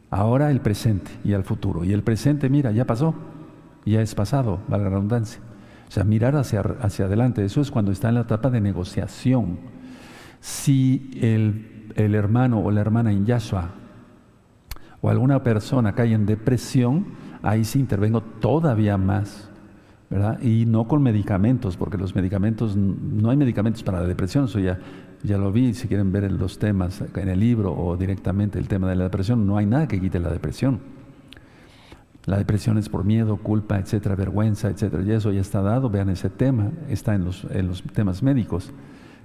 Ahora 0.10 0.52
el 0.52 0.62
presente 0.62 1.12
y 1.24 1.34
el 1.34 1.43
futuro. 1.43 1.84
Y 1.84 1.93
el 1.93 2.04
presente, 2.04 2.49
mira, 2.49 2.72
ya 2.72 2.86
pasó, 2.86 3.16
ya 3.86 4.02
es 4.02 4.14
pasado, 4.14 4.60
valga 4.68 4.86
la 4.86 4.95
redundancia. 4.95 5.41
O 5.88 5.91
sea, 5.91 6.04
mirar 6.04 6.36
hacia, 6.36 6.62
hacia 6.82 7.06
adelante, 7.06 7.43
eso 7.43 7.62
es 7.62 7.72
cuando 7.72 7.91
está 7.91 8.10
en 8.10 8.16
la 8.16 8.22
etapa 8.22 8.49
de 8.49 8.62
negociación. 8.62 9.60
Si 10.39 11.12
el, 11.22 11.91
el 11.95 12.16
hermano 12.16 12.60
o 12.60 12.72
la 12.72 12.82
hermana 12.82 13.12
en 13.12 13.26
Yahshua 13.26 13.72
o 15.02 15.10
alguna 15.10 15.43
persona 15.43 15.93
cae 15.93 16.14
en 16.14 16.26
depresión, 16.26 17.08
ahí 17.41 17.64
sí 17.64 17.80
intervengo 17.80 18.22
todavía 18.22 18.97
más 18.97 19.51
y 20.41 20.66
no 20.66 20.88
con 20.88 21.01
medicamentos, 21.01 21.78
porque 21.78 21.97
los 21.97 22.16
medicamentos, 22.16 22.76
no 22.76 23.30
hay 23.30 23.38
medicamentos 23.38 23.82
para 23.84 24.01
la 24.01 24.07
depresión, 24.07 24.45
eso 24.45 24.59
ya, 24.59 24.78
ya 25.24 25.38
lo 25.38 25.51
vi, 25.51 25.74
si 25.74 25.88
quieren 25.88 26.12
ver 26.12 26.30
los 26.32 26.59
temas 26.59 27.01
en 27.16 27.30
el 27.30 27.39
libro 27.39 27.74
o 27.74 27.95
directamente 27.95 28.59
el 28.59 28.68
tema 28.68 28.89
de 28.89 28.95
la 28.95 29.05
depresión, 29.05 29.47
no 29.47 29.57
hay 29.57 29.66
nada 29.66 29.88
que 29.88 30.01
quite 30.01 30.20
la 30.20 30.30
depresión. 30.30 30.80
La 32.26 32.38
depresión 32.38 32.78
es 32.78 32.89
por 32.89 33.05
miedo, 33.05 33.38
culpa, 33.38 33.80
etcétera, 33.80 34.16
vergüenza, 34.16 34.70
etcétera, 34.70 35.01
y 35.03 35.12
eso 35.12 35.32
ya 35.32 35.41
está 35.41 35.62
dado, 35.62 35.89
vean 35.89 36.09
ese 36.09 36.30
tema, 36.30 36.72
está 36.89 37.16
en 37.16 37.24
los, 37.24 37.45
en 37.49 37.68
los 37.68 37.82
temas 37.82 38.22
médicos, 38.22 38.74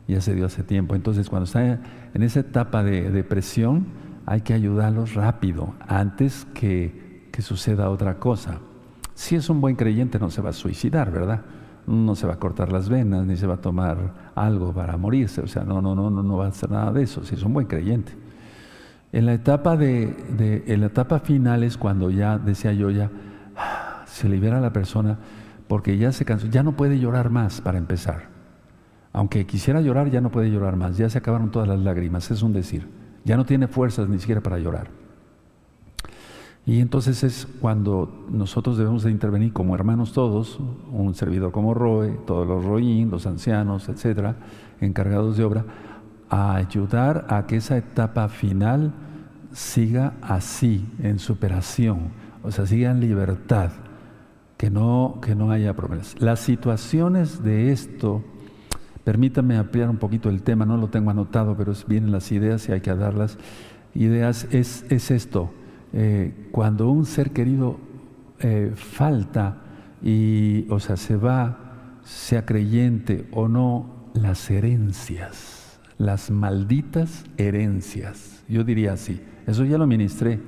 ya 0.07 0.21
se 0.21 0.35
dio 0.35 0.47
hace 0.47 0.63
tiempo. 0.63 0.95
Entonces, 0.95 1.29
cuando 1.29 1.45
está 1.45 1.81
en 2.15 2.23
esa 2.23 2.41
etapa 2.41 2.85
de 2.85 3.11
depresión, 3.11 3.87
hay 4.25 4.43
que 4.43 4.55
ayudarlos 4.55 5.15
rápido, 5.15 5.75
antes 5.81 6.47
que, 6.55 7.29
que 7.33 7.43
suceda 7.43 7.91
otra 7.91 8.19
cosa. 8.19 8.61
Si 9.17 9.35
es 9.35 9.49
un 9.49 9.63
buen 9.63 9.77
creyente 9.77 10.19
no 10.19 10.31
se 10.31 10.43
va 10.43 10.51
a 10.51 10.53
suicidar, 10.53 11.11
¿verdad? 11.11 11.41
No 11.87 12.15
se 12.15 12.27
va 12.27 12.35
a 12.35 12.39
cortar 12.39 12.71
las 12.71 12.91
venas, 12.91 13.25
ni 13.25 13.35
se 13.35 13.47
va 13.47 13.55
a 13.55 13.61
tomar 13.63 14.13
algo 14.35 14.75
para 14.75 14.99
morirse. 14.99 15.41
O 15.41 15.47
sea, 15.47 15.65
no, 15.65 15.81
no, 15.81 15.95
no, 15.95 16.11
no, 16.11 16.37
va 16.37 16.45
a 16.45 16.49
hacer 16.49 16.71
nada 16.71 16.93
de 16.93 17.05
eso, 17.05 17.25
si 17.25 17.35
es 17.35 17.43
un 17.43 17.55
buen 17.55 17.67
creyente. 17.67 18.13
En 19.13 19.25
la 19.25 19.33
etapa, 19.33 19.79
de, 19.79 20.65
en 20.67 20.81
la 20.81 20.89
etapa 20.89 21.21
final 21.21 21.63
es 21.63 21.79
cuando 21.79 22.11
ya, 22.11 22.37
decía 22.37 22.75
yo, 22.75 22.91
ya 22.91 23.11
se 24.05 24.29
libera 24.29 24.61
la 24.61 24.75
persona 24.75 25.19
porque 25.67 25.97
ya 25.97 26.13
se 26.13 26.27
cansó, 26.27 26.49
ya 26.49 26.63
no 26.63 26.77
puede 26.77 26.99
llorar 26.99 27.31
más 27.31 27.63
para 27.63 27.79
empezar. 27.79 28.29
Aunque 29.15 29.47
quisiera 29.47 29.81
llorar, 29.81 30.11
ya 30.11 30.21
no 30.21 30.31
puede 30.31 30.51
llorar 30.51 30.77
más, 30.77 30.99
ya 30.99 31.09
se 31.09 31.17
acabaron 31.17 31.51
todas 31.51 31.69
las 31.69 31.79
lágrimas, 31.79 32.31
es 32.31 32.43
un 32.43 32.53
decir. 32.53 32.87
Ya 33.25 33.39
no 33.39 33.47
tiene 33.47 33.67
fuerzas 33.67 34.11
ni 34.11 34.19
siquiera 34.19 34.43
para 34.43 34.59
llorar. 34.59 35.06
Y 36.67 36.81
entonces 36.81 37.23
es 37.23 37.47
cuando 37.61 38.27
nosotros 38.29 38.77
debemos 38.77 39.05
de 39.05 39.13
intervenir 39.13 39.53
como 39.53 39.77
hermanos 39.77 40.13
todos, 40.13 40.59
un 40.91 41.15
servidor 41.15 41.53
como 41.53 41.75
Roe, 41.75 42.19
todos 42.27 42.45
los 42.45 42.65
Roín, 42.65 43.09
los 43.09 43.25
ancianos, 43.27 43.89
etcétera, 43.89 44.35
encargados 44.81 45.37
de 45.37 45.45
obra, 45.45 45.65
a 46.29 46.57
ayudar 46.57 47.25
a 47.29 47.47
que 47.47 47.57
esa 47.57 47.77
etapa 47.77 48.29
final 48.29 48.93
siga 49.53 50.15
así, 50.21 50.85
en 51.01 51.21
superación, 51.21 52.11
o 52.43 52.51
sea, 52.51 52.67
siga 52.67 52.91
en 52.91 52.99
libertad, 52.99 53.71
que 54.57 54.69
no, 54.69 55.21
que 55.23 55.37
no 55.37 55.53
haya 55.53 55.77
problemas. 55.77 56.21
Las 56.21 56.41
situaciones 56.41 57.45
de 57.45 57.71
esto, 57.71 58.25
permítanme 59.05 59.57
ampliar 59.57 59.89
un 59.89 59.99
poquito 59.99 60.29
el 60.31 60.43
tema, 60.43 60.67
no 60.67 60.77
lo 60.77 60.89
tengo 60.89 61.13
anotado, 61.13 61.57
pero 61.57 61.75
vienen 61.87 62.11
las 62.11 62.33
ideas 62.33 62.69
y 62.69 62.73
hay 62.73 62.81
que 62.81 62.93
darlas. 62.93 63.39
Ideas 63.95 64.49
es, 64.51 64.85
es 64.91 65.13
esto 65.13 65.53
eh, 65.99 66.51
cuando 66.53 66.91
un 66.91 67.07
ser 67.07 67.31
querido 67.31 67.79
eh, 68.41 68.73
falta 68.75 69.63
y, 70.03 70.67
o 70.69 70.79
sea, 70.79 70.99
se 70.99 71.17
va, 71.17 72.01
sea 72.05 72.45
creyente 72.45 73.27
o 73.33 73.49
no, 73.49 74.11
las 74.13 74.51
herencias, 74.51 75.81
las 75.97 76.31
malditas 76.31 77.25
herencias, 77.39 78.45
yo 78.47 78.63
diría 78.63 78.93
así, 78.93 79.23
eso 79.47 79.65
ya 79.65 79.79
lo 79.79 79.87
ministré. 79.87 80.39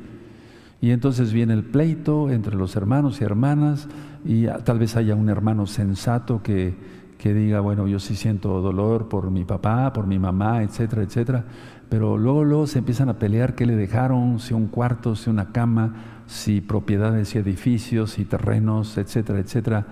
Y 0.82 0.90
entonces 0.90 1.32
viene 1.32 1.54
el 1.54 1.64
pleito 1.64 2.30
entre 2.30 2.54
los 2.54 2.76
hermanos 2.76 3.22
y 3.22 3.24
hermanas 3.24 3.88
y 4.26 4.48
tal 4.64 4.78
vez 4.78 4.96
haya 4.96 5.14
un 5.14 5.30
hermano 5.30 5.66
sensato 5.66 6.42
que, 6.42 6.74
que 7.16 7.32
diga, 7.32 7.60
bueno, 7.60 7.88
yo 7.88 7.98
sí 7.98 8.14
siento 8.14 8.60
dolor 8.60 9.08
por 9.08 9.30
mi 9.30 9.46
papá, 9.46 9.94
por 9.94 10.06
mi 10.06 10.18
mamá, 10.18 10.62
etcétera, 10.62 11.02
etcétera, 11.02 11.44
pero 11.88 12.18
luego, 12.18 12.44
luego 12.44 12.66
se 12.66 12.78
empiezan 12.78 13.08
a 13.08 13.18
pelear 13.18 13.54
qué 13.54 13.64
le 13.64 13.74
dejaron, 13.74 14.40
si 14.40 14.54
un 14.54 14.66
cuarto, 14.66 15.16
si 15.16 15.30
una 15.30 15.52
cama, 15.52 15.94
si 16.26 16.60
propiedades, 16.60 17.28
si 17.30 17.38
edificios, 17.38 18.10
si 18.12 18.24
terrenos, 18.24 18.98
etcétera, 18.98 19.38
etcétera. 19.38 19.86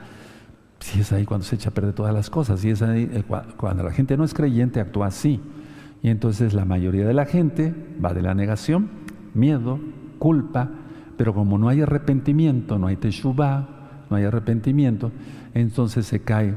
Si 0.78 1.01
es 1.01 1.12
ahí 1.12 1.24
cuando 1.24 1.44
se 1.44 1.57
echa 1.57 1.70
a 1.70 1.74
perder 1.74 1.94
todas 1.94 2.12
las 2.12 2.28
cosas, 2.28 2.62
y 2.64 2.70
es 2.70 2.82
ahí 2.82 3.24
cuando 3.57 3.82
la 3.82 3.92
gente 3.92 4.16
no 4.16 4.24
es 4.24 4.34
creyente 4.34 4.80
actúa 4.80 5.07
así. 5.07 5.40
Y 6.03 6.11
entonces 6.11 6.53
la 6.53 6.66
mayoría 6.66 7.07
de 7.07 7.14
la 7.14 7.24
gente 7.24 7.74
va 8.05 8.12
de 8.12 8.22
la 8.22 8.34
negación, 8.34 8.90
miedo, 9.32 9.80
culpa, 10.18 10.68
pero 11.16 11.32
como 11.32 11.57
no 11.57 11.68
hay 11.68 11.80
arrepentimiento, 11.80 12.78
no 12.78 12.88
hay 12.88 12.97
teshuvah, 12.97 13.68
no 14.11 14.16
hay 14.16 14.24
arrepentimiento, 14.24 15.12
entonces 15.55 16.07
se 16.07 16.20
cae 16.20 16.55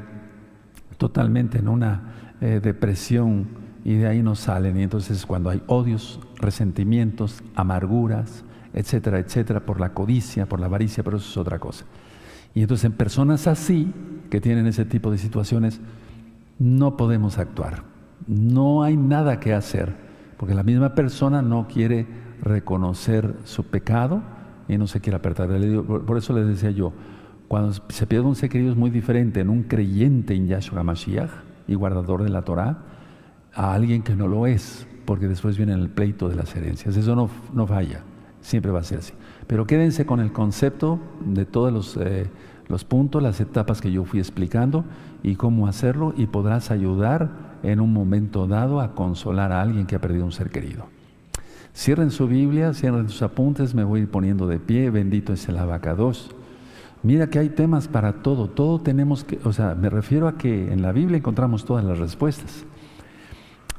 totalmente 0.97 1.59
en 1.59 1.69
una 1.69 2.35
eh, 2.41 2.59
depresión 2.61 3.58
y 3.83 3.95
de 3.95 4.07
ahí 4.07 4.21
no 4.21 4.35
salen. 4.35 4.77
Y 4.77 4.83
entonces 4.83 5.25
cuando 5.25 5.49
hay 5.49 5.61
odios, 5.67 6.19
resentimientos, 6.37 7.43
amarguras, 7.55 8.43
etcétera, 8.73 9.19
etcétera, 9.19 9.65
por 9.65 9.79
la 9.79 9.93
codicia, 9.93 10.47
por 10.47 10.59
la 10.59 10.67
avaricia, 10.67 11.03
pero 11.03 11.17
eso 11.17 11.29
es 11.29 11.37
otra 11.37 11.59
cosa. 11.59 11.85
Y 12.53 12.61
entonces 12.61 12.85
en 12.85 12.93
personas 12.93 13.47
así, 13.47 13.91
que 14.29 14.41
tienen 14.41 14.67
ese 14.67 14.85
tipo 14.85 15.11
de 15.11 15.17
situaciones, 15.17 15.79
no 16.59 16.97
podemos 16.97 17.37
actuar. 17.37 17.83
No 18.27 18.83
hay 18.83 18.97
nada 18.97 19.39
que 19.39 19.53
hacer, 19.53 19.95
porque 20.37 20.53
la 20.53 20.63
misma 20.63 20.93
persona 20.93 21.41
no 21.41 21.67
quiere 21.67 22.05
reconocer 22.41 23.35
su 23.43 23.65
pecado 23.65 24.21
y 24.67 24.77
no 24.77 24.87
se 24.87 25.01
quiere 25.01 25.17
apertar. 25.17 25.49
Por 26.05 26.17
eso 26.17 26.33
les 26.33 26.47
decía 26.47 26.71
yo, 26.71 26.93
cuando 27.47 27.73
se 27.73 28.05
pierde 28.05 28.27
un 28.27 28.35
ser 28.35 28.49
querido 28.49 28.71
es 28.71 28.77
muy 28.77 28.91
diferente 28.91 29.39
en 29.39 29.49
un 29.49 29.63
creyente 29.63 30.35
en 30.35 30.47
Yahshua 30.47 30.83
y 31.67 31.75
guardador 31.75 32.23
de 32.23 32.29
la 32.29 32.43
Torah 32.43 32.88
a 33.53 33.73
alguien 33.73 34.03
que 34.03 34.15
no 34.15 34.27
lo 34.27 34.47
es, 34.47 34.87
porque 35.05 35.27
después 35.27 35.57
viene 35.57 35.73
el 35.73 35.89
pleito 35.89 36.29
de 36.29 36.35
las 36.35 36.55
herencias. 36.55 36.95
Eso 36.95 37.15
no, 37.15 37.29
no 37.53 37.67
falla, 37.67 38.01
siempre 38.41 38.71
va 38.71 38.79
a 38.79 38.83
ser 38.83 38.99
así. 38.99 39.13
Pero 39.47 39.65
quédense 39.65 40.05
con 40.05 40.19
el 40.19 40.31
concepto 40.31 40.99
de 41.25 41.45
todos 41.45 41.73
los, 41.73 41.97
eh, 41.97 42.27
los 42.67 42.85
puntos, 42.85 43.21
las 43.23 43.41
etapas 43.41 43.81
que 43.81 43.91
yo 43.91 44.05
fui 44.05 44.19
explicando 44.19 44.85
y 45.23 45.35
cómo 45.35 45.67
hacerlo 45.67 46.13
y 46.15 46.27
podrás 46.27 46.71
ayudar 46.71 47.57
en 47.63 47.79
un 47.79 47.91
momento 47.91 48.47
dado 48.47 48.79
a 48.79 48.93
consolar 48.93 49.51
a 49.51 49.61
alguien 49.61 49.85
que 49.85 49.95
ha 49.95 50.01
perdido 50.01 50.25
un 50.25 50.31
ser 50.31 50.49
querido. 50.49 50.85
Cierren 51.75 52.11
su 52.11 52.27
Biblia, 52.27 52.73
cierren 52.73 53.09
sus 53.09 53.21
apuntes, 53.21 53.73
me 53.73 53.83
voy 53.83 53.99
a 53.99 54.03
ir 54.03 54.09
poniendo 54.09 54.47
de 54.47 54.59
pie, 54.59 54.89
bendito 54.89 55.33
es 55.33 55.47
el 55.49 55.57
abacados. 55.57 56.31
Mira 57.03 57.27
que 57.27 57.39
hay 57.39 57.49
temas 57.49 57.87
para 57.87 58.21
todo, 58.21 58.49
todo 58.49 58.79
tenemos 58.81 59.23
que, 59.23 59.39
o 59.43 59.53
sea, 59.53 59.75
me 59.75 59.89
refiero 59.89 60.27
a 60.27 60.37
que 60.37 60.71
en 60.71 60.81
la 60.81 60.91
Biblia 60.91 61.17
encontramos 61.17 61.63
todas 61.63 61.85
las 61.85 61.97
respuestas. 61.97 62.65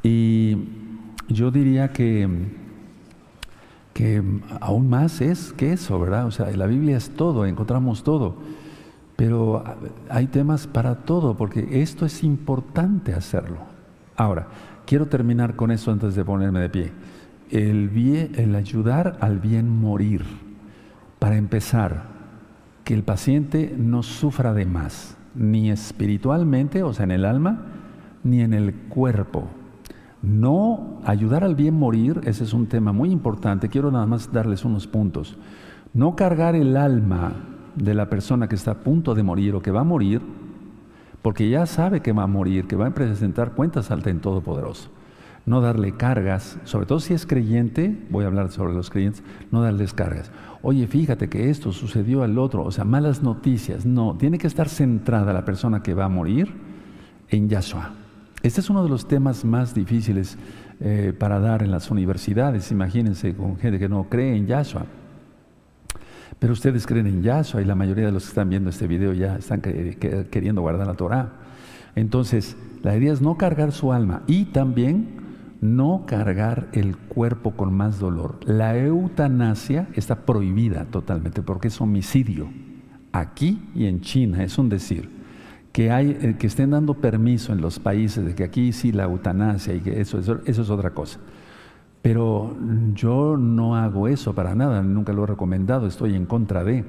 Y 0.02 0.56
yo 1.28 1.50
diría 1.50 1.92
que, 1.92 2.28
que 3.92 4.22
aún 4.60 4.88
más 4.88 5.20
es 5.20 5.52
que 5.52 5.72
eso, 5.72 5.98
¿verdad? 6.00 6.26
O 6.26 6.30
sea, 6.30 6.50
la 6.50 6.66
Biblia 6.66 6.96
es 6.96 7.10
todo, 7.10 7.46
encontramos 7.46 8.02
todo. 8.02 8.36
Pero 9.16 9.62
hay 10.08 10.28
temas 10.28 10.66
para 10.66 10.94
todo, 11.02 11.36
porque 11.36 11.82
esto 11.82 12.06
es 12.06 12.24
importante 12.24 13.12
hacerlo. 13.12 13.58
Ahora, 14.16 14.48
quiero 14.86 15.06
terminar 15.06 15.56
con 15.56 15.70
eso 15.70 15.92
antes 15.92 16.14
de 16.14 16.24
ponerme 16.24 16.60
de 16.60 16.70
pie. 16.70 16.92
El, 17.50 17.88
bien, 17.90 18.32
el 18.36 18.54
ayudar 18.54 19.18
al 19.20 19.38
bien 19.38 19.68
morir. 19.68 20.24
Para 21.18 21.36
empezar, 21.36 22.04
que 22.84 22.94
el 22.94 23.02
paciente 23.02 23.74
no 23.76 24.02
sufra 24.02 24.54
de 24.54 24.64
más, 24.64 25.18
ni 25.34 25.70
espiritualmente, 25.70 26.82
o 26.82 26.94
sea, 26.94 27.04
en 27.04 27.10
el 27.10 27.26
alma, 27.26 27.66
ni 28.24 28.40
en 28.40 28.54
el 28.54 28.72
cuerpo. 28.74 29.48
No 30.22 31.00
ayudar 31.04 31.44
al 31.44 31.54
bien 31.54 31.74
morir, 31.74 32.20
ese 32.24 32.44
es 32.44 32.52
un 32.52 32.66
tema 32.66 32.92
muy 32.92 33.10
importante. 33.10 33.68
Quiero 33.68 33.90
nada 33.90 34.06
más 34.06 34.32
darles 34.32 34.64
unos 34.64 34.86
puntos. 34.86 35.36
No 35.94 36.14
cargar 36.14 36.54
el 36.54 36.76
alma 36.76 37.32
de 37.74 37.94
la 37.94 38.10
persona 38.10 38.48
que 38.48 38.54
está 38.54 38.72
a 38.72 38.80
punto 38.80 39.14
de 39.14 39.22
morir 39.22 39.54
o 39.54 39.62
que 39.62 39.70
va 39.70 39.80
a 39.80 39.84
morir, 39.84 40.20
porque 41.22 41.48
ya 41.48 41.66
sabe 41.66 42.00
que 42.00 42.12
va 42.12 42.24
a 42.24 42.28
morir, 42.28 42.66
que 42.66 42.76
va 42.76 42.86
a 42.86 42.94
presentar 42.94 43.52
cuentas 43.52 43.90
alta 43.90 44.10
en 44.10 44.20
Todopoderoso. 44.20 44.90
No 45.46 45.62
darle 45.62 45.92
cargas, 45.92 46.58
sobre 46.64 46.84
todo 46.84 47.00
si 47.00 47.14
es 47.14 47.24
creyente, 47.24 48.06
voy 48.10 48.24
a 48.24 48.26
hablar 48.26 48.50
sobre 48.50 48.74
los 48.74 48.90
creyentes, 48.90 49.22
no 49.50 49.62
darles 49.62 49.94
cargas. 49.94 50.30
Oye, 50.62 50.86
fíjate 50.86 51.30
que 51.30 51.48
esto 51.48 51.72
sucedió 51.72 52.22
al 52.22 52.38
otro, 52.38 52.62
o 52.62 52.70
sea, 52.70 52.84
malas 52.84 53.22
noticias. 53.22 53.86
No, 53.86 54.16
tiene 54.18 54.36
que 54.36 54.46
estar 54.46 54.68
centrada 54.68 55.32
la 55.32 55.46
persona 55.46 55.82
que 55.82 55.94
va 55.94 56.04
a 56.04 56.10
morir 56.10 56.54
en 57.28 57.48
Yahshua. 57.48 57.99
Este 58.42 58.62
es 58.62 58.70
uno 58.70 58.82
de 58.82 58.88
los 58.88 59.06
temas 59.06 59.44
más 59.44 59.74
difíciles 59.74 60.38
eh, 60.80 61.12
para 61.18 61.40
dar 61.40 61.62
en 61.62 61.70
las 61.70 61.90
universidades. 61.90 62.70
Imagínense 62.70 63.34
con 63.34 63.58
gente 63.58 63.78
que 63.78 63.88
no 63.88 64.04
cree 64.04 64.34
en 64.34 64.46
Yahshua. 64.46 64.86
Pero 66.38 66.54
ustedes 66.54 66.86
creen 66.86 67.06
en 67.06 67.22
Yahshua 67.22 67.60
y 67.60 67.66
la 67.66 67.74
mayoría 67.74 68.06
de 68.06 68.12
los 68.12 68.24
que 68.24 68.28
están 68.30 68.48
viendo 68.48 68.70
este 68.70 68.86
video 68.86 69.12
ya 69.12 69.36
están 69.36 69.60
queriendo 69.60 70.62
guardar 70.62 70.86
la 70.86 70.94
Torah. 70.94 71.32
Entonces, 71.94 72.56
la 72.82 72.96
idea 72.96 73.12
es 73.12 73.20
no 73.20 73.36
cargar 73.36 73.72
su 73.72 73.92
alma 73.92 74.22
y 74.26 74.46
también 74.46 75.20
no 75.60 76.04
cargar 76.06 76.68
el 76.72 76.96
cuerpo 76.96 77.50
con 77.50 77.74
más 77.74 77.98
dolor. 77.98 78.38
La 78.46 78.74
eutanasia 78.78 79.88
está 79.92 80.24
prohibida 80.24 80.86
totalmente 80.86 81.42
porque 81.42 81.68
es 81.68 81.78
homicidio. 81.78 82.48
Aquí 83.12 83.68
y 83.74 83.84
en 83.84 84.00
China 84.00 84.42
es 84.42 84.56
un 84.56 84.70
decir 84.70 85.19
que, 85.72 85.90
hay, 85.90 86.18
eh, 86.20 86.36
que 86.38 86.46
estén 86.46 86.70
dando 86.70 86.94
permiso 86.94 87.52
en 87.52 87.60
los 87.60 87.78
países 87.78 88.24
de 88.24 88.34
que 88.34 88.44
aquí 88.44 88.72
sí 88.72 88.92
la 88.92 89.04
eutanasia 89.04 89.74
y 89.74 89.80
que 89.80 90.00
eso, 90.00 90.18
eso, 90.18 90.40
es 90.44 90.70
otra 90.70 90.90
cosa. 90.90 91.20
Pero 92.02 92.56
yo 92.94 93.36
no 93.36 93.76
hago 93.76 94.08
eso 94.08 94.34
para 94.34 94.54
nada, 94.54 94.82
nunca 94.82 95.12
lo 95.12 95.24
he 95.24 95.26
recomendado, 95.26 95.86
estoy 95.86 96.14
en 96.14 96.26
contra 96.26 96.64
de. 96.64 96.84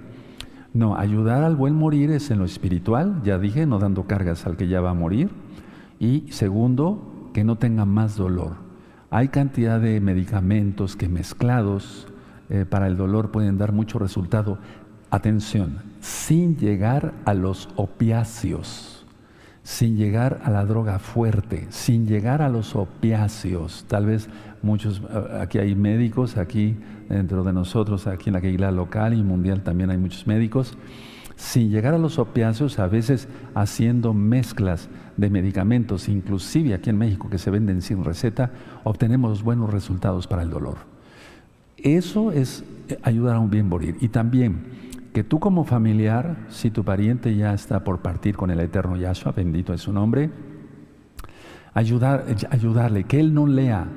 No, 0.74 0.96
ayudar 0.96 1.44
al 1.44 1.58
buen 1.58 1.76
morir 1.76 2.12
es 2.12 2.32
en 2.32 2.40
lo 2.40 2.46
espiritual, 2.46 3.22
ya 3.24 3.38
dije, 3.38 3.66
no 3.66 3.78
dando 3.78 4.04
cargas 4.04 4.46
al 4.46 4.56
que 4.56 4.70
ya 4.70 4.80
va 4.80 4.92
a 4.92 4.94
morir. 4.94 5.30
Y 6.00 6.32
segundo, 6.32 7.30
que 7.34 7.44
no 7.44 7.58
tenga 7.58 7.86
más 7.86 8.16
dolor. 8.16 8.54
Hay 9.10 9.28
cantidad 9.28 9.82
de 9.82 10.00
medicamentos 10.00 10.96
que 10.96 11.10
mezclados 11.10 12.08
eh, 12.50 12.66
para 12.68 12.88
el 12.88 12.96
dolor 12.96 13.32
pueden 13.32 13.58
dar 13.58 13.74
mucho 13.74 14.00
resultado. 14.00 14.58
Atención, 15.12 15.80
sin 16.00 16.56
llegar 16.56 17.14
a 17.26 17.34
los 17.34 17.68
opiáceos, 17.76 19.06
sin 19.62 19.98
llegar 19.98 20.40
a 20.46 20.50
la 20.50 20.66
droga 20.66 21.00
fuerte, 21.00 21.68
sin 21.70 22.08
llegar 22.08 22.42
a 22.42 22.48
los 22.48 22.78
opiáceos. 22.78 23.84
Tal 23.90 24.06
vez 24.06 24.30
muchos, 24.62 25.02
aquí 25.40 25.60
hay 25.60 25.76
médicos, 25.76 26.38
aquí 26.38 26.78
dentro 27.10 27.44
de 27.44 27.52
nosotros, 27.52 28.08
aquí 28.08 28.30
en 28.30 28.42
la 28.42 28.48
isla 28.48 28.72
local 28.72 29.14
y 29.14 29.22
mundial 29.22 29.64
también 29.64 29.90
hay 29.90 29.98
muchos 29.98 30.28
médicos, 30.28 30.78
sin 31.36 31.72
llegar 31.72 31.94
a 31.94 31.98
los 31.98 32.18
opiáceos, 32.18 32.80
a 32.80 32.88
veces 32.88 33.28
haciendo 33.54 34.14
mezclas 34.14 34.88
de 35.18 35.30
medicamentos, 35.30 36.08
inclusive 36.08 36.74
aquí 36.74 36.90
en 36.90 36.98
México 36.98 37.30
que 37.30 37.38
se 37.38 37.52
venden 37.52 37.82
sin 37.82 38.06
receta, 38.06 38.52
obtenemos 38.86 39.44
buenos 39.44 39.72
resultados 39.72 40.26
para 40.26 40.44
el 40.44 40.50
dolor. 40.50 40.78
Eso 41.78 42.32
es 42.32 42.64
ayudar 43.02 43.36
a 43.36 43.40
un 43.40 43.50
bien 43.50 43.68
morir. 43.68 43.98
Y 44.02 44.10
también 44.10 44.81
que 45.14 45.24
tú 45.24 45.40
como 45.40 45.66
familiar, 45.66 46.38
si 46.50 46.72
tu 46.72 46.84
pariente 46.84 47.36
ya 47.36 47.54
está 47.54 47.84
por 47.84 48.00
partir 48.00 48.36
con 48.38 48.50
el 48.52 48.60
eterno 48.60 48.96
Yahshua, 48.96 49.34
bendito 49.34 49.74
es 49.74 49.82
su 49.82 49.92
nombre, 49.92 50.30
ayudar, 51.74 52.26
ayudarle, 52.50 53.04
que 53.04 53.20
él 53.20 53.34
no 53.34 53.48
lea, 53.48 53.88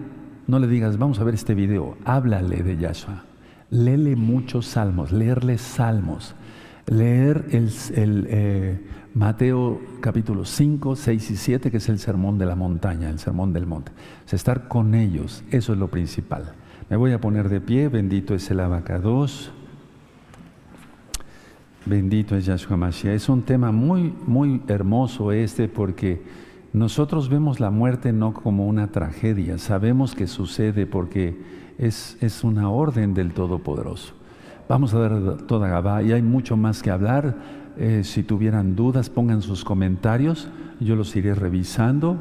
no 0.46 0.58
le 0.58 0.66
digas, 0.66 0.98
vamos 0.98 1.20
a 1.20 1.24
ver 1.24 1.34
este 1.34 1.54
video, 1.54 1.96
háblale 2.04 2.62
de 2.62 2.76
Yahshua, 2.76 3.24
léele 3.70 4.16
muchos 4.16 4.66
salmos, 4.66 5.12
leerle 5.12 5.58
salmos, 5.58 6.34
leer 6.86 7.46
el, 7.50 8.26
eh, 8.28 8.80
Mateo 9.14 9.80
capítulo 10.00 10.44
5, 10.44 10.96
6 10.96 11.30
y 11.30 11.36
7, 11.36 11.70
que 11.70 11.76
es 11.76 11.88
el 11.88 12.00
sermón 12.00 12.36
de 12.36 12.46
la 12.46 12.56
montaña, 12.56 13.08
el 13.08 13.20
sermón 13.20 13.52
del 13.52 13.64
monte. 13.64 13.92
Estar 14.28 14.66
con 14.66 14.96
ellos, 14.96 15.44
eso 15.52 15.72
es 15.72 15.78
lo 15.78 15.86
principal. 15.86 16.54
Me 16.90 16.96
voy 16.96 17.12
a 17.12 17.20
poner 17.20 17.48
de 17.48 17.60
pie, 17.60 17.86
bendito 17.86 18.34
es 18.34 18.50
el 18.50 18.58
abacados. 18.58 19.52
Bendito 21.86 22.34
es 22.34 22.46
Yahshua 22.46 22.78
Mashiach. 22.78 23.14
Es 23.14 23.28
un 23.28 23.42
tema 23.42 23.70
muy, 23.70 24.14
muy 24.26 24.62
hermoso 24.68 25.32
este 25.32 25.68
porque 25.68 26.22
nosotros 26.72 27.28
vemos 27.28 27.60
la 27.60 27.70
muerte 27.70 28.12
no 28.12 28.32
como 28.32 28.66
una 28.66 28.88
tragedia, 28.88 29.58
sabemos 29.58 30.14
que 30.14 30.26
sucede 30.26 30.86
porque 30.86 31.38
es, 31.78 32.16
es 32.20 32.42
una 32.42 32.70
orden 32.70 33.12
del 33.12 33.32
Todopoderoso. 33.32 34.14
Vamos 34.66 34.94
a 34.94 34.98
ver 34.98 35.42
toda 35.42 35.68
Gabá 35.68 36.02
y 36.02 36.12
hay 36.12 36.22
mucho 36.22 36.56
más 36.56 36.82
que 36.82 36.90
hablar. 36.90 37.36
Eh, 37.76 38.00
si 38.02 38.22
tuvieran 38.22 38.76
dudas, 38.76 39.10
pongan 39.10 39.42
sus 39.42 39.62
comentarios, 39.62 40.48
yo 40.80 40.96
los 40.96 41.14
iré 41.16 41.34
revisando 41.34 42.16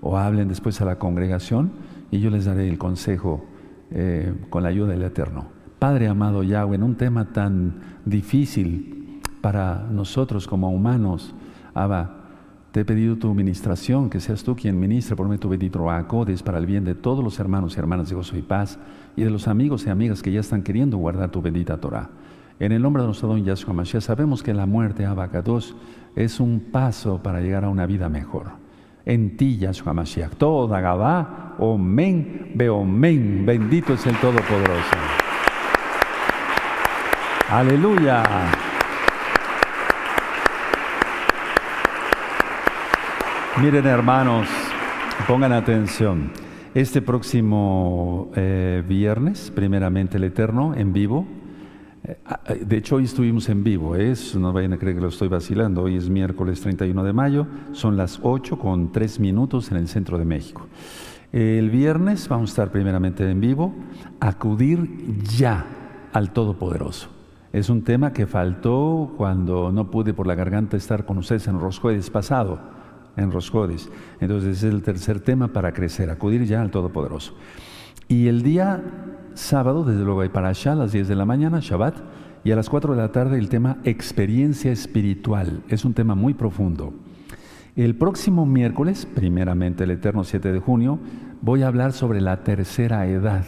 o 0.00 0.16
hablen 0.16 0.48
después 0.48 0.80
a 0.80 0.86
la 0.86 0.98
congregación 0.98 1.72
y 2.10 2.20
yo 2.20 2.30
les 2.30 2.46
daré 2.46 2.68
el 2.68 2.78
consejo 2.78 3.44
eh, 3.90 4.32
con 4.48 4.62
la 4.62 4.70
ayuda 4.70 4.92
del 4.92 5.02
Eterno. 5.02 5.53
Padre 5.84 6.08
amado 6.08 6.42
Yahweh, 6.42 6.76
en 6.76 6.82
un 6.82 6.94
tema 6.94 7.26
tan 7.26 7.74
difícil 8.06 9.20
para 9.42 9.86
nosotros 9.90 10.46
como 10.46 10.70
humanos, 10.70 11.34
Abba, 11.74 12.22
te 12.72 12.80
he 12.80 12.84
pedido 12.86 13.18
tu 13.18 13.34
ministración, 13.34 14.08
que 14.08 14.18
seas 14.18 14.42
tú 14.42 14.56
quien 14.56 14.80
ministre 14.80 15.14
por 15.14 15.28
de 15.28 15.36
tu 15.36 15.50
bendito 15.50 15.90
acodes 15.90 16.42
para 16.42 16.56
el 16.56 16.64
bien 16.64 16.84
de 16.84 16.94
todos 16.94 17.22
los 17.22 17.38
hermanos 17.38 17.76
y 17.76 17.80
hermanas 17.80 18.08
de 18.08 18.14
gozo 18.14 18.34
y 18.38 18.40
paz 18.40 18.78
y 19.14 19.24
de 19.24 19.30
los 19.30 19.46
amigos 19.46 19.84
y 19.84 19.90
amigas 19.90 20.22
que 20.22 20.32
ya 20.32 20.40
están 20.40 20.62
queriendo 20.62 20.96
guardar 20.96 21.30
tu 21.30 21.42
bendita 21.42 21.76
Torah. 21.76 22.08
En 22.58 22.72
el 22.72 22.80
nombre 22.80 23.02
de 23.02 23.08
nuestro 23.08 23.28
don 23.28 23.44
Yahshua 23.44 23.74
Mashiach, 23.74 24.04
sabemos 24.04 24.42
que 24.42 24.54
la 24.54 24.64
muerte, 24.64 25.04
Abacados, 25.04 25.76
es 26.16 26.40
un 26.40 26.60
paso 26.72 27.22
para 27.22 27.42
llegar 27.42 27.62
a 27.62 27.68
una 27.68 27.84
vida 27.84 28.08
mejor. 28.08 28.52
En 29.04 29.36
ti, 29.36 29.58
Yahshua 29.58 29.92
Mashiach, 29.92 30.36
toda 30.36 30.80
Gabá, 30.80 31.56
Omen, 31.58 32.52
Beomen, 32.54 33.44
bendito 33.44 33.92
es 33.92 34.06
el 34.06 34.16
Todopoderoso. 34.16 35.13
Aleluya. 37.48 38.22
Miren 43.60 43.86
hermanos, 43.86 44.48
pongan 45.28 45.52
atención. 45.52 46.30
Este 46.74 47.02
próximo 47.02 48.32
eh, 48.34 48.82
viernes, 48.88 49.52
primeramente 49.54 50.16
el 50.16 50.24
Eterno, 50.24 50.74
en 50.74 50.94
vivo. 50.94 51.26
Eh, 52.02 52.16
eh, 52.48 52.64
de 52.66 52.76
hecho, 52.78 52.96
hoy 52.96 53.04
estuvimos 53.04 53.48
en 53.50 53.62
vivo, 53.62 53.94
es, 53.94 54.34
no 54.34 54.52
vayan 54.52 54.72
a 54.72 54.78
creer 54.78 54.96
que 54.96 55.02
lo 55.02 55.08
estoy 55.08 55.28
vacilando. 55.28 55.82
Hoy 55.82 55.96
es 55.96 56.08
miércoles 56.08 56.62
31 56.62 57.04
de 57.04 57.12
mayo, 57.12 57.46
son 57.72 57.96
las 57.96 58.20
8 58.22 58.58
con 58.58 58.90
3 58.90 59.20
minutos 59.20 59.70
en 59.70 59.76
el 59.76 59.86
centro 59.86 60.18
de 60.18 60.24
México. 60.24 60.66
El 61.30 61.70
viernes 61.70 62.26
vamos 62.26 62.50
a 62.50 62.52
estar 62.52 62.72
primeramente 62.72 63.28
en 63.30 63.40
vivo, 63.40 63.74
acudir 64.18 64.88
ya 65.36 65.66
al 66.12 66.32
Todopoderoso. 66.32 67.13
Es 67.54 67.70
un 67.70 67.84
tema 67.84 68.12
que 68.12 68.26
faltó 68.26 69.14
cuando 69.16 69.70
no 69.70 69.88
pude 69.88 70.12
por 70.12 70.26
la 70.26 70.34
garganta 70.34 70.76
estar 70.76 71.06
con 71.06 71.18
ustedes 71.18 71.46
en 71.46 71.60
los 71.60 71.78
jueves 71.78 72.10
pasado, 72.10 72.58
en 73.16 73.30
Rosjodis. 73.30 73.88
Entonces 74.20 74.56
es 74.56 74.64
el 74.64 74.82
tercer 74.82 75.20
tema 75.20 75.46
para 75.46 75.72
crecer, 75.72 76.10
acudir 76.10 76.46
ya 76.46 76.62
al 76.62 76.72
Todopoderoso. 76.72 77.36
Y 78.08 78.26
el 78.26 78.42
día 78.42 78.82
sábado, 79.34 79.84
desde 79.84 80.04
luego 80.04 80.22
hay 80.22 80.30
para 80.30 80.48
allá 80.48 80.72
a 80.72 80.74
las 80.74 80.90
10 80.90 81.06
de 81.06 81.14
la 81.14 81.26
mañana, 81.26 81.60
Shabbat, 81.62 81.94
y 82.42 82.50
a 82.50 82.56
las 82.56 82.68
4 82.68 82.96
de 82.96 83.00
la 83.00 83.12
tarde 83.12 83.38
el 83.38 83.48
tema 83.48 83.78
experiencia 83.84 84.72
espiritual. 84.72 85.62
Es 85.68 85.84
un 85.84 85.94
tema 85.94 86.16
muy 86.16 86.34
profundo. 86.34 86.92
El 87.76 87.94
próximo 87.94 88.46
miércoles, 88.46 89.06
primeramente 89.06 89.84
el 89.84 89.92
eterno 89.92 90.24
7 90.24 90.50
de 90.50 90.58
junio, 90.58 90.98
voy 91.40 91.62
a 91.62 91.68
hablar 91.68 91.92
sobre 91.92 92.20
la 92.20 92.42
tercera 92.42 93.06
edad. 93.06 93.44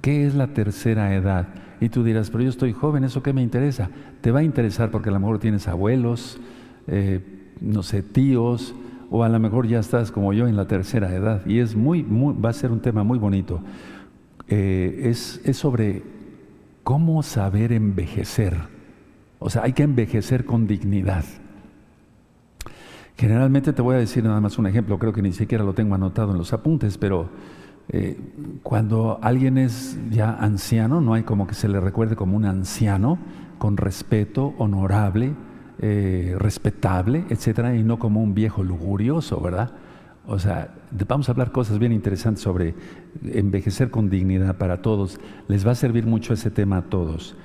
¿Qué 0.00 0.26
es 0.26 0.34
la 0.34 0.48
tercera 0.48 1.14
edad? 1.14 1.46
Y 1.80 1.88
tú 1.88 2.04
dirás, 2.04 2.30
pero 2.30 2.44
yo 2.44 2.50
estoy 2.50 2.72
joven, 2.72 3.04
¿eso 3.04 3.22
qué 3.22 3.32
me 3.32 3.42
interesa? 3.42 3.90
Te 4.20 4.30
va 4.30 4.40
a 4.40 4.42
interesar 4.42 4.90
porque 4.90 5.10
a 5.10 5.12
lo 5.12 5.20
mejor 5.20 5.38
tienes 5.38 5.68
abuelos, 5.68 6.38
eh, 6.86 7.20
no 7.60 7.82
sé, 7.82 8.02
tíos, 8.02 8.74
o 9.10 9.22
a 9.24 9.28
lo 9.28 9.38
mejor 9.38 9.66
ya 9.66 9.78
estás 9.78 10.10
como 10.10 10.32
yo 10.32 10.48
en 10.48 10.56
la 10.56 10.66
tercera 10.66 11.14
edad. 11.14 11.44
Y 11.46 11.58
es 11.58 11.76
muy, 11.76 12.02
va 12.02 12.50
a 12.50 12.52
ser 12.52 12.72
un 12.72 12.80
tema 12.80 13.04
muy 13.04 13.18
bonito. 13.18 13.60
Eh, 14.48 15.02
es 15.04 15.40
sobre 15.56 16.02
cómo 16.82 17.22
saber 17.22 17.72
envejecer. 17.72 18.56
O 19.38 19.50
sea, 19.50 19.64
hay 19.64 19.72
que 19.72 19.82
envejecer 19.82 20.44
con 20.44 20.66
dignidad. 20.66 21.24
Generalmente 23.16 23.72
te 23.72 23.82
voy 23.82 23.96
a 23.96 23.98
decir 23.98 24.22
nada 24.24 24.40
más 24.40 24.58
un 24.58 24.66
ejemplo, 24.66 24.98
creo 24.98 25.12
que 25.12 25.22
ni 25.22 25.32
siquiera 25.32 25.64
lo 25.64 25.72
tengo 25.72 25.94
anotado 25.94 26.32
en 26.32 26.38
los 26.38 26.52
apuntes, 26.52 26.98
pero 26.98 27.28
Eh, 27.88 28.18
cuando 28.62 29.18
alguien 29.22 29.58
es 29.58 29.98
ya 30.10 30.32
anciano, 30.32 31.00
no 31.00 31.14
hay 31.14 31.22
como 31.22 31.46
que 31.46 31.54
se 31.54 31.68
le 31.68 31.80
recuerde 31.80 32.16
como 32.16 32.36
un 32.36 32.44
anciano, 32.44 33.18
con 33.58 33.76
respeto, 33.76 34.54
honorable, 34.58 35.34
eh, 35.78 36.34
respetable, 36.38 37.24
etcétera, 37.30 37.76
y 37.76 37.82
no 37.82 37.98
como 37.98 38.22
un 38.22 38.34
viejo 38.34 38.62
lujurioso, 38.62 39.40
¿verdad? 39.40 39.72
O 40.26 40.38
sea, 40.38 40.74
vamos 41.06 41.28
a 41.28 41.32
hablar 41.32 41.52
cosas 41.52 41.78
bien 41.78 41.92
interesantes 41.92 42.42
sobre 42.42 42.74
envejecer 43.22 43.90
con 43.90 44.10
dignidad 44.10 44.56
para 44.56 44.82
todos. 44.82 45.20
Les 45.46 45.66
va 45.66 45.72
a 45.72 45.76
servir 45.76 46.06
mucho 46.06 46.34
ese 46.34 46.50
tema 46.50 46.78
a 46.78 46.82
todos. 46.82 47.36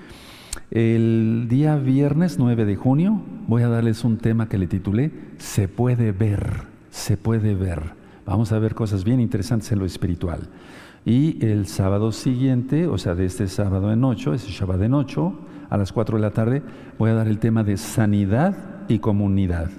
El 0.72 1.46
día 1.48 1.76
viernes 1.76 2.40
9 2.40 2.66
de 2.66 2.76
junio 2.76 3.22
voy 3.48 3.62
a 3.64 3.68
darles 3.68 4.04
un 4.04 4.18
tema 4.18 4.50
que 4.50 4.58
le 4.58 4.68
titulé 4.68 5.12
Se 5.38 5.68
puede 5.68 6.12
ver, 6.12 6.64
se 6.90 7.18
puede 7.18 7.54
ver. 7.54 8.01
Vamos 8.32 8.54
a 8.54 8.60
ver 8.60 8.76
cosas 8.76 9.04
bien 9.04 9.20
interesantes 9.20 9.74
en 9.74 9.80
lo 9.80 9.86
espiritual. 9.86 10.48
Y 11.04 11.46
el 11.46 11.68
sábado 11.68 12.14
siguiente, 12.14 12.88
o 12.88 12.98
sea, 12.98 13.14
de 13.14 13.26
este 13.26 13.50
sábado 13.50 13.92
en 13.92 14.06
8, 14.06 14.34
ese 14.34 14.52
Shabbat 14.52 14.84
en 14.84 14.94
8, 14.94 15.34
a 15.70 15.76
las 15.76 15.92
4 15.92 16.16
de 16.16 16.22
la 16.22 16.32
tarde, 16.32 16.64
voy 16.98 17.10
a 17.10 17.14
dar 17.14 17.28
el 17.28 17.40
tema 17.40 17.66
de 17.66 17.76
sanidad 17.76 18.56
y 18.88 19.00
comunidad. 19.00 19.70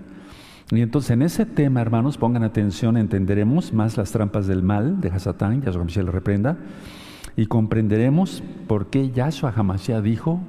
Y 0.70 0.82
entonces 0.82 1.12
en 1.12 1.22
ese 1.22 1.46
tema, 1.46 1.80
hermanos, 1.80 2.18
pongan 2.18 2.42
atención, 2.42 2.98
entenderemos 2.98 3.72
más 3.72 3.96
las 3.96 4.12
trampas 4.12 4.46
del 4.46 4.62
mal 4.62 5.00
de 5.00 5.08
Hasatán, 5.08 5.62
Yahshua 5.62 5.84
Mashiach 5.84 6.04
le 6.04 6.12
reprenda, 6.12 6.58
y 7.36 7.46
comprenderemos 7.46 8.42
por 8.68 8.90
qué 8.90 9.10
Yahshua 9.12 9.54
Hamashiach 9.56 10.02
dijo 10.02 10.40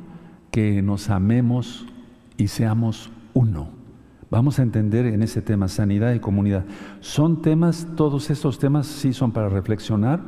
que 0.51 0.81
nos 0.81 1.09
amemos 1.09 1.85
y 2.35 2.49
seamos 2.49 3.11
uno. 3.33 3.72
Vamos 4.33 4.57
a 4.57 4.63
entender 4.63 5.05
en 5.05 5.21
ese 5.21 5.43
tema 5.43 5.67
sanidad 5.67 6.11
y 6.15 6.19
comunidad. 6.19 6.65
Son 7.01 7.43
temas, 7.43 7.87
todos 7.95 8.31
estos 8.31 8.57
temas 8.57 8.87
sí 8.87 9.13
son 9.13 9.31
para 9.31 9.47
reflexionar, 9.47 10.21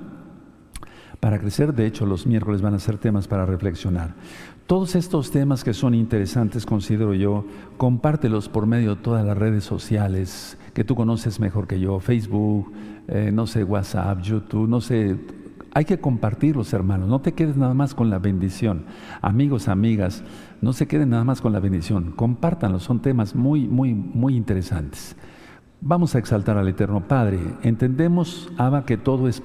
para 1.20 1.39
crecer. 1.39 1.74
De 1.74 1.88
hecho, 1.88 2.06
los 2.06 2.28
miércoles 2.28 2.62
van 2.62 2.76
a 2.76 2.80
ser 2.80 2.99
temas 2.99 3.28
para 3.28 3.47
reflexionar. 3.47 4.14
Todos 4.68 4.93
estos 4.93 5.32
temas 5.32 5.64
que 5.64 5.74
son 5.74 5.95
interesantes, 5.95 6.68
considero 6.68 7.16
yo, 7.16 7.47
compártelos 7.78 8.47
por 8.47 8.68
medio 8.68 8.93
de 8.93 9.01
todas 9.01 9.26
las 9.26 9.36
redes 9.36 9.64
sociales 9.64 10.56
que 10.76 10.84
tú 10.84 10.93
conoces 10.93 11.39
mejor 11.39 11.66
que 11.66 11.80
yo, 11.80 11.99
Facebook, 11.99 12.72
eh, 13.08 13.32
no 13.34 13.47
sé, 13.47 13.64
WhatsApp, 13.64 14.22
YouTube, 14.22 14.70
no 14.70 14.82
sé. 14.82 15.18
Hay 15.74 15.86
que 15.86 15.99
compartirlos, 15.99 16.72
hermanos. 16.74 17.10
No 17.10 17.22
te 17.22 17.34
quedes 17.34 17.58
nada 17.58 17.74
más 17.74 17.95
con 17.95 18.12
la 18.12 18.20
bendición. 18.20 18.86
Amigos, 19.24 19.68
amigas, 19.68 20.24
no 20.66 20.74
se 20.74 20.88
queden 20.88 21.11
nada 21.11 21.24
más 21.24 21.41
con 21.41 21.53
la 21.53 21.59
bendición. 21.59 22.11
Compártanlos. 22.13 22.82
Son 22.82 22.99
temas 22.99 23.36
muy, 23.36 23.68
muy, 23.68 23.93
muy 23.93 24.36
interesantes. 24.36 25.16
Vamos 25.80 26.16
a 26.16 26.18
exaltar 26.18 26.57
al 26.57 26.68
Eterno 26.68 27.07
Padre. 27.07 27.39
Entendemos, 27.61 28.51
Abba, 28.57 28.84
que 28.84 28.97
todo 28.97 29.28
es 29.28 29.39